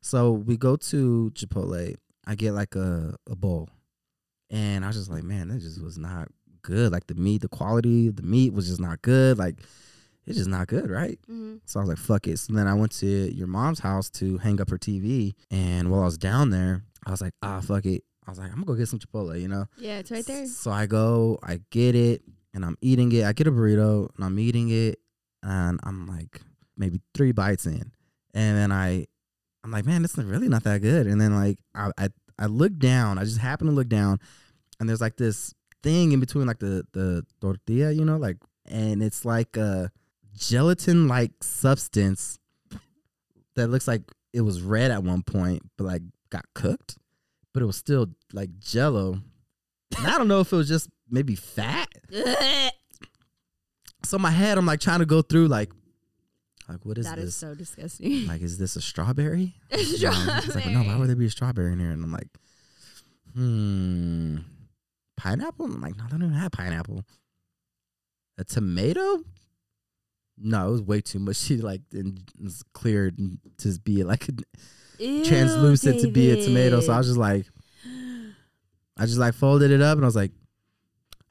So 0.00 0.32
we 0.32 0.56
go 0.56 0.76
to 0.76 1.30
Chipotle. 1.34 1.94
I 2.26 2.34
get 2.34 2.52
like 2.52 2.74
a 2.76 3.14
a 3.30 3.36
bowl, 3.36 3.68
and 4.50 4.84
I 4.84 4.88
was 4.88 4.96
just 4.96 5.10
like, 5.10 5.22
man, 5.24 5.48
that 5.48 5.60
just 5.60 5.82
was 5.82 5.98
not 5.98 6.28
good. 6.62 6.92
Like 6.92 7.06
the 7.06 7.14
meat, 7.14 7.42
the 7.42 7.48
quality 7.48 8.08
of 8.08 8.16
the 8.16 8.22
meat 8.22 8.52
was 8.52 8.68
just 8.68 8.80
not 8.80 9.02
good. 9.02 9.38
Like 9.38 9.56
it's 10.26 10.36
just 10.36 10.50
not 10.50 10.66
good, 10.66 10.90
right? 10.90 11.18
hmm 11.26 11.56
So 11.64 11.80
I 11.80 11.82
was 11.84 11.88
like, 11.88 11.98
fuck 11.98 12.26
it. 12.28 12.38
So 12.38 12.52
then 12.52 12.66
I 12.66 12.74
went 12.74 12.92
to 12.98 13.06
your 13.06 13.46
mom's 13.46 13.78
house 13.80 14.10
to 14.10 14.36
hang 14.38 14.60
up 14.60 14.68
her 14.70 14.76
TV. 14.78 15.32
And 15.50 15.90
while 15.90 16.02
I 16.02 16.04
was 16.04 16.18
down 16.18 16.50
there, 16.50 16.84
I 17.06 17.10
was 17.10 17.22
like, 17.22 17.32
ah, 17.42 17.60
fuck 17.60 17.86
it. 17.86 18.02
I 18.26 18.30
was 18.30 18.38
like, 18.38 18.48
I'm 18.48 18.56
gonna 18.56 18.66
go 18.66 18.74
get 18.74 18.88
some 18.88 18.98
Chipotle, 18.98 19.40
you 19.40 19.48
know? 19.48 19.64
Yeah, 19.78 20.00
it's 20.00 20.10
right 20.10 20.26
there. 20.26 20.44
So 20.46 20.70
I 20.70 20.84
go, 20.84 21.38
I 21.42 21.60
get 21.70 21.94
it, 21.94 22.22
and 22.52 22.62
I'm 22.62 22.76
eating 22.82 23.10
it. 23.12 23.24
I 23.24 23.32
get 23.32 23.46
a 23.46 23.50
burrito, 23.50 24.10
and 24.16 24.22
I'm 24.24 24.38
eating 24.38 24.68
it, 24.68 24.98
and 25.42 25.80
I'm 25.82 26.06
like 26.06 26.40
maybe 26.76 27.00
three 27.14 27.32
bites 27.32 27.66
in. 27.66 27.92
And 28.34 28.56
then 28.56 28.72
I 28.72 29.06
I'm 29.64 29.70
like, 29.70 29.86
man, 29.86 30.02
this 30.02 30.16
is 30.16 30.24
really 30.24 30.48
not 30.48 30.64
that 30.64 30.80
good. 30.80 31.06
And 31.06 31.20
then 31.20 31.34
like 31.34 31.58
I 31.74 31.90
I, 31.98 32.08
I 32.38 32.46
look 32.46 32.78
down. 32.78 33.18
I 33.18 33.24
just 33.24 33.38
happen 33.38 33.66
to 33.66 33.72
look 33.72 33.88
down, 33.88 34.20
and 34.78 34.88
there's 34.88 35.00
like 35.00 35.16
this 35.16 35.54
thing 35.82 36.12
in 36.12 36.20
between 36.20 36.46
like 36.46 36.58
the 36.58 36.86
the 36.92 37.24
tortilla, 37.40 37.90
you 37.90 38.04
know, 38.04 38.16
like, 38.16 38.36
and 38.66 39.02
it's 39.02 39.24
like 39.24 39.56
a 39.56 39.90
gelatin 40.34 41.08
like 41.08 41.32
substance 41.42 42.38
that 43.56 43.68
looks 43.68 43.88
like 43.88 44.02
it 44.32 44.42
was 44.42 44.62
red 44.62 44.90
at 44.90 45.02
one 45.02 45.22
point, 45.22 45.62
but 45.76 45.84
like 45.84 46.02
got 46.30 46.44
cooked, 46.54 46.96
but 47.52 47.62
it 47.62 47.66
was 47.66 47.76
still 47.76 48.06
like 48.32 48.58
jello. 48.58 49.20
And 49.96 50.06
I 50.06 50.16
don't 50.18 50.28
know 50.28 50.40
if 50.40 50.52
it 50.52 50.56
was 50.56 50.68
just 50.68 50.88
maybe 51.10 51.34
fat. 51.34 51.88
So 54.08 54.16
in 54.16 54.22
my 54.22 54.30
head, 54.30 54.56
I'm 54.56 54.64
like 54.64 54.80
trying 54.80 55.00
to 55.00 55.04
go 55.06 55.20
through 55.20 55.48
like, 55.48 55.70
like 56.66 56.82
what 56.82 56.96
is 56.96 57.04
That 57.04 57.16
this? 57.16 57.26
is 57.26 57.36
so 57.36 57.54
disgusting. 57.54 58.26
like, 58.26 58.40
is 58.40 58.56
this 58.56 58.74
a 58.74 58.80
strawberry? 58.80 59.54
You 59.70 60.00
know, 60.08 60.40
It's 60.42 60.54
like, 60.54 60.64
no, 60.64 60.82
why 60.82 60.96
would 60.96 61.10
there 61.10 61.14
be 61.16 61.26
a 61.26 61.30
strawberry 61.30 61.74
in 61.74 61.78
here? 61.78 61.90
And 61.90 62.02
I'm 62.02 62.10
like, 62.10 62.28
hmm, 63.34 64.38
pineapple? 65.18 65.66
I'm 65.66 65.82
like, 65.82 65.98
no, 65.98 66.04
they 66.04 66.10
don't 66.12 66.22
even 66.22 66.32
have 66.32 66.52
pineapple. 66.52 67.04
A 68.38 68.44
tomato? 68.44 69.24
No, 70.38 70.68
it 70.68 70.70
was 70.70 70.82
way 70.82 71.02
too 71.02 71.18
much. 71.18 71.36
She 71.36 71.58
like 71.58 71.82
and 71.92 72.18
it's 72.42 72.62
cleared 72.72 73.18
to 73.58 73.78
be 73.80 74.04
like 74.04 74.26
Ew, 74.98 75.22
translucent 75.26 76.00
to 76.00 76.08
be 76.10 76.30
a 76.30 76.42
tomato. 76.42 76.80
So 76.80 76.94
I 76.94 76.96
was 76.98 77.08
just 77.08 77.18
like, 77.18 77.44
I 78.96 79.04
just 79.04 79.18
like 79.18 79.34
folded 79.34 79.70
it 79.70 79.82
up 79.82 79.98
and 79.98 80.04
I 80.06 80.08
was 80.08 80.16
like, 80.16 80.32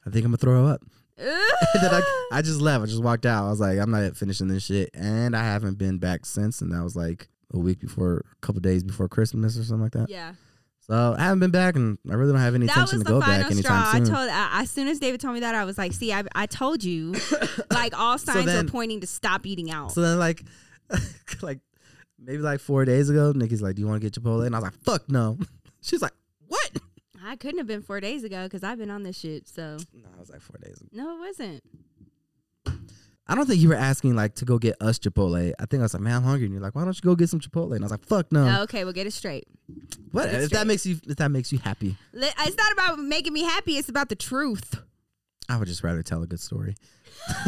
I 0.06 0.10
think 0.10 0.24
I'm 0.24 0.30
gonna 0.30 0.36
throw 0.36 0.68
up. 0.68 0.80
Then 1.74 1.94
I, 1.94 2.28
I 2.32 2.42
just 2.42 2.60
left. 2.60 2.82
I 2.82 2.86
just 2.86 3.02
walked 3.02 3.26
out. 3.26 3.46
I 3.46 3.50
was 3.50 3.60
like, 3.60 3.78
I'm 3.78 3.90
not 3.90 4.16
finishing 4.16 4.48
this 4.48 4.64
shit. 4.64 4.90
And 4.94 5.36
I 5.36 5.42
haven't 5.42 5.78
been 5.78 5.98
back 5.98 6.24
since. 6.26 6.60
And 6.60 6.72
that 6.72 6.82
was 6.82 6.94
like 6.96 7.28
a 7.52 7.58
week 7.58 7.80
before, 7.80 8.24
a 8.32 8.36
couple 8.40 8.60
days 8.60 8.84
before 8.84 9.08
Christmas 9.08 9.58
or 9.58 9.64
something 9.64 9.82
like 9.82 9.92
that. 9.92 10.08
yeah. 10.10 10.34
So 10.80 11.14
I 11.18 11.24
haven't 11.24 11.40
been 11.40 11.50
back, 11.50 11.76
and 11.76 11.98
I 12.10 12.14
really 12.14 12.32
don't 12.32 12.40
have 12.40 12.54
any 12.54 12.64
That 12.64 12.72
intention 12.78 13.00
to 13.00 13.04
go 13.04 13.20
back 13.20 13.42
final 13.42 13.58
straw. 13.58 13.76
anytime 13.92 14.02
I 14.02 14.06
told 14.06 14.30
I, 14.30 14.62
as 14.62 14.70
soon 14.70 14.88
as 14.88 14.98
David 14.98 15.20
told 15.20 15.34
me 15.34 15.40
that, 15.40 15.54
I 15.54 15.66
was 15.66 15.76
like, 15.76 15.92
"See, 15.92 16.14
I, 16.14 16.24
I 16.34 16.46
told 16.46 16.82
you." 16.82 17.14
like 17.70 17.92
all 17.98 18.16
signs 18.16 18.46
then- 18.46 18.64
were 18.64 18.70
pointing 18.72 19.02
to 19.02 19.06
stop 19.06 19.44
eating 19.44 19.70
out. 19.70 19.92
so 19.92 20.00
then, 20.00 20.18
like, 20.18 20.42
like 21.42 21.58
maybe 22.18 22.38
like 22.38 22.60
four 22.60 22.86
days 22.86 23.10
ago, 23.10 23.32
Nikki's 23.36 23.60
like, 23.60 23.74
"Do 23.74 23.80
you 23.82 23.86
want 23.86 24.00
to 24.00 24.06
get 24.08 24.14
Chipotle?" 24.18 24.46
And 24.46 24.54
I 24.56 24.60
was 24.60 24.64
like, 24.64 24.82
"Fuck 24.82 25.10
no." 25.10 25.36
She's 25.82 26.00
like, 26.00 26.14
"What?" 26.46 26.70
I 27.24 27.36
couldn't 27.36 27.58
have 27.58 27.66
been 27.66 27.82
four 27.82 28.00
days 28.00 28.24
ago 28.24 28.44
because 28.44 28.62
I've 28.62 28.78
been 28.78 28.90
on 28.90 29.02
this 29.02 29.18
shit. 29.18 29.48
So 29.48 29.76
No, 29.94 30.08
I 30.16 30.20
was 30.20 30.30
like 30.30 30.40
four 30.40 30.56
days. 30.62 30.78
ago. 30.80 30.88
no, 30.92 31.16
it 31.16 31.20
wasn't. 31.20 31.62
I 33.30 33.34
don't 33.34 33.44
think 33.46 33.60
you 33.60 33.68
were 33.68 33.74
asking 33.74 34.16
like 34.16 34.34
to 34.36 34.46
go 34.46 34.56
get 34.58 34.76
us 34.80 34.98
Chipotle. 34.98 35.52
I 35.58 35.66
think 35.66 35.80
I 35.80 35.84
was 35.84 35.92
like, 35.92 36.02
"Man, 36.02 36.14
I'm 36.16 36.22
hungry," 36.22 36.46
and 36.46 36.52
you're 36.54 36.62
like, 36.62 36.74
"Why 36.74 36.84
don't 36.84 36.96
you 36.96 37.02
go 37.02 37.14
get 37.14 37.28
some 37.28 37.40
Chipotle?" 37.40 37.72
And 37.74 37.80
I 37.80 37.84
was 37.84 37.90
like, 37.90 38.04
"Fuck 38.06 38.32
no." 38.32 38.46
Oh, 38.48 38.62
okay, 38.62 38.84
we'll 38.84 38.94
get 38.94 39.06
it 39.06 39.12
straight. 39.12 39.46
what 40.12 40.24
get 40.24 40.34
it 40.34 40.36
if 40.38 40.46
straight. 40.46 40.58
that 40.60 40.66
makes 40.66 40.86
you 40.86 40.96
if 41.06 41.16
that 41.16 41.30
makes 41.30 41.52
you 41.52 41.58
happy? 41.58 41.96
It's 42.14 42.56
not 42.56 42.72
about 42.72 42.98
making 42.98 43.34
me 43.34 43.42
happy. 43.44 43.76
It's 43.76 43.90
about 43.90 44.08
the 44.08 44.16
truth. 44.16 44.80
I 45.46 45.58
would 45.58 45.68
just 45.68 45.82
rather 45.84 46.02
tell 46.02 46.22
a 46.22 46.26
good 46.26 46.40
story. 46.40 46.74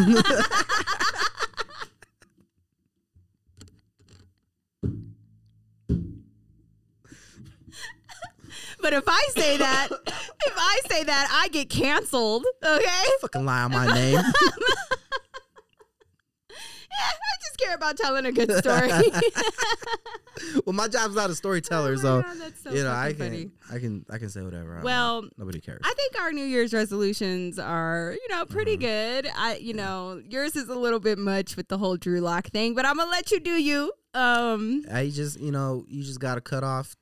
But 8.83 8.93
if 8.95 9.05
I 9.07 9.29
say 9.37 9.57
that, 9.59 9.88
if 10.07 10.55
I 10.57 10.81
say 10.88 11.05
that, 11.05 11.29
I 11.33 11.49
get 11.49 11.69
canceled. 11.71 12.45
Okay. 12.64 13.05
Fucking 13.21 13.45
lie 13.45 13.62
on 13.62 13.71
my 13.73 13.87
name. 13.93 14.19
I 17.03 17.12
just 17.43 17.59
care 17.59 17.75
about 17.75 17.97
telling 17.97 18.27
a 18.27 18.33
good 18.33 18.53
story. 18.57 18.88
well, 20.66 20.75
my 20.75 20.87
job's 20.88 21.14
not 21.14 21.31
a 21.31 21.35
storyteller, 21.35 21.93
Oh 21.93 21.97
so 21.97 22.23
God, 22.23 22.37
that's 22.38 22.62
so 22.62 22.73
you 22.73 22.83
know 22.83 22.93
I 22.93 23.12
can 23.14 23.19
funny. 23.31 23.51
I 23.73 23.79
can 23.79 24.05
I 24.11 24.19
can 24.19 24.29
say 24.29 24.43
whatever. 24.43 24.79
I 24.79 24.83
Well, 24.83 25.23
want. 25.23 25.38
nobody 25.38 25.61
cares. 25.61 25.81
I 25.83 25.95
think 25.97 26.21
our 26.21 26.33
New 26.33 26.45
Year's 26.45 26.75
resolutions 26.75 27.59
are, 27.59 28.14
you 28.21 28.35
know, 28.37 28.45
pretty 28.45 28.77
Mm-hmm. 28.77 29.23
good. 29.25 29.31
I, 29.37 29.57
you 29.57 29.73
know, 29.75 30.21
yours 30.29 30.57
is 30.57 30.69
a 30.69 30.75
little 30.75 31.01
bit 31.01 31.19
much 31.19 31.57
with 31.57 31.69
the 31.69 31.79
whole 31.79 31.97
Drew 31.97 32.21
Lock 32.21 32.49
thing, 32.49 32.75
but 32.75 32.85
I'm 32.85 32.97
gonna 32.97 33.11
let 33.11 33.31
you 33.31 33.40
do 33.40 33.53
you. 33.53 33.93
Um, 34.12 34.85
I 34.93 35.09
just 35.09 35.40
you 35.40 35.53
know 35.53 35.85
you 35.88 36.03
just 36.03 36.21
gotta 36.21 36.40
cut 36.43 36.64
off. 36.64 36.97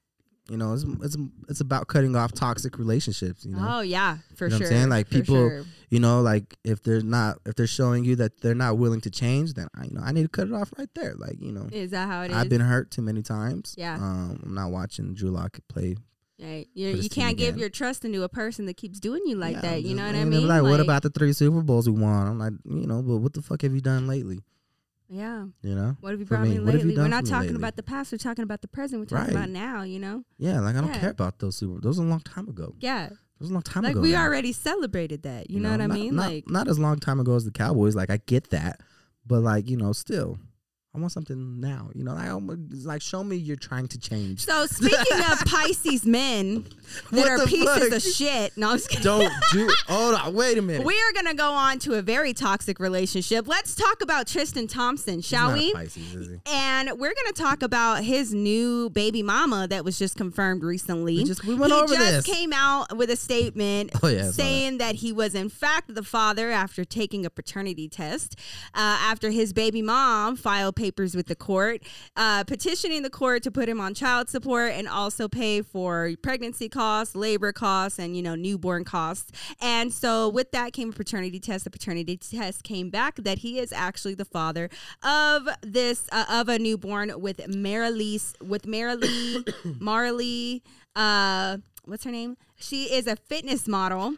You 0.51 0.57
know, 0.57 0.73
it's 0.73 0.85
it's 1.03 1.17
it's 1.49 1.61
about 1.61 1.89
cutting 1.89 2.17
off 2.17 2.33
toxic 2.33 2.79
relationships. 2.79 3.45
You 3.45 3.53
know, 3.55 3.67
oh 3.69 3.81
yeah, 3.81 4.19
for 4.37 4.47
You 4.47 4.51
know 4.51 4.55
what 4.57 4.59
sure. 4.59 4.67
I'm 4.67 4.73
saying? 4.81 4.89
Like, 4.89 5.07
for 5.09 5.13
people- 5.15 5.35
sure. 5.37 5.65
you 5.91 6.01
know, 6.01 6.21
like 6.23 6.57
if 6.65 6.83
they're 6.83 7.03
not 7.03 7.39
if 7.47 7.55
they're 7.55 7.67
showing 7.67 8.05
you 8.05 8.17
that 8.17 8.41
they're 8.41 8.55
not 8.55 8.79
willing 8.79 9.01
to 9.03 9.11
change, 9.11 9.55
then 9.55 9.69
I 9.77 9.85
you 9.85 9.91
know 9.93 10.01
I 10.03 10.13
need 10.13 10.23
to 10.23 10.29
cut 10.29 10.49
it 10.49 10.55
off 10.55 10.73
right 10.79 10.89
there. 10.95 11.15
Like 11.17 11.37
you 11.41 11.53
know, 11.53 11.69
is 11.71 11.91
that 11.91 12.09
how 12.09 12.23
it 12.23 12.31
is? 12.31 12.37
I've 12.37 12.49
been 12.49 12.61
hurt 12.63 12.91
too 12.91 13.03
many 13.03 13.23
times. 13.23 13.75
Yeah. 13.77 13.97
um, 13.97 14.41
I'm 14.45 14.55
not 14.55 14.71
watching 14.71 15.15
Drew 15.15 15.31
Lock 15.31 15.59
play. 15.69 15.97
Right. 16.41 16.69
You, 16.73 16.93
for 16.97 17.03
you 17.03 17.09
can't 17.11 17.37
give 17.37 17.49
again. 17.55 17.59
your 17.59 17.69
trust 17.69 18.05
into 18.05 18.23
a 18.23 18.29
person 18.29 18.67
that 18.67 18.77
keeps 18.77 19.01
doing 19.01 19.23
you 19.27 19.35
like 19.37 19.57
Yeah, 19.57 19.61
that. 19.63 19.83
You 19.83 19.97
know 19.97 20.07
what 20.07 20.15
I 20.15 20.23
mean? 20.25 20.43
be 20.43 20.47
Like, 20.47 20.63
what 20.63 20.79
about 20.79 21.03
the 21.03 21.11
three 21.11 21.33
Super 21.33 21.63
Bowls 21.63 21.91
we 21.91 22.01
won? 22.01 22.29
I'm 22.29 22.39
like, 22.39 22.53
you 22.65 22.87
know, 22.87 23.03
but 23.03 23.17
what 23.17 23.33
the 23.33 23.43
fuck 23.43 23.63
have 23.63 23.75
you 23.75 23.81
done 23.81 24.07
lately? 24.07 24.39
Yeah. 25.09 25.47
You 25.63 25.75
know, 25.75 25.97
What 26.01 26.11
have 26.11 26.21
you 26.21 26.27
brought 26.27 26.43
me, 26.43 26.51
me 26.51 26.55
you 26.57 26.61
lately? 26.63 26.97
We're 26.97 27.09
not 27.09 27.25
talking 27.25 27.49
lately? 27.49 27.57
about 27.57 27.77
the 27.77 27.83
past. 27.83 28.13
We're 28.13 28.19
talking 28.19 28.43
about 28.43 28.61
the 28.61 28.69
present. 28.69 29.01
We're 29.01 29.07
talking 29.07 29.35
Right. 29.35 29.41
about 29.45 29.51
now. 29.51 29.83
You 29.83 29.99
know? 29.99 30.25
yeah, 30.39 30.61
like 30.61 30.77
I 30.77 30.81
don't 30.81 30.91
Yeah. 30.91 30.99
care 31.01 31.11
about 31.11 31.39
those 31.39 31.57
Super. 31.57 31.81
Those 31.81 31.99
are 31.99 32.05
a 32.05 32.07
long 32.09 32.21
time 32.21 32.49
ago. 32.49 32.75
Yeah. 32.81 33.07
It 33.07 33.13
was 33.41 33.51
a 33.51 33.53
long 33.53 33.63
time 33.63 33.85
like 33.85 33.93
ago. 33.93 34.01
we 34.03 34.13
now. 34.13 34.25
already 34.25 34.53
celebrated 34.53 35.23
that. 35.23 35.49
You, 35.51 35.61
know, 35.61 35.71
what 35.71 35.81
I 35.81 35.87
not- 35.87 35.95
mean? 35.95 36.17
Not, 36.17 36.27
like 36.31 36.51
not 36.51 36.69
as 36.69 36.79
long 36.79 36.99
time 36.99 37.21
ago 37.21 37.37
as 37.37 37.45
the 37.45 37.51
Cowboys. 37.53 37.95
Like 37.95 38.11
I 38.11 38.19
get 38.27 38.51
that, 38.51 38.81
but 39.27 39.41
like 39.41 39.71
you 39.71 39.77
know, 39.77 39.93
still, 39.93 40.39
I 40.99 41.01
want 41.01 41.13
something 41.13 41.61
now. 41.61 41.91
You 41.95 42.03
know, 42.03 42.15
I 42.15 42.29
almost, 42.31 42.85
like 42.85 43.01
show 43.03 43.23
me 43.23 43.37
you're 43.37 43.57
trying 43.57 43.87
to 43.89 43.99
change. 43.99 44.41
So 44.45 44.67
speaking 44.67 45.21
of 45.31 45.39
Pisces 45.47 46.05
men 46.05 46.65
that 47.13 47.19
What 47.19 47.29
are 47.29 47.47
pieces 47.47 47.69
fuck? 47.85 47.93
of 47.93 48.03
shit. 48.03 48.57
No, 48.57 48.71
I'm 48.71 48.77
just 48.79 48.89
kidding. 48.91 49.05
Don't 49.05 49.33
do. 49.53 49.71
Hold 49.87 50.15
on, 50.17 50.35
wait 50.35 50.59
a 50.59 50.63
minute. 50.63 50.85
We 50.85 50.95
are 50.95 51.13
gonna 51.15 51.35
go 51.35 51.53
on 51.53 51.79
to 51.81 51.95
a 51.95 52.03
very 52.03 52.33
toxic 52.35 52.81
relationship. 52.81 53.47
Let's 53.47 53.77
talk 53.77 54.03
about 54.03 54.27
Tristan 54.27 54.67
Thompson, 54.67 55.21
shall 55.21 55.53
we? 55.53 55.73
Pisces? 55.73 56.41
And 56.47 56.91
we're 56.99 57.15
gonna 57.15 57.33
talk 57.33 57.63
about 57.63 58.03
his 58.03 58.35
new 58.35 58.91
baby 58.91 59.23
mama 59.23 59.69
that 59.69 59.85
was 59.85 59.99
just 59.99 60.17
confirmed 60.17 60.65
recently. 60.65 61.17
We 61.19 61.25
just 61.25 61.45
we 61.45 61.55
went 61.55 61.73
he 61.73 61.79
over 61.79 61.95
just 61.95 62.27
this. 62.27 62.27
came 62.27 62.53
out 62.53 62.97
with 62.97 63.11
a 63.11 63.17
statement 63.17 63.93
Oh, 64.03 64.09
yeah, 64.09 64.23
saw 64.23 64.27
that. 64.27 64.33
saying 64.33 64.79
that. 64.79 64.97
he 64.97 65.13
was 65.13 65.35
in 65.37 65.49
fact 65.49 65.95
the 65.95 66.03
father 66.03 66.51
after 66.51 66.85
taking 66.85 67.25
a 67.25 67.31
paternity 67.31 67.89
test. 67.89 68.35
Uh, 68.75 68.97
after 69.01 69.31
his 69.31 69.53
baby 69.53 69.81
mom 69.83 70.35
filed 70.35 70.75
papers 70.89 71.15
with 71.15 71.27
the 71.27 71.37
court, 71.37 71.83
uh, 72.17 72.45
petitioning 72.45 73.03
the 73.03 73.11
court 73.11 73.43
to 73.43 73.51
put 73.51 73.69
him 73.69 73.79
on 73.79 73.93
child 73.93 74.31
support 74.31 74.73
and 74.73 74.89
also 74.89 75.29
pay 75.29 75.61
for 75.61 76.13
pregnancy 76.23 76.67
costs, 76.69 77.15
labor 77.15 77.53
costs, 77.53 77.99
and 77.99 78.17
you 78.17 78.23
know 78.23 78.35
newborn 78.35 78.85
costs. 78.85 79.31
And 79.61 79.93
so 79.93 80.31
with 80.31 80.51
that 80.53 80.73
came 80.73 80.89
a 80.89 80.93
paternity 80.93 81.41
test. 81.41 81.65
The 81.65 81.71
paternity 81.71 82.17
test 82.17 82.63
came 82.63 82.89
back 82.89 83.17
that 83.17 83.39
he 83.41 83.59
is 83.59 83.71
actually 83.71 84.15
the 84.15 84.25
father 84.25 84.71
of 85.03 85.47
this 85.61 86.09
uh, 86.11 86.25
of 86.31 86.49
a 86.49 86.59
newborn 86.59 87.13
with 87.21 87.39
Maralee 87.49 88.35
with 88.41 88.63
Maralee 88.63 89.47
Marley. 89.81 90.63
Uh, 90.97 91.59
what's 91.85 92.05
her 92.05 92.11
name? 92.11 92.39
She 92.57 92.85
is 92.85 93.07
a 93.07 93.17
fitness 93.17 93.69
model. 93.69 94.15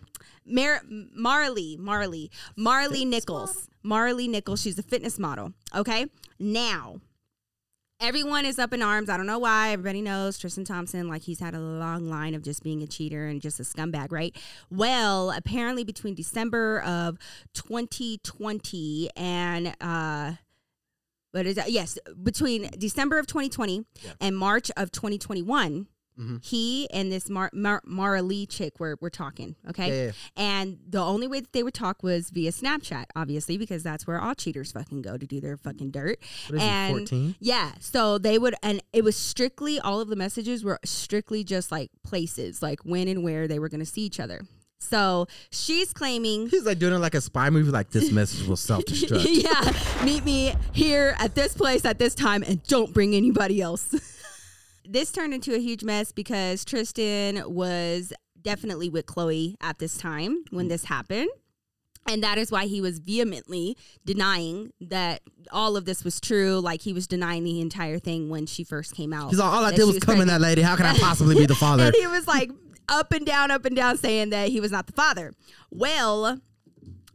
Mar- 0.46 0.83
Marley, 0.88 1.76
Marley, 1.78 2.30
Marley 2.56 3.04
Nichols. 3.04 3.68
Marley 3.83 4.28
Nichols. 4.28 4.61
She's 4.62 4.78
a 4.78 4.83
fitness 4.83 5.18
model. 5.18 5.52
Okay. 5.74 6.06
Now, 6.40 7.00
everyone 8.00 8.46
is 8.46 8.59
up 8.59 8.72
in 8.72 8.83
arms. 8.83 9.11
I 9.11 9.16
don't 9.18 9.26
know 9.26 9.38
why. 9.38 9.70
Everybody 9.72 10.00
knows 10.00 10.38
Tristan 10.38 10.64
Thompson, 10.64 11.07
like 11.07 11.22
he's 11.22 11.38
had 11.40 11.55
a 11.55 11.61
long 11.61 12.09
line 12.09 12.35
of 12.35 12.42
just 12.42 12.62
being 12.62 12.83
a 12.83 12.87
cheater 12.87 13.26
and 13.26 13.40
just 13.42 13.61
a 13.61 13.62
scumbag, 13.62 14.11
right? 14.11 14.35
Well, 14.70 15.31
apparently 15.31 15.85
between 15.85 16.14
December 16.14 16.81
of 16.81 17.18
2020 17.55 19.11
and 19.16 19.76
uh 19.81 20.33
what 21.33 21.46
is 21.46 21.55
that? 21.55 21.70
Yes, 21.70 21.96
between 22.20 22.70
December 22.76 23.18
of 23.20 23.26
2020 23.29 23.85
Yeah. 24.03 24.11
and 24.20 24.37
March 24.37 24.68
of 24.76 24.90
2021, 24.90 25.87
Mhm. 26.20 26.44
he 26.44 26.88
and 26.90 27.11
this 27.11 27.30
Mar- 27.30 27.50
Mar- 27.54 27.83
Maralee 27.88 28.46
chick 28.48 28.78
were, 28.78 28.98
were 29.00 29.11
talking, 29.11 29.56
okay? 29.68 29.88
Yeah, 29.88 30.04
yeah. 30.06 30.12
And 30.37 30.78
the 30.88 31.00
only 31.00 31.26
way 31.26 31.40
that 31.40 31.52
they 31.52 31.62
would 31.62 31.72
talk 31.74 32.02
was 32.02 32.28
via 32.30 32.52
Snapchat, 32.52 33.06
obviously, 33.16 33.56
because 33.56 33.83
that's 33.83 34.06
where 34.06 34.20
all 34.20 34.35
cheaters 34.35 34.72
fucking 34.72 35.02
go 35.02 35.16
to 35.16 35.26
do 35.26 35.40
their 35.40 35.56
fucking 35.56 35.90
dirt. 35.92 36.18
And 36.59 37.35
yeah, 37.40 37.72
so 37.80 38.18
they 38.18 38.38
would, 38.38 38.54
and 38.62 38.83
it 38.92 39.02
was 39.02 39.16
strictly 39.16 39.80
all 39.80 40.00
of 40.00 40.09
the 40.09 40.16
messages 40.16 40.62
were 40.62 40.78
strictly 40.85 41.42
just 41.44 41.72
like 41.72 41.90
places, 42.04 42.61
like 42.61 42.80
when 42.85 43.09
and 43.09 43.22
where 43.24 43.48
they 43.48 43.59
were 43.59 43.68
going 43.68 43.80
to 43.80 43.87
see 43.87 44.02
each 44.02 44.20
other. 44.20 44.42
So 44.83 45.26
she's 45.50 45.92
claiming, 45.92 46.48
He's 46.48 46.64
like 46.64 46.78
doing 46.78 46.94
it 46.94 46.98
like 46.98 47.14
a 47.14 47.20
spy 47.20 47.50
movie. 47.50 47.70
Like 47.70 47.90
this 47.90 48.11
message 48.11 48.46
will 48.46 48.56
self 48.70 48.85
destruct. 48.85 49.26
yeah, 49.28 50.04
meet 50.04 50.24
me 50.24 50.54
here 50.72 51.14
at 51.18 51.35
this 51.35 51.54
place 51.54 51.85
at 51.85 51.98
this 51.98 52.14
time, 52.14 52.42
and 52.42 52.62
don't 52.64 52.92
bring 52.92 53.14
anybody 53.14 53.61
else. 53.61 53.94
this 54.90 55.12
turned 55.12 55.32
into 55.32 55.54
a 55.54 55.58
huge 55.58 55.84
mess 55.84 56.10
because 56.12 56.64
Tristan 56.64 57.42
was 57.46 58.12
definitely 58.42 58.88
with 58.88 59.06
Khloe 59.06 59.54
at 59.60 59.78
this 59.78 59.96
time 59.96 60.44
when 60.50 60.68
this 60.68 60.84
happened. 60.84 61.28
And 62.08 62.24
that 62.24 62.38
is 62.38 62.50
why 62.50 62.66
he 62.66 62.80
was 62.80 62.98
vehemently 62.98 63.76
denying 64.04 64.72
that 64.80 65.20
all 65.52 65.76
of 65.76 65.84
this 65.84 66.02
was 66.02 66.20
true. 66.20 66.58
Like 66.58 66.80
he 66.80 66.92
was 66.92 67.06
denying 67.06 67.44
the 67.44 67.60
entire 67.60 67.98
thing 67.98 68.28
when 68.30 68.46
she 68.46 68.64
first 68.64 68.96
came 68.96 69.12
out. 69.12 69.30
He's 69.30 69.38
like, 69.38 69.52
all 69.52 69.64
I 69.64 69.70
did 69.70 69.80
she 69.80 69.84
was 69.84 69.98
come 70.00 70.20
in 70.20 70.28
that 70.28 70.40
lady. 70.40 70.62
How 70.62 70.76
can 70.76 70.86
I 70.86 70.98
possibly 70.98 71.36
be 71.36 71.46
the 71.46 71.54
father? 71.56 71.84
and 71.84 71.94
he 71.94 72.06
was 72.06 72.26
like 72.26 72.50
up 72.88 73.12
and 73.12 73.24
down, 73.24 73.50
up 73.50 73.64
and 73.64 73.76
down, 73.76 73.96
saying 73.96 74.30
that 74.30 74.48
he 74.48 74.60
was 74.60 74.72
not 74.72 74.86
the 74.86 74.92
father. 74.92 75.32
Well, 75.70 76.40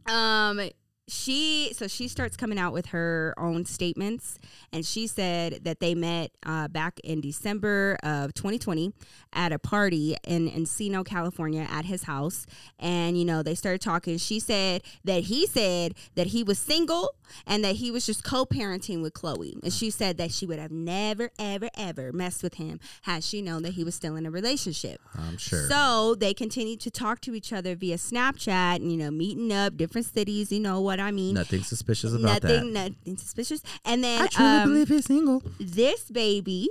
um, 0.06 0.70
she 1.08 1.72
so 1.74 1.86
she 1.86 2.08
starts 2.08 2.36
coming 2.36 2.58
out 2.58 2.72
with 2.72 2.86
her 2.86 3.34
own 3.38 3.64
statements, 3.64 4.38
and 4.72 4.84
she 4.84 5.06
said 5.06 5.60
that 5.64 5.78
they 5.80 5.94
met 5.94 6.32
uh, 6.44 6.68
back 6.68 6.98
in 7.04 7.20
December 7.20 7.96
of 8.02 8.34
2020 8.34 8.92
at 9.32 9.52
a 9.52 9.58
party 9.58 10.16
in 10.26 10.50
Encino, 10.50 11.04
California, 11.04 11.66
at 11.70 11.84
his 11.84 12.04
house, 12.04 12.46
and 12.78 13.16
you 13.16 13.24
know 13.24 13.42
they 13.42 13.54
started 13.54 13.80
talking. 13.80 14.18
She 14.18 14.40
said 14.40 14.82
that 15.04 15.24
he 15.24 15.46
said 15.46 15.94
that 16.16 16.28
he 16.28 16.42
was 16.42 16.58
single 16.58 17.14
and 17.46 17.64
that 17.64 17.76
he 17.76 17.90
was 17.90 18.06
just 18.06 18.24
co-parenting 18.24 19.02
with 19.02 19.12
Khloe, 19.14 19.62
and 19.62 19.72
she 19.72 19.90
said 19.90 20.18
that 20.18 20.32
she 20.32 20.46
would 20.46 20.58
have 20.58 20.72
never, 20.72 21.30
ever, 21.38 21.70
ever 21.76 22.12
messed 22.12 22.42
with 22.42 22.54
him 22.54 22.80
had 23.02 23.22
she 23.22 23.42
known 23.42 23.62
that 23.62 23.74
he 23.74 23.84
was 23.84 23.94
still 23.94 24.16
in 24.16 24.26
a 24.26 24.30
relationship. 24.30 25.00
I'm 25.14 25.36
sure. 25.36 25.68
So 25.68 26.14
they 26.16 26.34
continued 26.34 26.80
to 26.80 26.90
talk 26.90 27.20
to 27.22 27.34
each 27.34 27.52
other 27.52 27.76
via 27.76 27.96
Snapchat, 27.96 28.76
and 28.76 28.90
you 28.90 28.98
know, 28.98 29.10
meeting 29.12 29.52
up, 29.52 29.76
different 29.76 30.06
cities. 30.06 30.50
You 30.50 30.60
know 30.60 30.80
what 30.80 30.95
I 31.00 31.10
mean? 31.10 31.34
Nothing 31.34 31.62
suspicious 31.62 32.12
about 32.12 32.42
nothing, 32.42 32.72
that. 32.72 32.90
nothing 32.90 33.16
suspicious. 33.16 33.62
And 33.84 34.02
then 34.04 34.22
I 34.22 34.26
truly 34.28 34.50
um, 34.50 34.68
believe 34.70 34.88
he's 34.88 35.06
single. 35.06 35.42
this 35.58 36.10
baby 36.10 36.68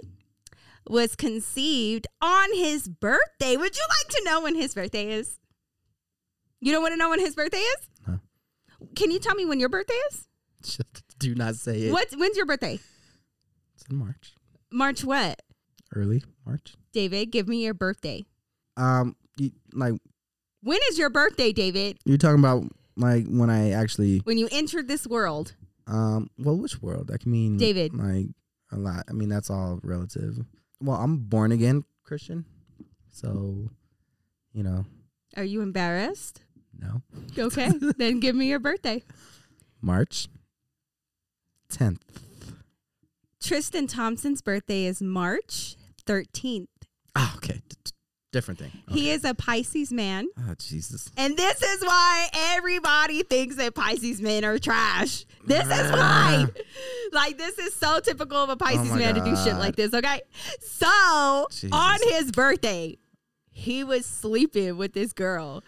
was 0.88 1.16
conceived 1.16 2.08
on 2.22 2.54
his 2.54 2.88
birthday. 2.88 3.58
Would 3.58 3.76
you 3.76 3.84
like 3.90 4.08
to 4.10 4.22
know 4.26 4.42
when 4.42 4.56
his 4.56 4.74
birthday 4.74 5.12
is? 5.12 5.40
You 6.62 6.72
don't 6.72 6.82
want 6.82 6.94
to 6.94 6.98
know 6.98 7.10
when 7.10 7.20
his 7.20 7.36
birthday 7.36 7.58
is? 7.58 7.90
No. 8.08 8.20
Can 8.96 9.12
you 9.12 9.20
tell 9.20 9.36
me 9.36 9.46
when 9.46 9.60
your 9.60 9.70
birthday 9.70 10.00
is? 10.12 10.28
Just 10.64 11.04
do 11.20 11.36
not 11.36 11.56
say 11.56 11.84
it. 11.84 11.92
What? 11.92 12.08
When's 12.16 12.38
your 12.38 12.46
birthday? 12.46 12.80
It's 13.76 13.86
in 13.90 13.98
March. 13.98 14.34
March 14.72 15.04
what? 15.04 15.42
Early 15.96 16.24
March. 16.46 16.76
David, 16.92 17.32
give 17.32 17.48
me 17.48 17.64
your 17.64 17.74
birthday. 17.74 18.24
Um, 18.78 19.16
you, 19.38 19.52
like 19.74 19.94
When 20.62 20.80
is 20.90 20.98
your 20.98 21.10
birthday, 21.10 21.52
David? 21.52 21.98
you're 22.06 22.18
talking 22.18 22.40
about 22.40 22.64
like 22.98 23.26
when 23.28 23.50
I 23.50 23.72
actually 23.72 24.20
When 24.20 24.38
you 24.38 24.48
entered 24.52 24.88
this 24.88 25.06
world. 25.08 25.56
um 25.88 26.30
well 26.38 26.58
which 26.58 26.82
world? 26.82 27.12
Can 27.20 27.32
mean 27.32 27.58
David. 27.58 27.94
like 27.94 28.28
a 28.72 28.78
lot. 28.78 29.06
I 29.10 29.14
mean 29.14 29.30
that's 29.30 29.50
all 29.50 29.80
relative. 29.84 30.38
Well, 30.82 30.98
I'm 30.98 31.18
born 31.18 31.52
again 31.52 31.84
Christian. 32.04 32.46
So, 33.12 33.70
you 34.54 34.62
know, 34.64 34.86
Are 35.38 35.44
you 35.44 35.62
embarrassed? 35.62 36.42
no. 36.78 37.02
Okay, 37.38 37.70
then 37.98 38.20
give 38.20 38.36
me 38.36 38.48
your 38.48 38.60
birthday. 38.60 39.04
March 39.82 40.28
10th. 41.72 42.00
Tristan 43.42 43.88
Thompson's 43.88 44.42
birthday 44.42 44.86
is 44.86 45.02
March 45.02 45.76
13th. 46.06 46.68
Ah, 47.16 47.36
okay. 47.38 47.62
Different 48.36 48.60
thing. 48.60 48.72
He 48.90 49.12
is 49.12 49.24
a 49.24 49.34
Pisces 49.34 49.94
man. 49.94 50.28
Oh, 50.38 50.56
Jesus. 50.58 51.10
And 51.16 51.38
this 51.38 51.62
is 51.62 51.82
why 51.82 52.28
everybody 52.34 53.24
thinks 53.24 53.56
that 53.56 53.74
Pisces 53.74 54.20
men 54.20 54.44
are 54.44 54.60
trash. 54.60 55.26
This 55.46 55.64
is 55.64 55.70
why. 55.70 56.46
Ah. 56.46 56.62
Like, 57.14 57.38
this 57.38 57.58
is 57.58 57.74
so 57.74 58.02
typical 58.02 58.36
of 58.36 58.50
a 58.50 58.52
oh 58.52 58.56
Pisces 58.58 58.90
my 58.90 58.98
man 58.98 59.16
to 59.16 59.24
do 59.24 59.38
shit 59.38 59.56
like 59.56 59.78
this, 59.78 59.94
okay? 59.94 60.22
So, 60.60 61.48
Jesus. 61.50 61.70
on 61.72 61.98
his 62.10 62.30
birthday, 62.34 62.98
he 63.52 63.86
was 63.86 64.06
sleeping 64.06 64.76
with 64.76 64.92
this 64.92 65.14
girl. 65.14 65.64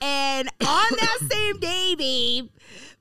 And 0.00 0.48
on 0.60 0.86
that 0.98 1.18
same 1.30 1.58
day, 1.58 1.94
babe, 1.96 2.48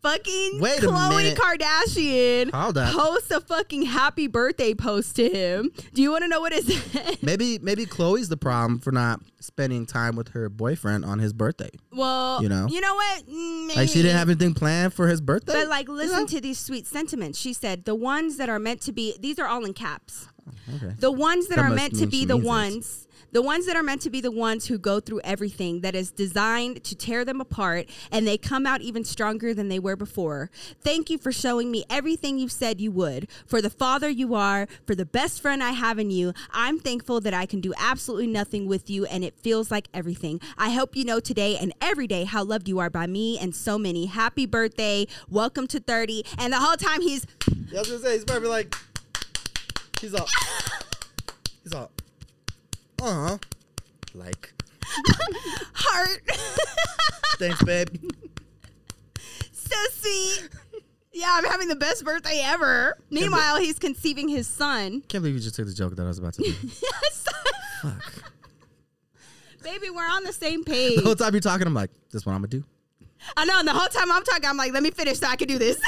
fucking 0.02 0.60
Wait 0.62 0.80
Khloe. 0.80 1.36
Kardashian 1.36 2.52
posts 2.93 3.32
a 3.32 3.41
fucking 3.41 3.84
happy 3.84 4.28
birthday 4.28 4.74
post 4.74 5.16
to 5.18 5.30
him. 5.30 5.72
Do 5.93 6.02
you 6.02 6.12
want 6.12 6.24
to 6.24 6.28
know 6.28 6.39
what 6.39 6.54
it 6.54 6.66
said? 6.91 7.18
Maybe 7.22 7.60
maybe 7.60 7.86
Khloe's 7.86 8.30
the 8.30 8.38
problem 8.38 8.80
for 8.80 8.91
not 8.91 9.20
spending 9.39 9.86
time 9.86 10.16
with 10.16 10.30
her 10.30 10.50
boyfriend 10.50 11.06
on 11.06 11.20
his 11.20 11.34
birthday. 11.34 11.70
well, 11.91 12.41
You 12.41 12.50
know? 12.50 12.68
you 12.68 12.82
know 12.82 12.96
what? 12.96 13.28
Mm, 13.28 13.76
Like 13.76 13.89
she 13.89 14.02
didn't 14.02 14.18
have 14.18 14.30
anything 14.30 14.54
planned 14.54 14.93
for 14.93 15.08
his 15.08 15.22
birthday. 15.22 15.54
But 15.54 15.68
like, 15.68 15.88
listen 15.88 16.22
know? 16.22 16.26
to 16.28 16.41
these 16.41 16.58
sweet 16.60 16.88
sentiments. 16.88 17.38
She 17.39 17.54
said, 17.54 17.86
"The 17.86 17.96
ones 17.96 18.38
that 18.38 18.50
are 18.50 18.60
meant 18.60 18.82
to 18.82 18.91
be. 18.91 19.16
These 19.20 19.39
are 19.39 19.48
all 19.48 19.66
in 19.66 19.74
caps. 19.74 20.28
okay. 20.76 20.93
The 21.00 21.12
ones 21.12 21.48
that, 21.48 21.58
That 21.58 21.66
are 21.66 21.70
meant 21.76 21.96
to 21.98 22.08
be 22.08 22.26
the 22.26 22.38
ones." 22.38 23.02
it. 23.02 23.05
Ones." 23.41 23.55
The 23.55 23.65
ones 23.65 23.65
that 23.67 23.75
are 23.75 23.83
meant 23.83 24.01
to 24.03 24.09
be 24.09 24.21
the 24.21 24.31
ones 24.31 24.67
who 24.67 24.77
go 24.77 24.99
through 24.99 25.21
everything 25.23 25.81
that 25.81 25.95
is 25.95 26.11
designed 26.11 26.83
to 26.83 26.95
tear 26.95 27.25
them 27.25 27.41
apart 27.41 27.89
and 28.11 28.27
they 28.27 28.38
come 28.38 28.65
out 28.65 28.81
even 28.81 29.03
stronger 29.03 29.53
than 29.53 29.69
they 29.69 29.79
were 29.79 29.95
before. 29.95 30.49
Thank 30.81 31.09
you 31.09 31.17
for 31.17 31.31
showing 31.31 31.71
me 31.71 31.83
everything 31.89 32.38
you 32.38 32.49
said 32.49 32.81
you 32.81 32.91
would. 32.91 33.27
For 33.45 33.61
the 33.61 33.69
father 33.69 34.09
you 34.09 34.36
are, 34.36 34.67
for 34.86 34.95
the 34.95 35.05
best 35.05 35.41
friend 35.41 35.63
I 35.63 35.71
have 35.71 35.99
in 35.99 36.11
you, 36.11 36.33
I'm 36.51 36.79
thankful 36.79 37.21
that 37.21 37.33
I 37.33 37.45
can 37.45 37.61
do 37.61 37.73
absolutely 37.77 38.27
nothing 38.27 38.67
with 38.67 38.89
you 38.89 39.05
and 39.05 39.23
it 39.23 39.38
feels 39.38 39.71
like 39.71 39.88
everything. 39.93 40.39
I 40.57 40.71
hope 40.71 40.95
you 40.95 41.03
know 41.05 41.19
today 41.19 41.57
and 41.57 41.73
every 41.81 42.07
day 42.07 42.25
how 42.25 42.43
loved 42.43 42.67
you 42.67 42.79
are 42.79 42.89
by 42.89 43.07
me 43.07 43.38
and 43.39 43.55
so 43.55 43.77
many. 43.77 44.05
Happy 44.05 44.45
birthday. 44.45 45.07
Welcome 45.29 45.67
to 45.67 45.79
30. 45.79 46.23
And 46.38 46.53
the 46.53 46.59
whole 46.59 46.77
time 46.77 47.01
he's 47.01 47.25
I 47.49 47.79
was 47.79 47.88
gonna 47.89 48.01
say 48.01 48.13
he's 48.13 48.25
probably 48.25 48.49
like 48.49 48.75
he's 49.99 50.13
all 50.13 50.27
he's 51.63 51.73
all 51.73 51.91
uh 53.02 53.28
huh 53.30 53.38
like 54.14 54.54
heart. 55.74 56.22
thanks 57.39 57.62
babe. 57.64 57.89
so 59.52 59.76
sweet. 59.91 60.50
Yeah, 61.12 61.30
I'm 61.32 61.46
having 61.46 61.68
the 61.70 61.76
best 61.76 62.04
birthday 62.04 62.41
ever. 62.43 62.98
Meanwhile, 63.10 63.58
he's 63.58 63.80
conceiving 63.80 64.28
his 64.28 64.48
son. 64.48 65.02
Can't 65.08 65.22
believe 65.24 65.36
you 65.36 65.39
just 65.41 65.56
took 65.56 65.66
the 65.66 65.74
joke 65.74 65.96
that 65.96 66.04
I 66.04 66.08
was 66.08 66.20
about 66.20 66.34
to 66.36 66.41
do. 66.43 66.54
Yes. 66.64 67.26
Fuck. 67.82 68.32
Baby, 69.64 69.89
we're 69.89 70.04
on 70.04 70.24
the 70.24 70.34
same 70.34 70.64
page. 70.64 70.98
The 70.98 71.04
whole 71.04 71.16
time 71.16 71.34
you're 71.34 71.41
talking, 71.41 71.66
I'm 71.68 71.74
like, 71.74 71.91
this 72.12 72.22
is 72.22 72.26
what 72.26 72.34
I'm 72.34 72.39
gonna 72.39 72.50
do. 72.50 72.64
I 73.36 73.46
know, 73.46 73.60
and 73.60 73.68
the 73.68 73.74
whole 73.74 73.88
time 73.88 74.12
I'm 74.12 74.24
talking, 74.24 74.46
I'm 74.48 74.58
like, 74.58 74.74
let 74.74 74.84
me 74.84 74.91
finish 74.91 75.20
so 75.20 75.28
I 75.28 75.36
can 75.36 75.48
do 75.48 75.58
this. 75.58 75.80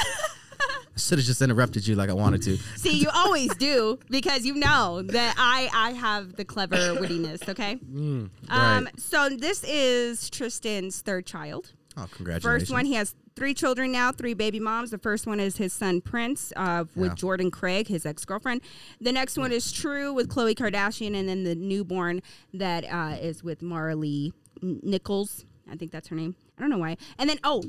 I 0.60 0.98
should 1.00 1.18
have 1.18 1.26
just 1.26 1.40
interrupted 1.42 1.86
you 1.86 1.94
like 1.94 2.10
I 2.10 2.14
wanted 2.14 2.42
to. 2.42 2.56
See, 2.76 2.98
you 2.98 3.08
always 3.14 3.54
do 3.56 3.98
because 4.10 4.44
you 4.44 4.54
know 4.54 5.02
that 5.02 5.34
I 5.38 5.68
I 5.72 5.90
have 5.92 6.36
the 6.36 6.44
clever 6.44 6.76
wittiness, 6.96 7.48
okay? 7.48 7.76
Mm, 7.76 8.30
Um, 8.48 8.88
so 8.96 9.28
this 9.28 9.64
is 9.64 10.28
Tristan's 10.30 11.00
third 11.00 11.24
child. 11.26 11.72
Oh, 11.96 12.06
congratulations. 12.10 12.62
First 12.68 12.72
one, 12.72 12.84
he 12.86 12.94
has 12.94 13.14
three 13.36 13.54
children 13.54 13.92
now, 13.92 14.10
three 14.12 14.34
baby 14.34 14.58
moms. 14.60 14.90
The 14.90 14.98
first 14.98 15.26
one 15.26 15.38
is 15.40 15.56
his 15.56 15.72
son 15.72 16.00
Prince 16.00 16.52
uh, 16.56 16.84
with 16.96 17.10
Yeah. 17.10 17.14
Jordan 17.14 17.50
Craig, 17.50 17.86
his 17.88 18.04
ex 18.04 18.24
girlfriend. 18.24 18.60
The 19.00 19.12
next 19.12 19.36
one 19.38 19.52
is 19.52 19.70
True 19.72 20.12
with 20.12 20.28
Khloe 20.28 20.54
Kardashian, 20.54 21.16
and 21.16 21.28
then 21.28 21.44
the 21.44 21.54
newborn 21.54 22.22
that 22.54 22.84
uh, 22.84 23.16
is 23.20 23.44
with 23.44 23.62
Marley 23.62 24.32
Nichols. 24.62 25.44
I 25.70 25.76
think 25.76 25.92
that's 25.92 26.08
her 26.08 26.16
name. 26.16 26.34
I 26.56 26.60
don't 26.62 26.70
know 26.70 26.78
why. 26.78 26.96
And 27.18 27.30
then 27.30 27.38
oh. 27.44 27.62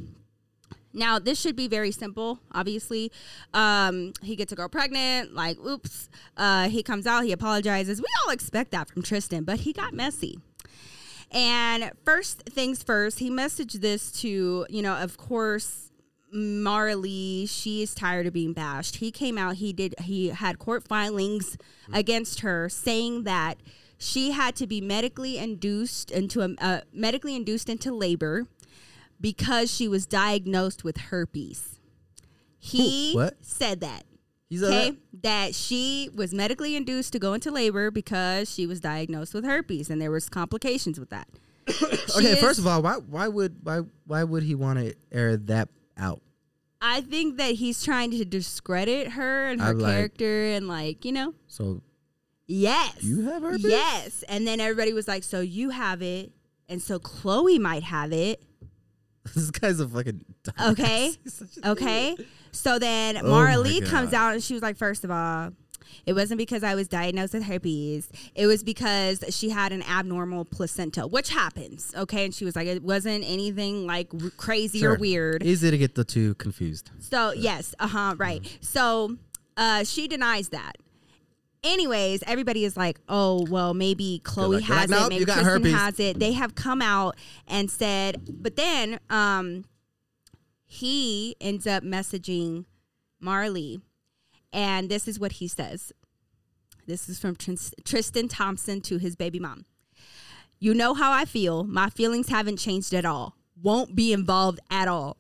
Now 0.94 1.20
this 1.20 1.40
should 1.40 1.56
be 1.56 1.68
very 1.68 1.92
simple. 1.92 2.40
Obviously, 2.52 3.12
um, 3.54 4.14
he 4.22 4.36
gets 4.36 4.52
a 4.52 4.56
girl 4.56 4.70
pregnant. 4.70 5.34
Like, 5.34 5.58
oops. 5.60 6.10
Uh, 6.38 6.70
he 6.70 6.84
comes 6.84 7.06
out. 7.06 7.24
He 7.24 7.32
apologizes. 7.32 8.00
We 8.00 8.08
all 8.24 8.32
expect 8.32 8.72
that 8.72 8.90
from 8.90 9.02
Tristan, 9.02 9.44
but 9.44 9.62
he 9.62 9.74
got 9.74 9.94
messy. 9.94 10.40
And 11.32 11.92
first 12.04 12.44
things 12.44 12.82
first, 12.82 13.20
he 13.20 13.30
messaged 13.30 13.82
this 13.82 14.12
to, 14.22 14.66
you 14.70 14.82
know, 14.82 14.96
of 14.96 15.18
course, 15.18 15.92
Marley, 16.32 17.46
she 17.48 17.82
is 17.82 17.94
tired 17.94 18.28
of 18.28 18.34
being 18.34 18.54
bashed. 18.54 18.98
He 18.98 19.12
came 19.12 19.38
out, 19.38 19.56
he 19.56 19.74
did 19.74 19.96
he 20.02 20.30
had 20.30 20.60
court 20.60 20.88
filings 20.88 21.58
against 21.92 22.42
her 22.42 22.70
saying 22.70 23.24
that 23.24 23.58
she 23.98 24.32
had 24.32 24.56
to 24.58 24.68
be 24.68 24.80
medically 24.80 25.38
induced 25.38 26.12
into 26.12 26.42
a 26.42 26.56
uh, 26.64 26.82
medically 26.94 27.36
induced 27.36 27.68
into 27.68 27.94
labor 27.94 28.48
because 29.22 29.74
she 29.74 29.88
was 29.88 30.05
diagnosed 30.05 30.84
with 30.84 30.97
herpes. 30.97 31.80
He? 32.57 33.13
What? 33.13 33.38
said 33.41 33.82
that. 33.82 34.03
He's 34.49 34.63
a 34.63 34.67
Okay, 34.67 34.97
that 35.22 35.53
she 35.53 36.09
was 36.15 36.34
medically 36.34 36.76
induced 36.76 37.13
to 37.13 37.20
go 37.20 37.34
into 37.34 37.51
labor 37.51 37.91
because 37.91 38.51
she 38.51 38.65
was 38.65 38.80
diagnosed 38.80 39.34
with 39.34 39.45
herpes, 39.45 39.89
and 39.91 40.01
there 40.01 40.09
was 40.11 40.28
complications 40.28 40.99
with 40.99 41.11
that. 41.11 41.28
okay. 42.17 42.36
First 42.36 42.57
of 42.57 42.65
all, 42.65 42.82
why 42.82 42.95
why 42.95 43.28
would 43.28 43.57
why 43.63 43.82
why 44.07 44.24
would 44.24 44.41
he 44.43 44.55
want 44.55 44.80
to 44.80 44.95
air 45.11 45.38
that 45.38 45.70
out? 45.97 46.22
I 46.82 47.01
think 47.01 47.38
that 47.38 47.55
he's 47.55 47.84
trying 47.84 48.09
to 48.11 48.26
discredit 48.26 49.09
her 49.11 49.49
and 49.49 49.61
her 49.61 49.74
like- 49.76 49.93
character, 49.93 50.45
and 50.45 50.67
like 50.67 51.05
you 51.05 51.11
know, 51.11 51.36
So 51.45 51.82
yes, 52.47 53.03
you 53.03 53.22
have 53.30 53.43
herpes? 53.43 53.65
yes, 53.65 54.24
and 54.28 54.47
then 54.47 54.59
everybody 54.59 54.93
was 54.93 55.07
like, 55.07 55.24
"So 55.24 55.41
you 55.41 55.70
have 55.70 56.01
it, 56.01 56.32
and 56.67 56.82
so 56.82 56.97
Khloe 56.97 57.59
might 57.59 57.84
have 57.84 58.11
it." 58.11 58.41
this 59.36 59.51
guy's 59.51 59.80
a 59.80 59.88
fucking 59.88 60.23
dumbass. 60.43 60.71
Okay. 60.71 61.11
Okay. 61.65 62.15
So 62.51 62.80
then 62.80 63.17
Oh 63.17 63.23
Maralee 63.23 63.86
comes 63.86 64.13
out 64.13 64.34
and 64.34 64.43
she 64.43 64.53
was 64.53 64.63
like, 64.63 64.77
first 64.77 65.03
of 65.03 65.11
all, 65.11 65.51
It 66.05 66.13
wasn't 66.13 66.38
because 66.38 66.63
I 66.63 66.75
was 66.75 66.88
diagnosed 66.88 67.34
with 67.34 67.43
herpes. 67.43 68.09
It 68.36 68.47
was 68.47 68.63
because 68.63 69.23
she 69.30 69.49
had 69.49 69.71
an 69.71 69.84
abnormal 69.84 70.45
placenta, 70.45 71.05
which 71.07 71.30
happens. 71.30 71.93
Okay. 71.95 72.25
And 72.25 72.34
she 72.34 72.45
was 72.45 72.55
like, 72.55 72.67
it 72.67 72.82
wasn't 72.84 73.23
anything 73.27 73.86
like 73.88 74.07
r- 74.13 74.30
crazy 74.38 74.86
or 74.86 74.95
weird. 74.95 75.43
Easy 75.43 75.69
to 75.71 75.77
get 75.77 75.95
the 75.95 76.03
two 76.03 76.36
confused. 76.36 76.91
So 76.99 77.32
yes, 77.34 77.75
uh 77.80 77.88
huh, 77.88 78.15
right. 78.17 78.41
So 78.61 79.17
uh, 79.57 79.84
she 79.84 80.07
denies 80.07 80.49
that. 80.49 80.73
Anyways, 81.64 82.24
everybody 82.26 82.64
is 82.64 82.78
like, 82.78 82.99
"Oh, 83.10 83.45
well, 83.49 83.74
maybe 83.74 84.22
Khloe 84.24 84.53
like- 84.55 84.64
has 84.64 84.89
like, 84.89 84.97
it, 84.97 85.01
"Nope, 85.01 85.10
maybe 85.10 85.20
you 85.20 85.26
got 85.26 85.39
Kristen 85.43 85.64
herpes." 85.64 85.74
has 85.74 85.99
it." 85.99 86.20
They 86.20 86.32
have 86.34 86.55
come 86.55 86.82
out 86.82 87.16
and 87.47 87.70
said, 87.70 88.22
but 88.41 88.55
then 88.55 88.99
um, 89.10 89.66
he 90.66 91.36
ends 91.41 91.68
up 91.68 91.84
messaging 91.84 92.66
Marley, 93.20 93.82
and 94.53 94.89
this 94.89 95.07
is 95.07 95.20
what 95.20 95.34
he 95.34 95.47
says. 95.47 95.91
This 96.88 97.10
is 97.10 97.20
from 97.20 97.36
Tristan 97.36 98.28
Thompson 98.30 98.82
to 98.82 98.97
his 98.97 99.16
baby 99.16 99.39
mom. 99.39 99.66
You 100.60 100.74
know 100.74 100.93
how 100.93 101.12
I 101.12 101.26
feel. 101.26 101.64
My 101.64 101.89
feelings 101.89 102.30
haven't 102.30 102.57
changed 102.57 102.93
at 102.93 103.05
all. 103.05 103.36
Won't 103.62 103.95
be 103.95 104.12
involved 104.14 104.60
at 104.72 104.88
all. 104.88 105.18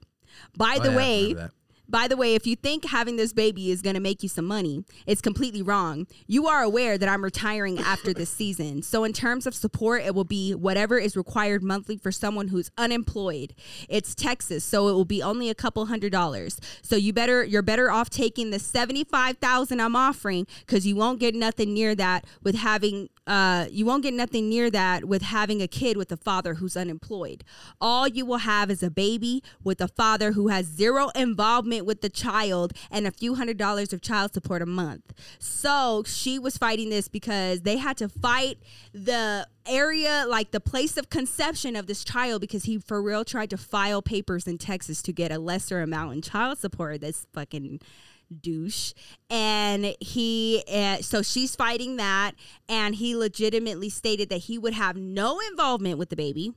By 0.57 0.77
Oh, 0.79 0.83
the 0.83 0.89
yeah, 0.91 0.97
way. 0.97 1.35
By 1.89 2.07
the 2.07 2.15
way, 2.15 2.35
if 2.35 2.45
you 2.45 2.55
think 2.55 2.85
having 2.85 3.15
this 3.15 3.33
baby 3.33 3.71
is 3.71 3.81
going 3.81 3.95
to 3.95 3.99
make 3.99 4.21
you 4.21 4.29
some 4.29 4.45
money, 4.45 4.83
it's 5.07 5.21
completely 5.21 5.61
wrong. 5.61 6.07
You 6.27 6.47
are 6.47 6.61
aware 6.61 6.97
that 6.97 7.09
I'm 7.09 7.23
retiring 7.23 7.79
after 7.79 8.13
this 8.13 8.29
season. 8.29 8.83
So, 8.83 9.03
in 9.03 9.13
terms 9.13 9.47
of 9.47 9.55
support, 9.55 10.03
it 10.03 10.13
will 10.13 10.23
be 10.23 10.53
whatever 10.53 10.99
is 10.99 11.17
required 11.17 11.63
monthly 11.63 11.97
for 11.97 12.11
someone 12.11 12.49
who's 12.49 12.69
unemployed. 12.77 13.55
It's 13.87 14.13
Texas, 14.13 14.63
so 14.63 14.87
it 14.87 14.93
will 14.93 15.05
be 15.05 15.23
only 15.23 15.49
a 15.49 15.55
couple 15.55 15.85
hundred 15.87 16.11
dollars. 16.11 16.59
So, 16.81 16.95
you 16.95 17.11
better 17.13 17.43
you're 17.43 17.61
better 17.61 17.89
off 17.89 18.09
taking 18.09 18.51
the 18.51 18.59
75,000 18.59 19.79
I'm 19.79 19.95
offering 19.95 20.45
cuz 20.67 20.85
you 20.85 20.95
won't 20.95 21.19
get 21.19 21.33
nothing 21.33 21.73
near 21.73 21.95
that 21.95 22.25
with 22.43 22.55
having 22.55 23.09
uh, 23.29 23.67
you 23.69 23.85
won't 23.85 24.01
get 24.01 24.15
nothing 24.15 24.49
near 24.49 24.71
that 24.71 25.05
with 25.05 25.21
having 25.21 25.61
a 25.61 25.67
kid 25.67 25.95
with 25.97 26.11
a 26.11 26.17
father 26.17 26.55
who's 26.55 26.75
unemployed. 26.75 27.43
All 27.79 28.07
you 28.07 28.25
will 28.25 28.39
have 28.39 28.71
is 28.71 28.81
a 28.81 28.89
baby 28.89 29.43
with 29.63 29.79
a 29.81 29.87
father 29.87 30.31
who 30.31 30.47
has 30.47 30.65
zero 30.65 31.09
involvement 31.09 31.85
with 31.85 32.01
the 32.01 32.09
child 32.09 32.73
and 32.89 33.05
a 33.05 33.11
few 33.11 33.35
hundred 33.35 33.57
dollars 33.57 33.93
of 33.93 34.01
child 34.01 34.33
support 34.33 34.63
a 34.63 34.65
month. 34.65 35.13
So 35.37 36.03
she 36.07 36.39
was 36.39 36.57
fighting 36.57 36.89
this 36.89 37.07
because 37.07 37.61
they 37.61 37.77
had 37.77 37.97
to 37.97 38.09
fight 38.09 38.57
the 38.93 39.47
area, 39.67 40.25
like 40.27 40.49
the 40.49 40.59
place 40.59 40.97
of 40.97 41.11
conception 41.11 41.75
of 41.75 41.85
this 41.85 42.03
child, 42.03 42.41
because 42.41 42.63
he 42.63 42.79
for 42.79 42.99
real 42.99 43.23
tried 43.23 43.51
to 43.51 43.57
file 43.57 44.01
papers 44.01 44.47
in 44.47 44.57
Texas 44.57 45.03
to 45.03 45.13
get 45.13 45.31
a 45.31 45.37
lesser 45.37 45.81
amount 45.81 46.13
in 46.13 46.21
child 46.23 46.57
support. 46.57 47.01
This 47.01 47.27
fucking 47.31 47.79
douche. 48.29 48.93
And 49.29 49.95
he 49.99 50.63
uh, 50.71 50.97
so 50.97 51.21
she's 51.21 51.55
fighting 51.55 51.97
that. 51.97 52.33
And 52.67 52.95
he 52.95 53.15
legitimately 53.15 53.89
stated 53.89 54.29
that 54.29 54.37
he 54.37 54.57
would 54.57 54.73
have 54.73 54.95
no 54.95 55.39
involvement 55.49 55.97
with 55.97 56.09
the 56.09 56.15
baby. 56.15 56.53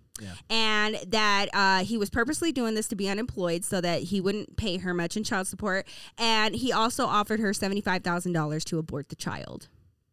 And 0.49 0.99
that 1.09 1.49
uh, 1.53 1.85
he 1.85 1.99
was 1.99 2.11
purposely 2.11 2.53
doing 2.53 2.75
this 2.75 2.87
to 2.89 2.97
be 2.97 3.09
unemployed 3.09 3.65
so 3.65 3.81
that 3.81 4.05
he 4.05 4.21
wouldn't 4.21 4.57
pay 4.57 4.77
her 4.77 4.95
much 4.95 5.17
in 5.17 5.25
child 5.25 5.47
support. 5.47 5.87
And 6.17 6.55
he 6.55 6.73
also 6.73 7.07
offered 7.07 7.41
her 7.41 7.51
$75000 7.51 8.65
to 8.65 8.79
abort 8.79 9.09
the 9.09 9.17
child. 9.17 9.69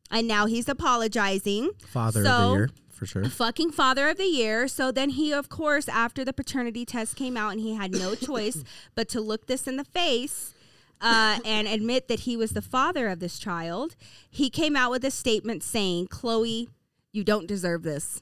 And 0.09 0.27
now 0.27 0.47
he's 0.47 0.67
apologizing. 0.67 1.71
Father 1.85 2.21
of 2.21 2.25
the 2.25 2.57
year 2.57 2.69
for 2.99 3.05
sure. 3.05 3.23
fucking 3.25 3.71
father 3.71 4.09
of 4.09 4.17
the 4.17 4.25
year. 4.25 4.67
So 4.67 4.91
then 4.91 5.11
he, 5.11 5.31
of 5.31 5.49
course, 5.49 5.87
after 5.87 6.25
the 6.25 6.33
paternity 6.33 6.85
test 6.85 7.15
came 7.15 7.37
out 7.37 7.51
and 7.51 7.61
he 7.61 7.75
had 7.75 7.91
no 7.91 8.13
choice 8.13 8.63
but 8.95 9.07
to 9.09 9.21
look 9.21 9.47
this 9.47 9.67
in 9.67 9.77
the 9.77 9.85
face 9.85 10.53
uh, 11.01 11.39
and 11.45 11.67
admit 11.67 12.07
that 12.07 12.21
he 12.21 12.35
was 12.35 12.51
the 12.51 12.61
father 12.61 13.07
of 13.07 13.19
this 13.19 13.39
child, 13.39 13.95
he 14.29 14.49
came 14.49 14.75
out 14.75 14.91
with 14.91 15.05
a 15.05 15.11
statement 15.11 15.63
saying, 15.63 16.07
Khloe, 16.07 16.67
you 17.11 17.23
don't 17.23 17.47
deserve 17.47 17.83
this. 17.83 18.21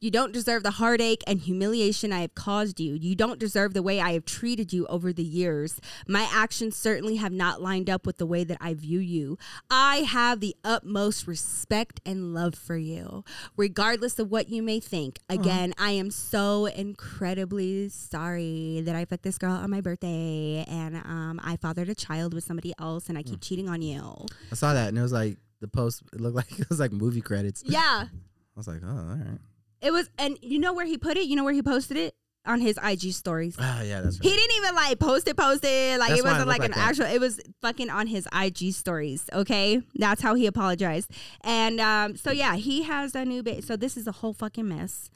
You 0.00 0.10
don't 0.10 0.32
deserve 0.32 0.62
the 0.62 0.72
heartache 0.72 1.22
and 1.26 1.40
humiliation 1.40 2.12
I 2.12 2.20
have 2.20 2.34
caused 2.34 2.80
you. 2.80 2.94
You 2.94 3.14
don't 3.14 3.38
deserve 3.38 3.74
the 3.74 3.82
way 3.82 4.00
I 4.00 4.12
have 4.12 4.24
treated 4.24 4.72
you 4.72 4.86
over 4.86 5.12
the 5.12 5.22
years. 5.22 5.80
My 6.06 6.28
actions 6.32 6.76
certainly 6.76 7.16
have 7.16 7.32
not 7.32 7.60
lined 7.60 7.90
up 7.90 8.06
with 8.06 8.18
the 8.18 8.26
way 8.26 8.44
that 8.44 8.58
I 8.60 8.74
view 8.74 8.98
you. 9.00 9.38
I 9.70 9.98
have 9.98 10.40
the 10.40 10.56
utmost 10.64 11.26
respect 11.26 12.00
and 12.06 12.34
love 12.34 12.54
for 12.54 12.76
you, 12.76 13.24
regardless 13.56 14.18
of 14.18 14.30
what 14.30 14.48
you 14.48 14.62
may 14.62 14.80
think. 14.80 15.20
Again, 15.28 15.74
I 15.78 15.90
am 15.92 16.10
so 16.10 16.66
incredibly 16.66 17.88
sorry 17.88 18.82
that 18.84 18.94
I 18.94 19.04
fucked 19.04 19.22
this 19.22 19.38
girl 19.38 19.52
on 19.52 19.70
my 19.70 19.80
birthday 19.80 20.64
and 20.68 20.96
um, 20.96 21.40
I 21.42 21.56
fathered 21.56 21.88
a 21.88 21.94
child 21.94 22.34
with 22.34 22.44
somebody 22.44 22.72
else 22.78 23.08
and 23.08 23.16
I 23.18 23.22
keep 23.22 23.40
cheating 23.40 23.68
on 23.68 23.82
you. 23.82 24.26
I 24.50 24.54
saw 24.54 24.74
that 24.74 24.88
and 24.88 24.98
it 24.98 25.02
was 25.02 25.12
like 25.12 25.36
the 25.60 25.68
post. 25.68 26.02
It 26.12 26.20
looked 26.20 26.36
like 26.36 26.50
it 26.58 26.68
was 26.68 26.80
like 26.80 26.92
movie 26.92 27.20
credits. 27.20 27.62
Yeah. 27.64 28.06
I 28.12 28.56
was 28.56 28.68
like, 28.68 28.80
oh, 28.84 28.88
all 28.88 29.16
right. 29.16 29.38
It 29.80 29.92
was, 29.92 30.08
and 30.18 30.38
you 30.42 30.58
know 30.58 30.72
where 30.72 30.86
he 30.86 30.98
put 30.98 31.16
it? 31.16 31.26
You 31.26 31.36
know 31.36 31.44
where 31.44 31.52
he 31.54 31.62
posted 31.62 31.96
it? 31.96 32.14
On 32.46 32.60
his 32.62 32.78
IG 32.82 33.12
stories. 33.12 33.56
Oh 33.58 33.82
yeah, 33.82 34.00
that's 34.00 34.16
right. 34.18 34.22
He 34.22 34.30
didn't 34.34 34.56
even 34.56 34.74
like 34.74 34.98
post 34.98 35.28
it, 35.28 35.36
post 35.36 35.62
it. 35.66 35.98
Like 35.98 36.08
That's 36.10 36.20
it 36.20 36.24
wasn't 36.24 36.48
like 36.48 36.64
an 36.64 36.70
that. 36.70 36.78
actual. 36.78 37.04
It 37.04 37.20
was 37.20 37.40
fucking 37.60 37.90
on 37.90 38.06
his 38.06 38.26
IG 38.32 38.72
stories. 38.72 39.28
Okay, 39.34 39.82
that's 39.96 40.22
how 40.22 40.34
he 40.34 40.46
apologized. 40.46 41.10
And 41.42 41.78
um, 41.78 42.16
so 42.16 42.30
yeah, 42.30 42.54
he 42.56 42.84
has 42.84 43.14
a 43.14 43.26
new 43.26 43.42
baby. 43.42 43.60
So 43.60 43.76
this 43.76 43.98
is 43.98 44.06
a 44.06 44.12
whole 44.12 44.32
fucking 44.32 44.66
mess. 44.66 45.10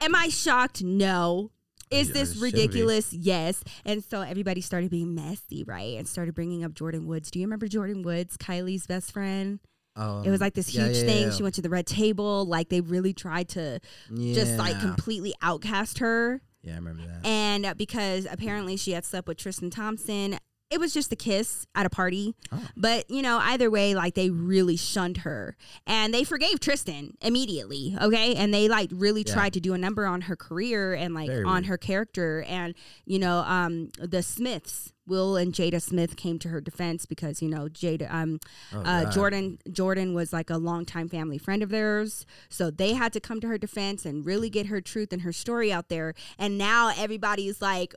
Am 0.00 0.14
I 0.14 0.28
shocked? 0.28 0.82
No. 0.82 1.50
Is 1.90 2.08
Yeah, 2.08 2.14
this 2.14 2.34
be. 2.34 2.40
ridiculous? 2.40 3.12
Yes. 3.12 3.62
And 3.84 4.02
so 4.02 4.22
everybody 4.22 4.60
started 4.62 4.90
being 4.90 5.14
messy, 5.14 5.62
right? 5.64 5.98
And 5.98 6.08
started 6.08 6.34
bringing 6.34 6.64
up 6.64 6.72
Jordyn 6.72 7.04
Woods. 7.04 7.30
Do 7.30 7.38
you 7.38 7.44
remember 7.44 7.68
Jordyn 7.68 8.02
Woods, 8.02 8.36
Kylie's 8.38 8.86
best 8.86 9.12
friend? 9.12 9.60
Oh, 9.96 10.22
It 10.22 10.30
was 10.30 10.40
like 10.40 10.54
this 10.54 10.68
huge 10.68 10.96
yeah, 10.96 11.02
thing. 11.04 11.22
yeah. 11.22 11.30
She 11.30 11.42
went 11.42 11.54
to 11.56 11.62
the 11.62 11.70
red 11.70 11.86
table. 11.86 12.44
Like 12.44 12.68
they 12.68 12.80
really 12.80 13.12
tried 13.14 13.48
to 13.50 13.80
just 14.14 14.56
like 14.58 14.78
completely 14.80 15.34
outcast 15.42 15.98
her. 15.98 16.42
Yeah, 16.62 16.72
I 16.72 16.76
remember 16.76 17.02
that. 17.06 17.24
And 17.26 17.64
uh, 17.64 17.74
because 17.74 18.26
apparently 18.30 18.76
she 18.76 18.90
had 18.92 19.04
slept 19.04 19.28
with 19.28 19.38
Tristan 19.38 19.70
Thompson, 19.70 20.38
it 20.70 20.80
was 20.80 20.92
just 20.92 21.12
a 21.12 21.16
kiss 21.16 21.66
at 21.74 21.86
a 21.86 21.90
party. 21.90 22.34
Oh. 22.50 22.60
But, 22.76 23.08
you 23.10 23.22
know, 23.22 23.38
either 23.40 23.70
way, 23.70 23.94
like 23.94 24.14
they 24.14 24.30
really 24.30 24.76
shunned 24.76 25.18
her. 25.18 25.56
And 25.86 26.12
they 26.12 26.24
forgave 26.24 26.58
Tristan 26.60 27.16
immediately. 27.22 27.96
Okay. 28.00 28.34
And 28.34 28.52
they 28.52 28.68
like 28.68 28.90
really 28.92 29.22
Yeah. 29.26 29.32
tried 29.34 29.52
to 29.52 29.60
do 29.60 29.74
a 29.74 29.78
number 29.78 30.06
on 30.06 30.22
her 30.22 30.34
career 30.36 30.92
and 30.94 31.14
like 31.14 31.28
Very 31.28 31.44
on 31.44 31.52
weird. 31.54 31.66
her 31.66 31.78
character. 31.78 32.42
And, 32.48 32.74
you 33.04 33.18
know, 33.18 33.38
um, 33.40 33.90
the 33.98 34.22
Smiths. 34.22 34.92
Will 35.08 35.36
and 35.36 35.52
Jada 35.52 35.80
Smith 35.80 36.16
came 36.16 36.36
to 36.40 36.48
her 36.48 36.60
defense 36.60 37.06
because 37.06 37.40
you 37.40 37.48
know 37.48 37.68
Jada 37.68 38.12
um 38.12 38.40
Oh, 38.72 38.80
uh, 38.80 39.04
Jordyn 39.12 39.58
Jordyn 39.70 40.14
was 40.14 40.32
like 40.32 40.50
a 40.50 40.56
longtime 40.56 41.08
family 41.08 41.38
friend 41.38 41.62
of 41.62 41.68
theirs, 41.68 42.26
so 42.48 42.72
they 42.72 42.94
had 42.94 43.12
to 43.12 43.20
come 43.20 43.40
to 43.42 43.46
her 43.46 43.56
defense 43.56 44.04
and 44.04 44.26
really 44.26 44.50
get 44.50 44.66
her 44.66 44.80
truth 44.80 45.12
and 45.12 45.22
her 45.22 45.32
story 45.32 45.72
out 45.72 45.90
there. 45.90 46.12
And 46.40 46.58
now 46.58 46.92
everybody's 46.96 47.62
like, 47.62 47.94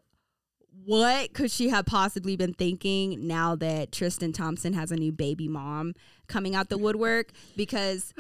what 0.85 1.33
could 1.33 1.51
she 1.51 1.69
have 1.69 1.85
possibly 1.85 2.35
been 2.35 2.53
thinking 2.53 3.27
now 3.27 3.55
that 3.55 3.91
Tristan 3.91 4.33
Thompson 4.33 4.73
has 4.73 4.91
a 4.91 4.95
new 4.95 5.11
baby 5.11 5.47
mom 5.47 5.93
coming 6.27 6.55
out 6.55 6.69
the 6.69 6.77
woodwork? 6.77 7.31
Because 7.55 8.13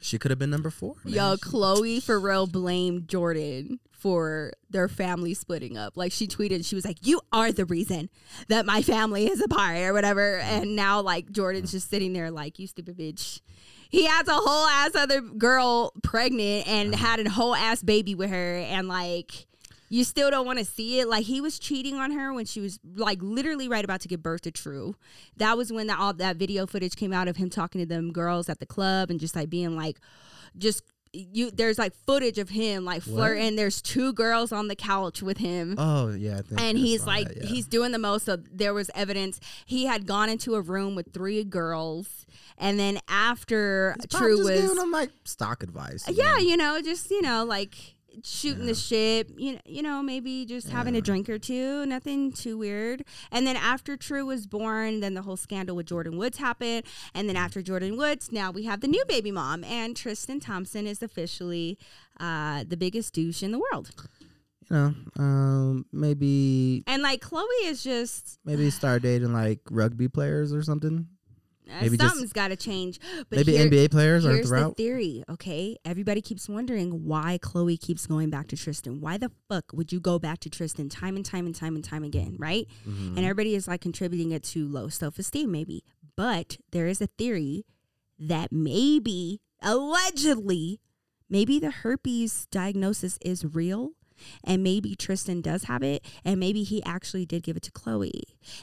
She 0.00 0.18
could 0.18 0.30
have 0.32 0.38
been 0.38 0.50
number 0.50 0.70
four. 0.70 0.96
man. 1.04 1.14
yo, 1.14 1.36
Khloe 1.36 2.02
for 2.02 2.18
real 2.18 2.46
blamed 2.48 3.02
Jordyn 3.06 3.78
for 3.92 4.52
their 4.68 4.88
family 4.88 5.32
splitting 5.32 5.76
up. 5.76 5.96
Like 5.96 6.10
she 6.10 6.26
tweeted, 6.26 6.66
she 6.66 6.74
was 6.74 6.84
like, 6.84 7.06
"You 7.06 7.20
are 7.32 7.52
the 7.52 7.64
reason 7.64 8.10
that 8.48 8.66
my 8.66 8.82
family 8.82 9.26
is 9.30 9.40
apart 9.40 9.76
or 9.78 9.92
whatever." 9.92 10.38
And 10.38 10.74
now 10.74 11.00
like 11.00 11.30
Jordyn's 11.30 11.70
just 11.70 11.88
sitting 11.88 12.12
there 12.12 12.32
like, 12.32 12.58
"You 12.58 12.66
stupid 12.66 12.98
bitch." 12.98 13.42
He 13.90 14.06
has 14.06 14.26
a 14.26 14.34
whole 14.34 14.66
ass 14.66 14.96
other 14.96 15.20
girl 15.20 15.92
pregnant 16.02 16.66
and 16.66 16.94
had 16.96 17.20
a 17.20 17.30
whole 17.30 17.54
ass 17.54 17.80
baby 17.82 18.16
with 18.16 18.30
her, 18.30 18.56
and 18.56 18.88
like. 18.88 19.46
You 19.92 20.04
still 20.04 20.30
don't 20.30 20.46
want 20.46 20.58
to 20.58 20.64
see 20.64 21.00
it. 21.00 21.08
Like 21.08 21.26
he 21.26 21.42
was 21.42 21.58
cheating 21.58 21.96
on 21.96 22.12
her 22.12 22.32
when 22.32 22.46
she 22.46 22.60
was 22.62 22.80
like 22.94 23.18
literally 23.20 23.68
right 23.68 23.84
about 23.84 24.00
to 24.00 24.08
give 24.08 24.22
birth 24.22 24.40
to 24.42 24.50
True. 24.50 24.96
That 25.36 25.58
was 25.58 25.70
when 25.70 25.86
the, 25.86 25.94
all 25.94 26.14
that 26.14 26.36
video 26.36 26.66
footage 26.66 26.96
came 26.96 27.12
out 27.12 27.28
of 27.28 27.36
him 27.36 27.50
talking 27.50 27.78
to 27.82 27.86
them 27.86 28.10
girls 28.10 28.48
at 28.48 28.58
the 28.58 28.64
club 28.64 29.10
and 29.10 29.20
just 29.20 29.36
like 29.36 29.50
being 29.50 29.76
like, 29.76 30.00
just 30.56 30.82
you. 31.12 31.50
There's 31.50 31.78
like 31.78 31.92
footage 32.06 32.38
of 32.38 32.48
him 32.48 32.86
like 32.86 33.02
flirting. 33.02 33.54
There's 33.56 33.82
two 33.82 34.14
girls 34.14 34.50
on 34.50 34.68
the 34.68 34.74
couch 34.74 35.22
with 35.22 35.36
him 35.36 35.74
Oh 35.76 36.08
yeah, 36.08 36.38
I 36.38 36.40
think 36.40 36.58
and 36.62 36.78
he's 36.78 37.06
like 37.06 37.28
that, 37.28 37.36
yeah. 37.42 37.46
he's 37.50 37.66
doing 37.66 37.92
the 37.92 37.98
most 37.98 38.24
so 38.24 38.38
there 38.50 38.72
was 38.72 38.90
evidence 38.94 39.40
he 39.66 39.84
had 39.84 40.06
gone 40.06 40.30
into 40.30 40.54
a 40.54 40.62
room 40.62 40.94
with 40.94 41.12
three 41.12 41.44
girls 41.44 42.24
and 42.56 42.80
then 42.80 42.98
after 43.08 43.94
He's 44.00 44.18
true 44.18 44.38
just 44.38 44.48
was 44.48 44.60
giving 44.62 44.76
them 44.76 44.90
like 44.90 45.10
stock 45.24 45.62
advice. 45.62 46.08
yeah 46.08 46.32
know? 46.32 46.38
you 46.38 46.56
know 46.56 46.80
just 46.80 47.10
you 47.10 47.20
know 47.20 47.44
like 47.44 47.96
shooting 48.22 48.66
the 48.66 48.74
shit 48.74 49.30
you 49.36 49.52
know, 49.52 49.60
you 49.64 49.82
know 49.82 50.02
maybe 50.02 50.44
just 50.44 50.68
having 50.68 50.94
a 50.96 51.00
drink 51.00 51.28
or 51.28 51.38
two 51.38 51.84
nothing 51.86 52.32
too 52.32 52.58
weird. 52.58 53.04
And 53.30 53.46
then 53.46 53.56
after 53.56 53.96
true 53.96 54.26
was 54.26 54.46
born 54.46 55.00
then 55.00 55.14
the 55.14 55.22
whole 55.22 55.36
scandal 55.36 55.76
with 55.76 55.86
jordyn 55.86 56.16
woods 56.16 56.38
happened. 56.38 56.84
And 57.14 57.28
then 57.28 57.36
after 57.36 57.62
jordyn 57.62 57.96
woods 57.96 58.30
now 58.32 58.50
we 58.50 58.64
have 58.64 58.80
the 58.80 58.88
new 58.88 59.04
baby 59.06 59.30
mom. 59.30 59.64
And 59.64 59.96
tristan 59.96 60.40
thompson 60.40 60.86
is 60.86 61.02
officially 61.02 61.78
uh, 62.20 62.64
the 62.66 62.76
biggest 62.76 63.14
douche 63.14 63.42
in 63.42 63.52
the 63.52 63.58
world. 63.58 63.90
You 64.70 64.76
know, 64.76 64.94
um, 65.18 65.86
maybe 65.92 66.84
and 66.86 67.02
like 67.02 67.20
khloe 67.20 67.44
is 67.64 67.82
just 67.82 68.38
maybe 68.44 68.70
start 68.70 69.02
dating 69.02 69.32
like 69.32 69.60
rugby 69.70 70.08
players 70.08 70.52
or 70.52 70.62
something. 70.62 71.08
Maybe 71.80 71.96
something's 71.96 72.32
got 72.32 72.48
to 72.48 72.56
change. 72.56 72.98
But 73.30 73.38
Maybe 73.38 73.52
here- 73.56 73.66
NBA 73.68 73.90
players 73.90 74.24
Here's 74.24 74.48
the 74.50 74.56
the 74.56 74.62
route. 74.62 74.76
theory, 74.76 75.24
okay? 75.28 75.76
Everybody 75.84 76.20
keeps 76.20 76.48
wondering 76.48 77.04
why 77.06 77.38
Khloe 77.42 77.80
keeps 77.80 78.06
going 78.06 78.30
back 78.30 78.48
to 78.48 78.56
Tristan. 78.56 79.00
Why 79.00 79.16
the 79.18 79.30
fuck 79.48 79.72
would 79.72 79.92
you 79.92 80.00
go 80.00 80.18
back 80.18 80.40
to 80.40 80.50
Tristan 80.50 80.88
time 80.88 81.16
and 81.16 81.24
time 81.24 81.46
and 81.46 81.54
time 81.54 81.74
and 81.74 81.84
time 81.84 82.04
again, 82.04 82.36
right? 82.38 82.66
Mhm. 82.86 83.16
And 83.16 83.18
everybody 83.20 83.54
is 83.54 83.66
like 83.68 83.80
contributing 83.80 84.32
it 84.32 84.42
to 84.44 84.66
low 84.68 84.88
self 84.88 85.18
esteem, 85.18 85.50
maybe. 85.50 85.84
But 86.16 86.58
there 86.72 86.86
is 86.86 87.00
a 87.00 87.06
theory 87.06 87.64
that 88.18 88.52
maybe, 88.52 89.40
allegedly, 89.62 90.80
maybe 91.28 91.58
the 91.58 91.70
herpes 91.70 92.46
diagnosis 92.50 93.18
is 93.22 93.44
real. 93.44 93.92
And 94.44 94.62
maybe 94.62 94.94
Tristan 94.94 95.40
does 95.40 95.64
have 95.64 95.82
it, 95.82 96.04
and 96.24 96.38
maybe 96.38 96.62
he 96.62 96.80
actually 96.84 97.26
did 97.26 97.42
give 97.42 97.56
it 97.56 97.62
to 97.64 97.72
Khloe. 97.72 98.12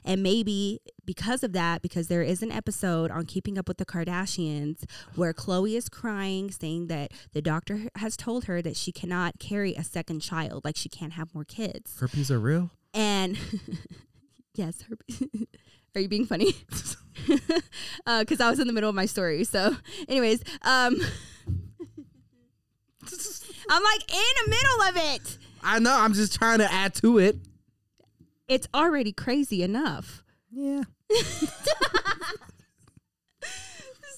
And 0.06 0.24
maybe 0.24 0.80
because 1.10 1.44
of 1.44 1.54
that, 1.54 1.82
because 1.82 2.08
there 2.08 2.22
is 2.22 2.44
an 2.44 2.52
episode 2.52 3.10
on 3.10 3.26
Keeping 3.26 3.58
Up 3.58 3.68
with 3.68 3.78
the 3.78 3.86
Kardashians 3.86 4.84
where 5.16 5.34
Khloe 5.34 5.76
is 5.76 5.90
crying, 5.90 6.52
saying 6.52 6.86
that 6.86 7.12
the 7.34 7.42
doctor 7.42 7.90
has 7.96 8.16
told 8.16 8.46
her 8.46 8.62
that 8.62 8.78
she 8.78 8.92
cannot 8.92 9.40
carry 9.40 9.74
a 9.74 9.84
second 9.84 10.20
child, 10.20 10.64
like 10.64 10.76
she 10.78 10.88
can't 10.88 11.14
have 11.14 11.34
more 11.34 11.46
kids. 11.46 12.00
Herpes 12.00 12.30
are 12.30 12.38
real. 12.38 12.70
And 12.94 13.40
yes, 14.54 14.84
herpes. 14.84 15.24
Are 15.96 16.02
you 16.02 16.08
being 16.08 16.28
funny? 16.28 16.54
Because 17.26 18.40
I 18.40 18.50
was 18.50 18.60
in 18.60 18.68
the 18.68 18.74
middle 18.74 18.90
of 18.90 18.96
my 18.96 19.06
story. 19.08 19.44
So, 19.44 19.76
anyways, 20.08 20.42
um, 20.62 20.96
I'm 23.70 23.84
like 23.84 24.14
in 24.14 24.34
the 24.44 24.50
middle 24.50 24.82
of 24.90 24.98
it. 25.16 25.38
I 25.64 25.80
know. 25.80 25.96
I'm 25.96 26.14
just 26.14 26.36
trying 26.36 26.60
to 26.60 26.72
add 26.72 26.94
to 26.96 27.18
it. 27.18 27.38
It's 28.48 28.68
already 28.74 29.12
crazy 29.12 29.64
enough. 29.64 30.24
Yeah. 30.52 30.84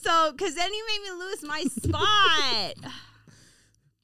So, 0.02 0.32
because 0.32 0.56
then 0.56 0.74
you 0.74 0.86
made 0.88 1.02
me 1.04 1.12
lose 1.26 1.44
my 1.44 1.62
spot. 1.62 2.92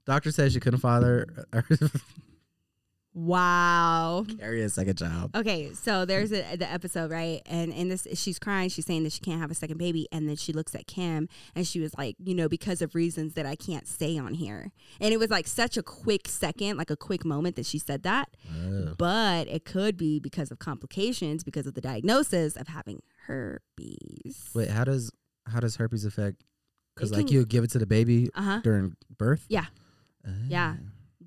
Doctor 0.06 0.32
says 0.32 0.54
she 0.54 0.60
couldn't 0.60 0.80
father 0.80 1.48
or 1.52 1.66
wow. 3.18 4.26
carry 4.40 4.62
a 4.62 4.70
second 4.70 4.98
child. 4.98 5.36
Okay, 5.36 5.74
so 5.74 6.06
there's 6.06 6.32
a, 6.32 6.56
the 6.56 6.72
episode, 6.72 7.12
right? 7.12 7.42
And 7.46 7.74
in 7.74 7.90
this, 7.90 8.08
she's 8.14 8.40
crying. 8.40 8.70
She's 8.70 8.86
saying 8.86 9.04
that 9.04 9.12
she 9.12 9.20
can't 9.22 9.42
have 9.42 9.52
a 9.52 9.56
second 9.56 9.78
baby, 9.78 10.08
and 10.12 10.30
then 10.30 10.36
she 10.36 10.54
looks 10.54 10.76
at 10.76 10.88
Kim, 10.88 11.28
and 11.56 11.68
she 11.68 11.80
was 11.80 11.96
like, 11.98 12.16
you 12.24 12.36
know, 12.36 12.48
because 12.48 12.82
of 12.82 12.96
reasons 12.96 13.34
that 13.34 13.46
I 13.46 13.56
can't 13.56 13.88
say 13.88 14.18
on 14.18 14.34
here. 14.36 14.72
And 15.02 15.14
it 15.14 15.18
was 15.18 15.30
like 15.30 15.48
such 15.48 15.78
a 15.78 15.84
quick 15.84 16.28
second, 16.28 16.78
like 16.78 16.92
a 16.92 16.98
quick 16.98 17.26
moment 17.26 17.56
that 17.56 17.66
she 17.66 17.80
said 17.80 18.04
that. 18.04 18.30
Oh. 18.50 18.94
But 18.98 19.48
it 19.48 19.66
could 19.66 19.98
be 19.98 20.20
because 20.20 20.52
of 20.52 20.60
complications, 20.60 21.44
because 21.44 21.68
of 21.68 21.74
the 21.74 21.82
diagnosis 21.82 22.56
of 22.56 22.68
having 22.68 23.02
herpes. 23.26 24.50
Wait, 24.54 24.70
how 24.70 24.84
does 24.84 25.12
how 25.48 25.60
does 25.60 25.76
herpes 25.78 26.06
affect? 26.06 26.44
Because 26.96 27.12
like 27.12 27.32
you 27.32 27.46
give 27.46 27.64
it 27.64 27.72
to 27.72 27.80
the 27.80 27.86
baby 27.86 28.30
Uh 28.36 28.42
huh. 28.42 28.60
during 28.64 28.96
birth. 29.18 29.46
Yeah. 29.50 29.66
Oh. 30.28 30.32
Yeah. 30.48 30.76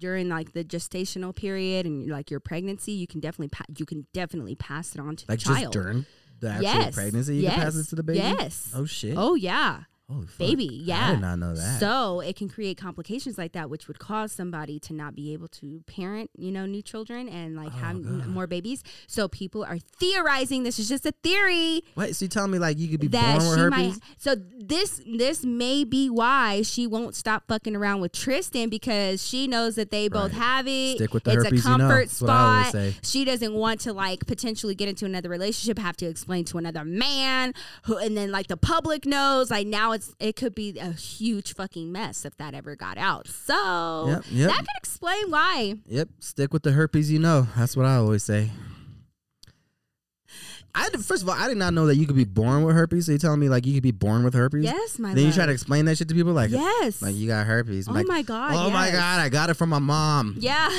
During 0.00 0.28
like 0.28 0.52
the 0.52 0.64
gestational 0.64 1.36
period 1.36 1.84
and 1.86 2.08
like 2.08 2.30
your 2.30 2.40
pregnancy, 2.40 2.92
you 2.92 3.06
can 3.06 3.20
definitely 3.20 3.48
pa- 3.48 3.66
you 3.76 3.84
can 3.86 4.06
definitely 4.14 4.54
pass 4.56 4.94
it 4.94 5.00
on 5.00 5.14
to 5.16 5.24
Like 5.28 5.38
the 5.40 5.44
just 5.44 5.60
child. 5.60 5.72
during 5.72 6.06
the 6.40 6.48
actual 6.48 6.64
yes. 6.64 6.94
pregnancy, 6.94 7.36
you 7.36 7.42
yes. 7.42 7.54
can 7.54 7.62
pass 7.64 7.76
it 7.76 7.88
to 7.90 7.96
the 7.96 8.02
baby. 8.02 8.18
Yes. 8.18 8.72
Oh 8.74 8.86
shit. 8.86 9.14
Oh 9.16 9.34
yeah. 9.34 9.82
Holy 10.10 10.26
fuck. 10.26 10.38
baby, 10.38 10.68
I 10.68 10.84
yeah. 10.84 11.10
did 11.12 11.20
not 11.20 11.38
know 11.38 11.54
that. 11.54 11.78
So 11.80 12.20
it 12.20 12.34
can 12.36 12.48
create 12.48 12.76
complications 12.76 13.38
like 13.38 13.52
that, 13.52 13.70
which 13.70 13.86
would 13.88 13.98
cause 13.98 14.32
somebody 14.32 14.78
to 14.80 14.92
not 14.92 15.14
be 15.14 15.32
able 15.32 15.48
to 15.48 15.82
parent, 15.86 16.30
you 16.36 16.50
know, 16.50 16.66
new 16.66 16.82
children 16.82 17.28
and 17.28 17.54
like 17.56 17.68
Oh, 17.72 17.78
have 17.78 18.02
God. 18.02 18.26
more 18.26 18.46
babies. 18.46 18.82
So 19.06 19.28
people 19.28 19.62
are 19.64 19.78
theorizing. 19.78 20.62
This 20.64 20.78
is 20.78 20.88
just 20.88 21.06
a 21.06 21.12
theory 21.22 21.82
Wait, 21.94 22.16
so 22.16 22.24
you 22.24 22.28
telling 22.28 22.50
me 22.50 22.58
like 22.58 22.78
you 22.78 22.88
could 22.88 23.00
be 23.00 23.06
that 23.08 23.38
born 23.38 23.48
with 23.50 23.56
she 23.58 23.60
herpes? 23.60 23.92
might. 23.94 24.02
So 24.18 24.34
this 24.58 25.00
this 25.06 25.44
may 25.44 25.84
be 25.84 26.10
why 26.10 26.62
she 26.62 26.86
won't 26.86 27.14
stop 27.14 27.44
fucking 27.48 27.76
around 27.76 28.00
with 28.00 28.12
Tristan 28.12 28.68
because 28.68 29.24
she 29.26 29.46
knows 29.46 29.76
that 29.76 29.90
they 29.90 30.08
both 30.08 30.32
Right. 30.32 30.40
have 30.42 30.66
it. 30.66 30.96
Stick 30.96 31.14
with 31.14 31.24
the 31.24 31.32
it's 31.32 31.44
herpes 31.44 31.64
a 31.66 31.70
you 31.70 31.78
know. 31.78 31.88
comfort 31.88 32.10
what 32.20 32.30
I 32.30 32.42
always 32.54 32.66
spot. 32.68 32.72
say. 32.72 32.94
She 33.02 33.24
doesn't 33.24 33.54
want 33.54 33.80
to 33.82 33.92
like 33.92 34.26
potentially 34.26 34.74
get 34.74 34.88
into 34.88 35.04
another 35.06 35.28
relationship, 35.28 35.78
have 35.78 35.96
to 35.98 36.06
explain 36.06 36.44
to 36.46 36.58
another 36.58 36.84
man, 36.84 37.54
who, 37.84 37.96
and 37.96 38.16
then 38.16 38.30
like 38.32 38.46
the 38.48 38.56
public 38.56 39.04
knows. 39.06 39.50
Like 39.50 39.66
now 39.66 39.92
it's 39.92 39.99
it 40.18 40.36
could 40.36 40.54
be 40.54 40.78
a 40.78 40.92
huge 40.92 41.54
fucking 41.54 41.90
mess 41.92 42.24
if 42.24 42.36
that 42.36 42.54
ever 42.54 42.76
got 42.76 42.98
out. 42.98 43.28
So 43.28 44.06
Yep, 44.08 44.24
yep. 44.30 44.48
that 44.50 44.58
could 44.58 44.76
explain 44.78 45.30
why. 45.30 45.74
Yep, 45.86 46.08
stick 46.20 46.52
with 46.52 46.62
the 46.62 46.72
herpes 46.72 47.10
you 47.10 47.18
know. 47.18 47.46
That's 47.56 47.76
what 47.76 47.86
I 47.86 47.96
always 47.96 48.22
say. 48.22 48.50
I 50.74 50.88
did, 50.90 51.04
first 51.04 51.22
of 51.22 51.28
all, 51.28 51.34
I 51.34 51.48
did 51.48 51.56
not 51.56 51.74
know 51.74 51.86
that 51.86 51.96
you 51.96 52.06
could 52.06 52.16
be 52.16 52.24
born 52.24 52.62
with 52.62 52.76
herpes. 52.76 53.06
So 53.06 53.12
you 53.12 53.18
telling 53.18 53.40
me 53.40 53.48
like 53.48 53.66
you 53.66 53.74
could 53.74 53.82
be 53.82 53.90
born 53.90 54.22
with 54.22 54.34
herpes? 54.34 54.64
Yes, 54.64 54.98
my 54.98 55.08
Then 55.08 55.18
you 55.18 55.24
love. 55.26 55.34
try 55.34 55.46
to 55.46 55.52
explain 55.52 55.84
that 55.86 55.98
shit 55.98 56.08
to 56.08 56.14
people 56.14 56.32
like, 56.32 56.50
yes. 56.50 57.02
like 57.02 57.14
you 57.16 57.26
got 57.26 57.46
herpes. 57.46 57.88
oh 57.88 57.92
like, 57.92 58.06
my 58.06 58.22
god. 58.22 58.52
oh 58.54 58.70
my 58.70 58.90
god, 58.90 59.20
I 59.20 59.28
got 59.28 59.50
it 59.50 59.54
from 59.54 59.70
my 59.70 59.78
mom. 59.78 60.36
Yeah. 60.40 60.68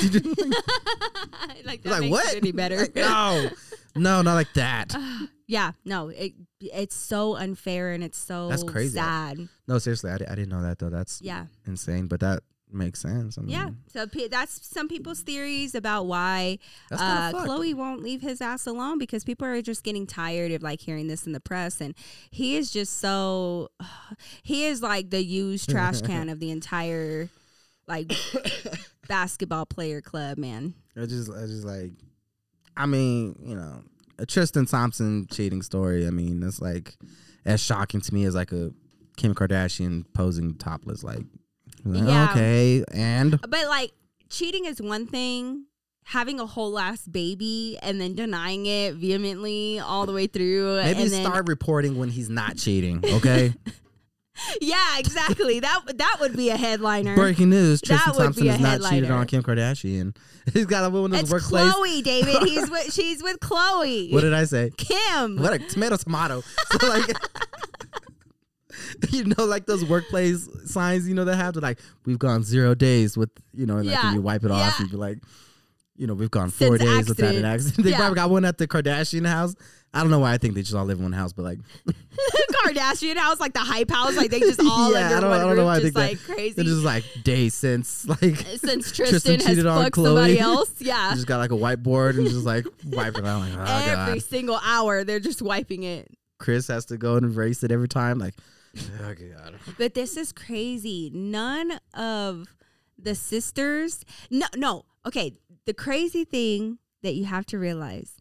like 1.64 1.82
that 1.82 2.00
like 2.00 2.10
what? 2.10 2.32
it 2.32 2.38
any 2.38 2.52
better. 2.52 2.78
Like, 2.78 2.96
no, 2.96 3.50
no, 3.94 4.22
not 4.22 4.34
like 4.34 4.52
that. 4.54 4.94
yeah, 5.46 5.72
no, 5.84 6.08
it 6.08 6.32
it's 6.72 6.94
so 6.94 7.36
unfair 7.36 7.92
and 7.92 8.02
it's 8.04 8.18
so 8.18 8.48
That's 8.48 8.64
crazy. 8.64 8.98
sad. 8.98 9.48
No, 9.66 9.78
seriously, 9.78 10.10
I, 10.10 10.14
I 10.14 10.34
didn't 10.34 10.50
know 10.50 10.62
that 10.62 10.78
though. 10.78 10.90
That's 10.90 11.20
Yeah, 11.22 11.46
insane, 11.66 12.06
but 12.06 12.20
that 12.20 12.42
makes 12.70 13.00
sense. 13.00 13.36
I 13.36 13.42
mean, 13.42 13.50
yeah. 13.50 13.70
So 13.92 14.06
pe- 14.06 14.28
that's 14.28 14.66
some 14.66 14.88
people's 14.88 15.20
theories 15.20 15.74
about 15.74 16.06
why 16.06 16.58
uh, 16.90 17.30
Khloe 17.32 17.74
won't 17.74 18.02
leave 18.02 18.22
his 18.22 18.40
ass 18.40 18.66
alone 18.66 18.98
because 18.98 19.24
people 19.24 19.46
are 19.46 19.60
just 19.62 19.82
getting 19.84 20.06
tired 20.06 20.52
of 20.52 20.62
like 20.62 20.80
hearing 20.80 21.06
this 21.08 21.26
in 21.26 21.32
the 21.32 21.40
press, 21.40 21.80
and 21.80 21.94
he 22.30 22.56
is 22.56 22.70
just 22.70 22.98
so 22.98 23.68
he 24.42 24.64
is 24.66 24.82
like 24.82 25.10
the 25.10 25.22
used 25.24 25.68
trash 25.70 26.00
can 26.02 26.28
of 26.28 26.40
the 26.40 26.50
entire 26.50 27.28
like 27.86 28.12
basketball 29.08 29.66
player 29.66 30.00
club, 30.00 30.38
man. 30.38 30.74
I 30.96 31.06
just, 31.06 31.30
I 31.30 31.46
just 31.46 31.64
like, 31.64 31.92
I 32.76 32.86
mean, 32.86 33.36
you 33.44 33.54
know, 33.56 33.82
a 34.22 34.26
Tristan 34.26 34.66
Thompson 34.66 35.26
cheating 35.30 35.62
story. 35.62 36.06
I 36.06 36.10
mean, 36.10 36.40
that's 36.40 36.60
like 36.60 36.94
as 37.44 37.60
shocking 37.60 38.00
to 38.00 38.14
me 38.14 38.24
as 38.24 38.34
like 38.34 38.52
a 38.52 38.72
Kim 39.16 39.34
Kardashian 39.34 40.04
posing 40.14 40.54
topless. 40.54 41.02
Like, 41.02 41.24
like, 41.84 42.04
Yeah. 42.08 42.30
okay, 42.30 42.84
and 42.92 43.38
But 43.40 43.66
like 43.68 43.92
cheating 44.30 44.64
is 44.64 44.80
one 44.80 45.06
thing. 45.06 45.66
Having 46.04 46.40
a 46.40 46.46
whole 46.46 46.78
ass 46.80 47.06
baby 47.06 47.78
and 47.80 48.00
then 48.00 48.14
denying 48.16 48.66
it 48.66 48.94
vehemently 48.94 49.78
all 49.78 50.04
the 50.04 50.12
way 50.12 50.26
through. 50.26 50.76
maybe 50.82 51.02
and 51.02 51.10
then, 51.12 51.24
start 51.24 51.46
reporting 51.48 51.96
when 51.96 52.08
he's 52.08 52.28
not 52.28 52.56
cheating. 52.56 53.04
Okay, 53.04 53.54
Yeah, 54.60 54.98
exactly. 54.98 55.60
that 55.60 55.98
that 55.98 56.16
would 56.20 56.36
be 56.36 56.48
a 56.48 56.56
headliner. 56.56 57.14
breaking 57.14 57.50
news: 57.50 57.80
That 57.82 57.86
Tristan 58.02 58.14
Thompson 58.14 58.46
has 58.46 58.60
not 58.60 58.90
cheated 58.90 59.10
on 59.10 59.26
Kim 59.26 59.42
Kardashian. 59.42 60.16
He's 60.52 60.66
got 60.66 60.84
a 60.84 60.86
of 60.86 61.10
those 61.10 61.20
It's 61.20 61.30
workplace. 61.30 61.72
Khloe, 61.72 62.02
David. 62.02 62.42
He's 62.48 62.70
with 62.70 62.92
she's 62.92 63.22
with 63.22 63.38
Khloe. 63.40 64.12
What 64.12 64.22
did 64.22 64.34
I 64.34 64.44
say? 64.44 64.70
Kim. 64.76 65.36
What 65.36 65.52
a 65.52 65.58
tomato, 65.58 65.96
tomato. 65.96 66.42
So 66.80 66.88
like, 66.88 67.06
you 69.10 69.24
know, 69.24 69.44
like 69.44 69.66
those 69.66 69.84
workplace 69.84 70.48
signs, 70.64 71.08
you 71.08 71.14
know, 71.14 71.24
they 71.24 71.36
have 71.36 71.54
to 71.54 71.60
like, 71.60 71.78
we've 72.06 72.18
gone 72.18 72.42
zero 72.42 72.74
days 72.74 73.16
with, 73.16 73.30
you 73.52 73.66
know, 73.66 73.76
and 73.76 73.86
like 73.86 73.94
Yeah. 73.96 74.06
when 74.06 74.14
you 74.14 74.22
wipe 74.22 74.44
it 74.44 74.50
off, 74.50 74.58
Yeah. 74.78 74.82
and 74.82 74.90
be 74.90 74.96
like, 74.96 75.18
you 75.96 76.06
know, 76.06 76.14
we've 76.14 76.30
gone 76.30 76.50
four 76.50 76.78
Since 76.78 76.90
days 76.90 77.08
without 77.08 77.34
an 77.34 77.44
accident. 77.44 77.54
accident. 77.54 77.84
They 77.84 77.90
Yeah. 77.90 77.96
probably 77.98 78.16
got 78.16 78.30
one 78.30 78.44
at 78.44 78.58
the 78.58 78.66
Kardashian 78.66 79.26
house. 79.26 79.54
I 79.94 80.00
don't 80.00 80.10
know 80.10 80.20
why 80.20 80.32
I 80.32 80.38
think 80.38 80.54
they 80.54 80.62
just 80.62 80.74
all 80.74 80.86
live 80.86 80.96
in 80.98 81.02
one 81.04 81.12
house, 81.12 81.32
but 81.34 81.44
like, 81.44 81.58
Kardashian 82.64 83.16
house, 83.16 83.40
like 83.40 83.52
the 83.52 83.60
hype 83.60 83.90
house, 83.90 84.16
like 84.16 84.30
they 84.30 84.40
just 84.40 84.60
all 84.64 84.92
Yeah, 84.92 85.04
under 85.04 85.16
I 85.16 85.20
don't- 85.20 85.30
one 85.30 85.40
I 85.40 85.44
don't 85.44 85.56
know 85.56 85.64
why 85.64 85.76
I 85.76 85.80
just 85.80 85.94
think 85.94 85.94
that- 85.94 86.00
like 86.28 86.36
crazy. 86.36 86.54
they're 86.54 86.64
just 86.64 86.84
like 86.84 87.04
days 87.24 87.54
since 87.54 88.06
like 88.22 88.36
Since 88.36 88.92
Tristan 88.92 89.06
Tristan, 89.10 89.34
has 89.40 89.46
cheated 89.46 89.66
on 89.66 89.84
fucked 89.84 89.96
Khloe. 89.96 90.04
somebody 90.04 90.38
else, 90.38 90.72
yeah. 90.78 91.12
just 91.14 91.26
got 91.26 91.38
like 91.38 91.50
a 91.52 91.56
whiteboard 91.56 92.18
and 92.18 92.26
just 92.28 92.44
like 92.46 92.66
wiping 92.86 93.24
it 93.24 93.28
out. 93.28 93.40
Like, 93.40 93.58
oh 93.58 93.84
Every 93.92 94.20
god, 94.20 94.22
single 94.22 94.60
hour, 94.62 95.04
they're 95.04 95.20
just 95.20 95.42
wiping 95.42 95.82
it. 95.82 96.08
Kris 96.38 96.66
has 96.68 96.84
to 96.86 96.96
go 96.96 97.16
and 97.16 97.26
erase 97.26 97.62
it 97.62 97.70
every 97.70 97.88
time. 97.88 98.18
Like, 98.18 98.34
oh 99.00 99.14
god. 99.14 99.54
But 99.78 99.94
this 99.94 100.16
is 100.16 100.32
crazy. 100.32 101.10
None 101.14 101.78
of 101.94 102.48
the 102.98 103.14
sisters, 103.14 104.04
no, 104.30 104.46
no. 104.56 104.84
Okay, 105.06 105.32
the 105.66 105.74
crazy 105.74 106.24
thing 106.24 106.78
that 107.02 107.14
you 107.14 107.24
have 107.24 107.44
to 107.46 107.58
realize, 107.58 108.14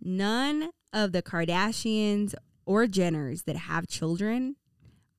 none 0.00 0.70
of 0.92 1.12
the 1.12 1.22
Kardashians 1.22 2.34
or 2.66 2.86
Jenners 2.86 3.44
that 3.44 3.56
have 3.56 3.86
children 3.86 4.56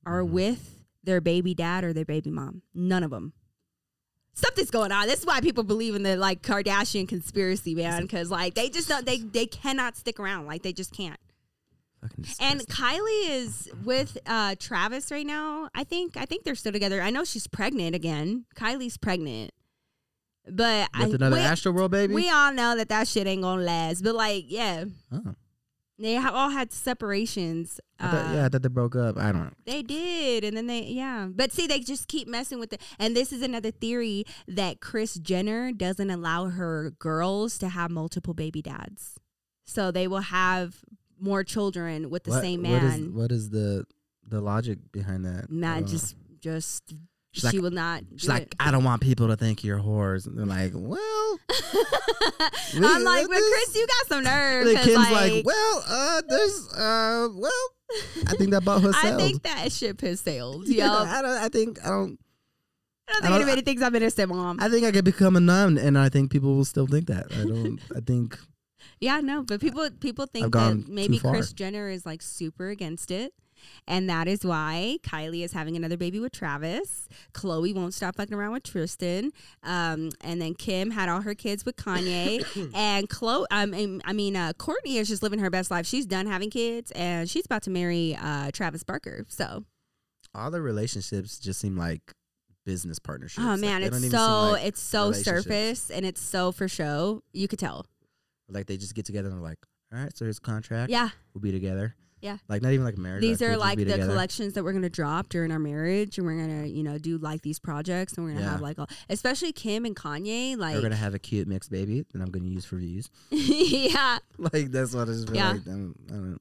are 0.06 0.22
Mm-hmm. 0.22 0.32
with 0.34 0.70
their 1.02 1.20
baby 1.20 1.54
dad 1.54 1.84
or 1.84 1.92
their 1.92 2.04
baby 2.04 2.30
mom. 2.30 2.62
None 2.74 3.02
of 3.02 3.10
them. 3.10 3.32
Something's 4.32 4.70
going 4.70 4.90
on. 4.90 5.06
This 5.06 5.20
is 5.20 5.26
why 5.26 5.40
people 5.40 5.62
believe 5.64 5.94
in 5.94 6.02
the 6.02 6.16
like 6.16 6.42
Kardashian 6.42 7.06
conspiracy, 7.06 7.74
man. 7.74 8.02
Because 8.02 8.30
like 8.30 8.54
they 8.54 8.68
just 8.68 8.88
don't. 8.88 9.06
They 9.06 9.18
they 9.18 9.46
cannot 9.46 9.96
stick 9.96 10.18
around. 10.18 10.46
Like 10.46 10.62
they 10.62 10.72
just 10.72 10.92
can't. 10.92 11.20
And. 12.40 12.60
Kylie 12.62 13.28
is 13.30 13.70
with 13.84 14.18
uh, 14.26 14.56
Travis 14.58 15.10
right 15.12 15.26
now. 15.26 15.68
I 15.74 15.84
think. 15.84 16.16
I 16.16 16.24
think 16.24 16.44
they're 16.44 16.54
still 16.56 16.72
together. 16.72 17.00
I 17.00 17.10
know 17.10 17.24
she's 17.24 17.46
pregnant 17.46 17.94
again. 17.94 18.44
Kylie's 18.56 18.96
pregnant, 18.98 19.52
but 20.50 20.88
I 20.92 21.04
with 21.06 21.14
another 21.14 21.36
we, 21.36 21.42
Astro 21.42 21.72
World 21.72 21.92
baby. 21.92 22.12
we 22.12 22.28
all 22.28 22.52
know 22.52 22.76
that 22.76 22.88
that 22.88 23.06
shit 23.08 23.26
ain't 23.28 23.42
gonna 23.42 23.62
last. 23.62 24.02
But 24.02 24.16
like, 24.16 24.46
yeah, 24.48 24.86
oh. 25.12 25.34
They 25.98 26.14
have 26.14 26.34
all 26.34 26.50
had 26.50 26.72
separations. 26.72 27.80
I 28.00 28.10
thought, 28.10 28.30
uh, 28.30 28.34
yeah, 28.34 28.46
I 28.46 28.48
thought 28.48 28.62
they 28.62 28.68
broke 28.68 28.96
up. 28.96 29.16
I 29.16 29.30
don't 29.30 29.44
know. 29.44 29.52
They 29.64 29.82
did, 29.82 30.42
and 30.42 30.56
then 30.56 30.66
they 30.66 30.82
yeah. 30.82 31.28
But 31.30 31.52
see, 31.52 31.66
they 31.68 31.78
just 31.80 32.08
keep 32.08 32.26
messing 32.26 32.58
with 32.58 32.72
it. 32.72 32.80
And 32.98 33.14
this 33.16 33.32
is 33.32 33.42
another 33.42 33.70
theory 33.70 34.24
that 34.48 34.80
Kris 34.80 35.14
Jenner 35.14 35.70
doesn't 35.72 36.10
allow 36.10 36.46
her 36.46 36.90
girls 36.98 37.58
to 37.58 37.68
have 37.68 37.90
multiple 37.92 38.34
baby 38.34 38.60
dads, 38.60 39.20
so 39.64 39.90
they 39.92 40.08
will 40.08 40.20
have 40.20 40.78
more 41.20 41.44
children 41.44 42.10
with 42.10 42.24
the 42.24 42.30
What- 42.32 42.42
same 42.42 42.62
man. 42.62 43.14
what 43.14 43.30
is 43.30 43.50
the 43.50 43.84
the 44.26 44.40
logic 44.40 44.78
behind 44.90 45.24
that? 45.26 45.50
Not 45.50 45.80
don't 45.80 45.88
just 45.88 46.16
just 46.40 46.92
She's 47.34 47.50
she 47.50 47.56
like- 47.58 47.62
will 47.62 47.70
not. 47.72 48.02
She's 48.16 48.28
like, 48.28 48.42
it. 48.44 48.54
I 48.60 48.70
don't 48.70 48.84
want 48.84 49.02
people 49.02 49.26
to 49.28 49.36
think 49.36 49.64
you're 49.64 49.78
whores. 49.80 50.26
And 50.26 50.38
they're 50.38 50.46
like, 50.46 50.70
well, 50.74 51.38
I'm 52.76 53.04
like, 53.04 53.26
but 53.26 53.36
Kris, 53.38 53.74
you 53.76 53.86
got 53.86 54.06
some 54.08 54.24
nerve. 54.32 54.66
And 54.68 54.78
Kim's 54.78 54.96
like, 54.96 55.32
like, 55.32 55.44
well, 55.46 55.84
uh, 55.88 56.22
there's, 56.28 56.72
uh, 56.74 57.28
well, 57.34 57.50
I 58.28 58.32
think 58.36 58.50
that 58.52 58.64
boat 58.64 58.82
has 58.82 58.94
I 59.02 59.16
think 59.16 59.42
that 59.42 59.70
ship 59.72 60.00
has 60.02 60.20
sailed. 60.20 60.66
yeah, 60.68 60.86
Yo, 60.86 60.92
I 60.92 61.22
don't. 61.22 61.30
I 61.38 61.48
think 61.48 61.84
I 61.84 61.88
don't. 61.88 62.18
I 63.08 63.12
don't 63.12 63.16
I 63.16 63.20
think 63.20 63.22
don't- 63.22 63.32
anybody 63.42 63.62
thinks 63.62 63.82
I'm 63.82 63.94
innocent, 63.94 64.28
mom. 64.30 64.58
I 64.60 64.68
think 64.68 64.86
I 64.86 64.92
could 64.92 65.04
become 65.04 65.36
a 65.36 65.40
nun, 65.40 65.76
and 65.76 65.98
I 65.98 66.08
think 66.08 66.30
people 66.30 66.54
will 66.54 66.64
still 66.64 66.86
think 66.86 67.06
that. 67.08 67.26
I 67.32 67.44
don't. 67.44 67.78
I 67.94 68.00
think 68.00 68.38
Yeah, 69.00 69.20
no, 69.20 69.42
but 69.42 69.60
people 69.60 69.88
people 70.00 70.26
think 70.26 70.52
that 70.52 70.84
maybe. 70.88 71.18
Kris 71.18 71.52
Jenner 71.52 71.88
is 71.90 72.06
like 72.06 72.22
super 72.22 72.68
against 72.68 73.10
it. 73.10 73.32
And 73.86 74.08
that 74.08 74.28
is 74.28 74.44
why 74.44 74.98
Kylie 75.02 75.44
is 75.44 75.52
having 75.52 75.76
another 75.76 75.96
baby 75.96 76.20
with 76.20 76.32
Travis. 76.32 77.08
Khloe 77.32 77.74
won't 77.74 77.94
stop 77.94 78.16
fucking 78.16 78.34
around 78.34 78.52
with 78.52 78.62
Tristan. 78.62 79.32
Um, 79.62 80.10
and 80.22 80.40
then 80.40 80.54
Kim 80.54 80.90
had 80.90 81.08
all 81.08 81.20
her 81.22 81.34
kids 81.34 81.64
with 81.64 81.76
Kanye. 81.76 82.44
and 82.74 83.08
Khloe, 83.08 83.46
um, 83.50 84.00
I 84.04 84.12
mean, 84.12 84.36
uh, 84.36 84.52
Kourtney 84.58 84.96
is 84.96 85.08
just 85.08 85.22
living 85.22 85.38
her 85.40 85.50
best 85.50 85.70
life. 85.70 85.86
She's 85.86 86.06
done 86.06 86.26
having 86.26 86.50
kids 86.50 86.90
and 86.92 87.28
she's 87.28 87.46
about 87.46 87.62
to 87.64 87.70
marry 87.70 88.16
uh, 88.20 88.50
Travis 88.52 88.82
Barker. 88.82 89.24
So, 89.28 89.64
all 90.34 90.50
the 90.50 90.60
relationships 90.60 91.38
just 91.38 91.60
seem 91.60 91.76
like 91.76 92.12
business 92.64 92.98
partnerships. 92.98 93.46
oh 93.46 93.56
man, 93.56 93.82
don't 93.82 93.92
it's 93.94 94.10
so 94.10 94.50
like, 94.52 94.64
it's 94.64 94.80
so 94.80 95.02
relationships. 95.08 95.44
surface 95.44 95.90
and 95.90 96.06
it's 96.06 96.20
so 96.20 96.50
for 96.50 96.66
show. 96.68 97.22
You 97.32 97.46
could 97.48 97.58
tell. 97.58 97.86
like 98.48 98.66
they 98.66 98.76
just 98.76 98.94
get 98.94 99.04
together 99.04 99.28
and 99.28 99.36
they're 99.36 99.44
like, 99.44 99.58
all 99.92 100.00
right, 100.00 100.16
so 100.16 100.24
here's 100.24 100.38
a 100.38 100.40
contract. 100.40 100.90
Yeah. 100.90 101.10
we'll 101.34 101.42
be 101.42 101.52
together. 101.52 101.94
Yeah. 102.24 102.38
like 102.48 102.62
not 102.62 102.72
even 102.72 102.84
like 102.86 102.96
marriage. 102.98 103.20
These 103.20 103.40
like, 103.42 103.50
are 103.50 103.56
like 103.58 103.78
the 103.78 103.84
together. 103.84 104.06
collections 104.06 104.54
that 104.54 104.64
we're 104.64 104.72
gonna 104.72 104.88
drop 104.88 105.28
during 105.28 105.52
our 105.52 105.58
marriage, 105.58 106.16
and 106.18 106.26
we're 106.26 106.38
gonna, 106.40 106.66
you 106.66 106.82
know, 106.82 106.96
do 106.98 107.18
like 107.18 107.42
these 107.42 107.58
projects, 107.58 108.14
and 108.14 108.24
we're 108.24 108.32
gonna 108.32 108.44
Yeah. 108.46 108.50
have 108.52 108.60
like, 108.62 108.78
all, 108.78 108.88
especially 109.10 109.52
Kim 109.52 109.84
and 109.84 109.94
Kanye, 109.94 110.56
like, 110.56 110.74
We're 110.74 110.80
gonna 110.82 110.96
have 110.96 111.14
a 111.14 111.18
cute 111.18 111.46
mixed 111.46 111.70
baby 111.70 112.04
that 112.12 112.22
I'm 112.22 112.30
gonna 112.30 112.48
use 112.48 112.64
for 112.64 112.76
views. 112.76 113.10
yeah, 113.30 114.18
like 114.38 114.70
that's 114.72 114.94
what 114.94 115.02
I 115.08 115.12
just 115.12 115.28
feel 115.28 115.36
Yeah. 115.36 115.52
like. 115.52 115.66
I'm, 115.66 115.94
I 116.08 116.12
don't. 116.14 116.38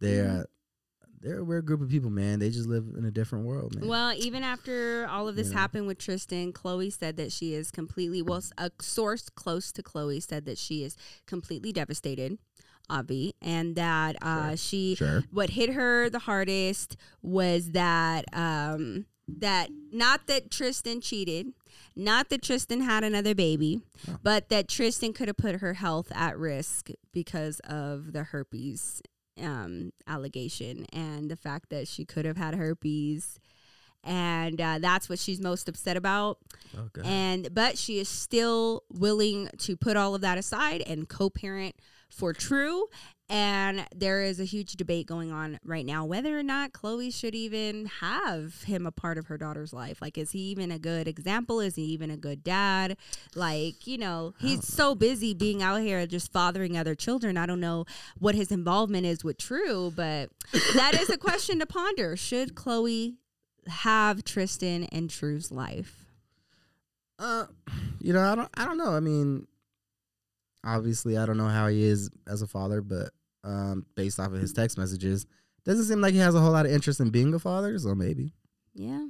They're 0.00 0.28
uh, 0.30 0.42
they're 1.20 1.40
a 1.40 1.44
weird 1.44 1.66
group 1.66 1.80
of 1.80 1.88
people, 1.88 2.10
man. 2.10 2.38
They 2.38 2.48
just 2.50 2.68
live 2.68 2.84
in 2.96 3.04
a 3.04 3.10
different 3.10 3.44
world, 3.44 3.74
man. 3.74 3.88
Well, 3.88 4.12
even 4.16 4.44
after 4.44 5.04
all 5.10 5.26
of 5.26 5.34
this 5.34 5.48
Yeah. 5.50 5.54
happened 5.58 5.88
with 5.88 5.98
Tristan, 5.98 6.52
Khloe 6.52 6.92
said 6.92 7.16
that 7.16 7.32
she 7.32 7.54
is 7.54 7.72
completely, 7.72 8.22
well, 8.22 8.40
a 8.56 8.70
source 8.80 9.28
close 9.28 9.72
to 9.72 9.82
Khloe 9.82 10.22
said 10.22 10.44
that 10.44 10.58
she 10.58 10.84
is 10.84 10.96
completely 11.26 11.72
devastated, 11.72 12.38
Avi, 12.90 13.34
and 13.42 13.76
that 13.76 14.16
uh, 14.22 14.48
Sure. 14.50 14.56
she, 14.56 14.94
sure. 14.94 15.24
what 15.30 15.50
hit 15.50 15.72
her 15.74 16.08
the 16.08 16.20
hardest 16.20 16.96
was 17.22 17.70
that, 17.72 18.24
um, 18.32 19.06
that 19.28 19.68
not 19.92 20.26
that 20.26 20.50
Tristan 20.50 21.00
cheated, 21.00 21.48
not 21.94 22.28
that 22.30 22.42
Tristan 22.42 22.80
had 22.80 23.04
another 23.04 23.34
baby, 23.34 23.80
Oh. 24.08 24.16
but 24.22 24.48
that 24.48 24.68
Tristan 24.68 25.12
could 25.12 25.28
have 25.28 25.36
put 25.36 25.56
her 25.56 25.74
health 25.74 26.10
at 26.14 26.38
risk 26.38 26.88
because 27.12 27.60
of 27.60 28.12
the 28.12 28.24
herpes 28.24 29.02
um, 29.40 29.92
allegation 30.06 30.86
and 30.92 31.30
the 31.30 31.36
fact 31.36 31.70
that 31.70 31.86
she 31.86 32.04
could 32.04 32.24
have 32.24 32.36
had 32.36 32.54
herpes. 32.54 33.38
And 34.04 34.60
uh, 34.60 34.78
that's 34.80 35.08
what 35.08 35.18
she's 35.18 35.40
most 35.40 35.68
upset 35.68 35.96
about. 35.96 36.38
Oh. 36.76 36.88
And 37.04 37.52
but 37.52 37.76
she 37.76 37.98
is 37.98 38.08
still 38.08 38.84
willing 38.90 39.48
to 39.58 39.76
put 39.76 39.96
all 39.96 40.14
of 40.14 40.20
that 40.22 40.38
aside 40.38 40.82
and 40.86 41.08
co-parent 41.08 41.74
for 42.10 42.32
True. 42.32 42.86
And 43.30 43.86
there 43.94 44.22
is 44.22 44.40
a 44.40 44.44
huge 44.44 44.72
debate 44.76 45.06
going 45.06 45.30
on 45.30 45.58
right 45.62 45.84
now 45.84 46.06
whether 46.06 46.38
or 46.38 46.42
not 46.42 46.72
Khloe 46.72 47.12
should 47.12 47.34
even 47.34 47.84
have 48.00 48.62
him 48.62 48.86
a 48.86 48.90
part 48.90 49.18
of 49.18 49.26
her 49.26 49.36
daughter's 49.36 49.74
life. 49.74 50.00
Like, 50.00 50.16
is 50.16 50.30
he 50.30 50.38
even 50.38 50.70
a 50.70 50.78
good 50.78 51.06
example? 51.06 51.60
Is 51.60 51.74
he 51.74 51.82
even 51.82 52.10
a 52.10 52.16
good 52.16 52.42
dad? 52.42 52.96
Like, 53.34 53.86
you 53.86 53.98
know, 53.98 54.32
he's 54.40 54.66
so 54.66 54.94
busy 54.94 55.34
being 55.34 55.62
out 55.62 55.82
here 55.82 56.06
just 56.06 56.32
fathering 56.32 56.78
other 56.78 56.94
children. 56.94 57.36
I 57.36 57.44
don't 57.44 57.60
know 57.60 57.84
what 58.18 58.34
his 58.34 58.50
involvement 58.50 59.04
is 59.04 59.22
with 59.22 59.36
True, 59.36 59.92
but 59.94 60.30
that 60.74 60.94
is 60.94 61.10
a 61.10 61.18
question 61.18 61.58
to 61.58 61.66
ponder. 61.66 62.16
Should 62.16 62.54
Khloe 62.54 63.16
have 63.66 64.24
Tristan 64.24 64.84
and 64.84 65.10
True's 65.10 65.52
life? 65.52 66.06
Uh, 67.18 67.44
you 68.00 68.14
know, 68.14 68.22
I 68.22 68.34
don't. 68.34 68.48
I 68.54 68.64
don't 68.64 68.78
know. 68.78 68.94
I 68.94 69.00
mean, 69.00 69.46
obviously, 70.64 71.16
I 71.16 71.26
don't 71.26 71.36
know 71.38 71.48
how 71.48 71.68
he 71.68 71.82
is 71.84 72.10
as 72.26 72.42
a 72.42 72.46
father, 72.46 72.80
but 72.80 73.10
um, 73.44 73.86
based 73.94 74.18
off 74.20 74.32
of 74.32 74.40
his 74.40 74.52
text 74.52 74.76
messages, 74.78 75.26
doesn't 75.64 75.84
seem 75.84 76.00
like 76.00 76.12
he 76.14 76.18
has 76.20 76.34
a 76.34 76.40
whole 76.40 76.52
lot 76.52 76.66
of 76.66 76.72
interest 76.72 77.00
in 77.00 77.10
being 77.10 77.32
a 77.34 77.38
father. 77.38 77.78
So 77.78 77.94
maybe 77.94 78.32
Yeah. 78.74 79.06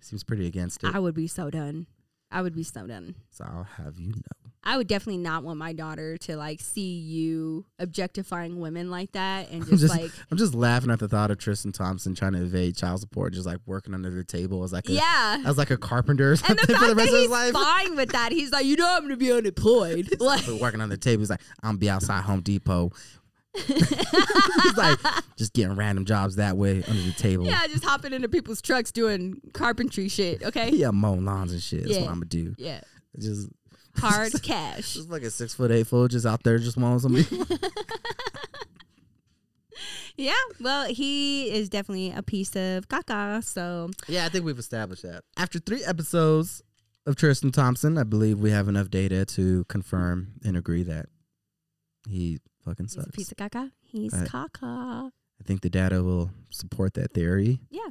seems 0.00 0.24
pretty 0.24 0.46
against 0.46 0.82
it. 0.84 0.94
I 0.94 0.98
would 0.98 1.14
be 1.14 1.26
so 1.26 1.50
done. 1.50 1.86
I 2.30 2.42
would 2.42 2.54
be 2.54 2.62
so 2.64 2.86
done. 2.86 3.14
so 3.30 3.44
I'll 3.44 3.64
have 3.64 3.98
you 3.98 4.12
know. 4.12 4.47
I 4.64 4.76
would 4.76 4.86
definitely 4.88 5.18
not 5.22 5.44
want 5.44 5.58
my 5.58 5.72
daughter 5.72 6.16
to 6.18 6.36
like 6.36 6.60
see 6.60 6.98
you 6.98 7.64
objectifying 7.78 8.58
women 8.60 8.90
like 8.90 9.12
that 9.12 9.50
and 9.50 9.62
I'm 9.62 9.68
just, 9.68 9.82
just, 9.82 9.96
like 9.96 10.10
I'm 10.30 10.36
just 10.36 10.52
laughing 10.54 10.90
at 10.90 10.98
the 10.98 11.08
thought 11.08 11.30
of 11.30 11.38
Tristan 11.38 11.72
Thompson 11.72 12.14
trying 12.14 12.32
to 12.32 12.42
evade 12.42 12.76
child 12.76 13.00
support, 13.00 13.32
just 13.34 13.46
like 13.46 13.58
working 13.66 13.94
under 13.94 14.10
the 14.10 14.24
table 14.24 14.64
as 14.64 14.72
like 14.72 14.88
a, 14.88 14.92
yeah. 14.92 15.42
as 15.46 15.56
like 15.56 15.70
a 15.70 15.76
carpenter 15.78 16.28
or 16.28 16.30
And 16.32 16.38
something 16.40 16.66
the 16.66 16.74
for 16.76 16.86
the 16.88 16.94
rest 16.94 17.10
that 17.10 17.14
of 17.16 17.20
his 17.20 17.20
he's 17.22 17.30
life. 17.30 17.52
fine 17.52 17.96
with 17.96 18.10
that, 18.12 18.32
he's 18.32 18.50
like, 18.52 18.66
you 18.66 18.76
know, 18.76 18.88
I'm 18.96 19.02
gonna 19.02 19.16
be 19.16 19.32
unemployed. 19.32 20.08
like, 20.20 20.46
working 20.60 20.80
on 20.80 20.88
the 20.88 20.96
table, 20.98 21.20
he's 21.20 21.30
like, 21.30 21.40
I'm 21.62 21.70
gonna 21.70 21.78
be 21.78 21.88
outside 21.90 22.22
Home 22.24 22.40
Depot. 22.40 22.90
he's 23.66 24.76
like 24.76 24.98
just 25.36 25.52
getting 25.52 25.74
random 25.76 26.04
jobs 26.04 26.36
that 26.36 26.56
way 26.56 26.82
under 26.86 27.02
the 27.02 27.14
table. 27.16 27.44
yeah, 27.46 27.66
just 27.66 27.84
hopping 27.84 28.12
into 28.12 28.28
people's 28.28 28.60
trucks 28.60 28.92
doing 28.92 29.40
carpentry 29.52 30.08
shit. 30.08 30.42
Okay. 30.42 30.70
yeah, 30.70 30.90
mowing 30.90 31.24
lawns 31.24 31.52
and 31.52 31.62
shit. 31.62 31.82
That's 31.84 31.94
Yeah. 31.94 32.00
what 32.02 32.08
I'm 32.10 32.14
gonna 32.16 32.26
do. 32.26 32.54
Yeah. 32.58 32.80
Just 33.18 33.48
Hard 34.00 34.32
cash. 34.42 34.94
just 34.94 35.10
like 35.10 35.22
a 35.22 35.30
six 35.30 35.54
foot 35.54 35.70
eight 35.70 35.86
fool 35.86 36.08
just 36.08 36.26
out 36.26 36.42
there 36.42 36.58
just 36.58 36.76
mowing 36.78 36.98
somebody. 36.98 37.26
Yeah. 40.16 40.32
Well, 40.60 40.86
he 40.86 41.48
is 41.48 41.68
definitely 41.68 42.10
a 42.10 42.22
piece 42.24 42.56
of 42.56 42.88
caca. 42.88 43.42
So 43.44 43.90
yeah, 44.08 44.24
I 44.26 44.28
think 44.28 44.44
we've 44.44 44.58
established 44.58 45.04
that. 45.04 45.22
After 45.36 45.60
three 45.60 45.84
episodes 45.84 46.60
of 47.06 47.14
Tristan 47.14 47.52
Thompson, 47.52 47.96
I 47.96 48.02
believe 48.02 48.40
we 48.40 48.50
have 48.50 48.66
enough 48.66 48.90
data 48.90 49.24
to 49.26 49.64
confirm 49.66 50.32
and 50.44 50.56
agree 50.56 50.82
that 50.82 51.06
he 52.08 52.40
fucking 52.64 52.88
sucks. 52.88 53.06
he's 53.06 53.14
a 53.14 53.16
piece 53.16 53.30
of 53.32 53.36
caca. 53.36 53.70
He's 53.80 54.12
Right. 54.12 54.28
caca. 54.28 55.10
I 55.40 55.44
think 55.44 55.60
the 55.60 55.70
data 55.70 56.02
will 56.02 56.32
support 56.50 56.94
that 56.94 57.12
theory. 57.12 57.60
Yeah. 57.70 57.90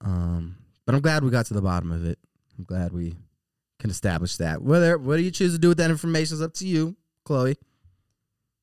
Um, 0.00 0.58
but 0.86 0.94
I'm 0.94 1.00
glad 1.00 1.24
we 1.24 1.30
got 1.30 1.46
to 1.46 1.54
the 1.54 1.62
bottom 1.62 1.90
of 1.90 2.04
it. 2.04 2.20
I'm 2.56 2.64
glad 2.64 2.92
we 2.92 3.16
can 3.78 3.90
establish 3.90 4.36
that. 4.38 4.62
Whether 4.62 4.98
what 4.98 5.16
do 5.16 5.22
you 5.22 5.30
choose 5.30 5.52
to 5.52 5.58
do 5.58 5.68
with 5.68 5.78
that 5.78 5.90
information 5.90 6.34
is 6.34 6.42
up 6.42 6.54
to 6.54 6.66
you, 6.66 6.96
Khloe. 7.26 7.56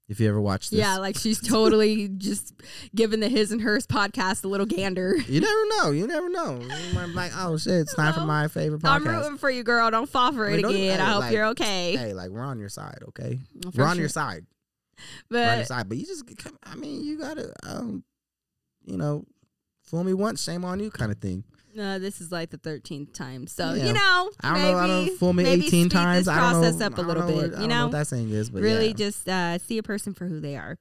If 0.07 0.19
you 0.19 0.29
ever 0.29 0.39
watch 0.39 0.69
this, 0.69 0.77
Yeah, 0.79 0.97
like 0.97 1.17
she's 1.17 1.41
totally 1.41 2.07
just 2.17 2.53
giving 2.93 3.21
the 3.21 3.27
his 3.27 3.51
and 3.51 3.59
hers 3.61 3.87
podcast 3.87 4.43
a 4.43 4.47
little 4.47 4.67
gander. 4.67 5.15
you 5.27 5.41
never 5.41 5.65
know. 5.77 5.89
You 5.91 6.05
never 6.05 6.29
know. 6.29 6.59
Be 6.59 7.07
like, 7.13 7.31
oh 7.35 7.57
shit, 7.57 7.73
it's 7.73 7.95
time 7.95 8.13
for 8.13 8.19
my 8.21 8.47
favorite 8.47 8.81
I'm 8.85 9.03
rooting 9.03 9.39
for 9.39 9.49
you, 9.49 9.63
girl. 9.63 9.89
Don't 9.89 10.07
fall 10.07 10.31
for 10.31 10.47
I 10.47 10.51
it 10.51 10.55
mean, 10.57 10.65
again. 10.65 10.99
hey, 10.99 11.03
I 11.03 11.09
hope 11.09 11.21
like- 11.21 11.33
you're 11.33 11.45
okay. 11.47 11.95
Hey, 11.95 12.13
like 12.13 12.29
we're 12.29 12.43
on 12.43 12.59
your 12.59 12.69
side, 12.69 12.99
okay? 13.09 13.39
For 13.63 13.81
we're 13.81 13.85
on 13.85 13.95
sure. 13.95 14.01
your 14.01 14.09
side. 14.09 14.45
We're 15.31 15.39
on 15.41 15.47
your 15.47 15.57
But 15.61 15.67
side. 15.67 15.89
But 15.89 15.97
you 15.97 16.05
just, 16.05 16.23
I 16.63 16.75
mean, 16.75 17.03
you 17.03 17.17
gotta, 17.17 17.51
um, 17.63 18.03
you 18.85 18.97
know, 18.97 19.25
fool 19.81 20.03
me 20.03 20.13
once, 20.13 20.43
shame 20.43 20.63
on 20.65 20.79
you, 20.79 20.91
kind 20.91 21.11
of 21.11 21.17
thing. 21.17 21.43
No, 21.75 21.99
this 21.99 22.21
is 22.21 22.31
like 22.31 22.49
the 22.49 22.57
thirteenth 22.57 23.13
time. 23.13 23.47
So 23.47 23.73
Yeah. 23.73 23.85
you 23.87 23.93
know, 23.93 24.31
I 24.41 24.53
don't 24.53 24.53
maybe, 24.53 24.71
know. 24.71 24.77
I 24.77 24.87
don't 24.87 25.17
fool 25.19 25.33
me 25.33 25.43
maybe 25.43 25.65
18 25.67 25.89
speed 25.89 25.91
times. 25.91 26.25
This 26.25 26.27
I 26.35 26.39
don't 26.39 26.61
process 26.61 26.79
know. 26.79 26.85
up 26.87 26.97
a 26.97 27.01
little 27.01 27.23
bit. 27.27 27.35
what- 27.35 27.61
you 27.61 27.67
know 27.67 27.75
know, 27.75 27.83
what 27.87 27.91
that 27.93 28.07
saying 28.07 28.29
is, 28.31 28.49
but 28.49 28.61
really 28.61 28.87
yeah. 28.87 28.93
just 28.93 29.27
uh, 29.29 29.57
see 29.57 29.77
a 29.77 29.83
person 29.83 30.13
for 30.13 30.25
who 30.27 30.39
they 30.39 30.55
are 30.55 30.77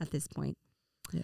at 0.00 0.10
this 0.10 0.26
point. 0.26 0.56
Yeah. 1.12 1.22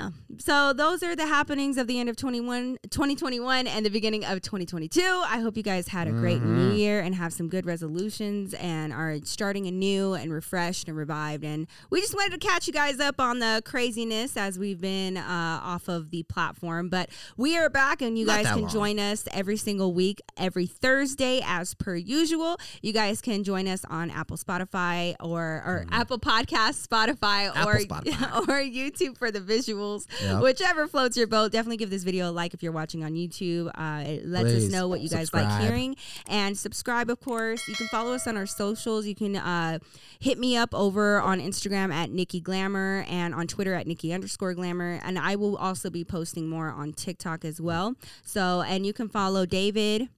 Yeah. 0.00 0.10
So 0.38 0.72
those 0.72 1.02
are 1.02 1.16
the 1.16 1.26
happenings 1.26 1.76
of 1.78 1.86
the 1.86 1.98
end 1.98 2.08
of 2.08 2.16
21, 2.16 2.78
2021 2.90 3.66
and 3.66 3.84
the 3.84 3.90
beginning 3.90 4.24
of 4.24 4.40
2022. 4.42 5.00
I 5.26 5.40
hope 5.40 5.56
you 5.56 5.62
guys 5.62 5.88
had 5.88 6.06
a 6.06 6.12
great 6.12 6.42
new 6.42 6.70
Mhm. 6.72 6.78
year 6.78 7.00
and 7.00 7.14
have 7.14 7.32
some 7.32 7.48
good 7.48 7.66
resolutions 7.66 8.54
and 8.54 8.92
are 8.92 9.16
starting 9.24 9.66
anew 9.66 10.14
and 10.14 10.32
refreshed 10.32 10.86
and 10.88 10.96
revived. 10.96 11.42
And 11.42 11.66
we 11.90 12.00
just 12.00 12.14
wanted 12.14 12.40
to 12.40 12.46
catch 12.46 12.66
you 12.66 12.72
guys 12.72 13.00
up 13.00 13.18
on 13.20 13.38
the 13.40 13.62
craziness 13.64 14.36
as 14.36 14.58
we've 14.58 14.80
been 14.80 15.16
uh, 15.16 15.60
off 15.62 15.88
of 15.88 16.10
the 16.10 16.22
platform. 16.24 16.88
But 16.90 17.10
we 17.36 17.56
are 17.56 17.68
back 17.70 18.00
and 18.02 18.16
you 18.18 18.26
Not 18.26 18.44
guys 18.44 18.52
can 18.52 18.62
long. 18.62 18.70
join 18.70 18.98
us 19.00 19.24
every 19.32 19.56
single 19.56 19.92
week, 19.94 20.20
every 20.36 20.66
Thursday 20.66 21.40
as 21.44 21.74
per 21.74 21.96
usual. 21.96 22.58
You 22.82 22.92
guys 22.92 23.20
can 23.20 23.42
join 23.42 23.66
us 23.66 23.84
on 23.90 24.10
Apple, 24.10 24.36
Spotify, 24.36 25.14
or, 25.20 25.42
or 25.42 25.86
Apple 25.90 26.18
Podcast, 26.20 26.86
Spotify, 26.86 27.50
Mm. 27.50 27.56
Apple, 27.56 27.68
or, 27.70 27.78
Spotify. 27.86 28.48
or 28.48 28.62
YouTube 28.62 29.16
for 29.16 29.30
the 29.30 29.40
visuals. 29.78 30.06
Yep. 30.22 30.42
Whichever 30.42 30.86
floats 30.86 31.16
your 31.16 31.26
boat, 31.26 31.52
definitely 31.52 31.76
give 31.76 31.90
this 31.90 32.02
video 32.02 32.30
a 32.30 32.32
like 32.32 32.54
if 32.54 32.62
you're 32.62 32.72
watching 32.72 33.04
on 33.04 33.12
YouTube. 33.12 33.70
Uh, 33.74 34.04
it 34.08 34.26
lets 34.26 34.52
us 34.52 34.70
know 34.70 34.88
what 34.88 35.00
you 35.00 35.08
guys 35.08 35.32
like 35.32 35.60
hearing. 35.60 35.96
And 36.26 36.56
subscribe, 36.56 37.10
of 37.10 37.20
course. 37.20 37.66
You 37.68 37.74
can 37.74 37.88
follow 37.88 38.12
us 38.12 38.26
on 38.26 38.36
our 38.36 38.46
socials. 38.46 39.06
You 39.06 39.14
can 39.14 39.36
uh, 39.36 39.78
hit 40.18 40.38
me 40.38 40.56
up 40.56 40.74
over 40.74 41.20
on 41.20 41.40
Instagram 41.40 41.92
at 41.92 42.10
Nikki 42.10 42.40
Glamour 42.40 43.04
and 43.08 43.34
on 43.34 43.46
Twitter 43.46 43.74
at 43.74 43.86
Nikki 43.86 44.12
underscore 44.12 44.54
Glamour. 44.54 45.00
And 45.02 45.18
I 45.18 45.36
will 45.36 45.56
also 45.56 45.90
be 45.90 46.04
posting 46.04 46.48
more 46.48 46.68
on 46.68 46.92
TikTok 46.92 47.44
as 47.44 47.60
well. 47.60 47.94
So, 48.22 48.62
and 48.62 48.84
you 48.84 48.92
can 48.92 49.08
follow 49.08 49.46
David. 49.46 50.08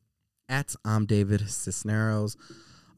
At 0.48 0.74
I'm 0.84 1.06
David 1.06 1.48
Cisneros 1.48 2.36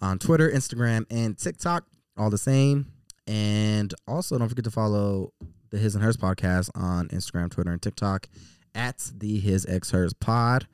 on 0.00 0.18
Twitter, 0.18 0.50
Instagram, 0.50 1.04
and 1.10 1.36
TikTok, 1.36 1.84
all 2.16 2.30
the 2.30 2.38
same. 2.38 2.86
And 3.26 3.92
also, 4.08 4.38
don't 4.38 4.48
forget 4.48 4.64
to 4.64 4.70
follow 4.70 5.32
the 5.72 5.78
His 5.78 5.96
and 5.96 6.04
Hers 6.04 6.16
podcast 6.16 6.70
on 6.76 7.08
Instagram, 7.08 7.50
Twitter, 7.50 7.72
and 7.72 7.82
TikTok 7.82 8.28
at 8.74 9.10
the 9.16 9.40
His 9.40 9.66
X 9.66 9.90
Hers 9.90 10.12
Pod. 10.12 10.68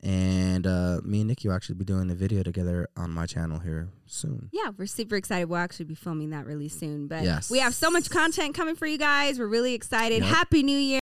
And 0.00 0.64
uh, 0.64 1.00
me 1.02 1.22
and 1.22 1.28
Nikki 1.28 1.48
will 1.48 1.56
actually 1.56 1.74
be 1.74 1.84
doing 1.84 2.08
a 2.08 2.14
video 2.14 2.44
together 2.44 2.88
on 2.96 3.10
my 3.10 3.26
channel 3.26 3.58
here 3.58 3.88
soon. 4.06 4.48
Yeah, 4.52 4.70
we're 4.76 4.86
super 4.86 5.16
excited. 5.16 5.46
We'll 5.48 5.58
actually 5.58 5.86
be 5.86 5.96
filming 5.96 6.30
that 6.30 6.46
really 6.46 6.68
soon. 6.68 7.08
But 7.08 7.24
Yes. 7.24 7.50
we 7.50 7.58
have 7.58 7.74
so 7.74 7.90
much 7.90 8.08
content 8.08 8.54
coming 8.54 8.76
for 8.76 8.86
you 8.86 8.96
guys. 8.96 9.40
We're 9.40 9.48
really 9.48 9.74
excited. 9.74 10.22
Yep. 10.22 10.32
Happy 10.32 10.62
New 10.62 10.78
Year. 10.78 10.96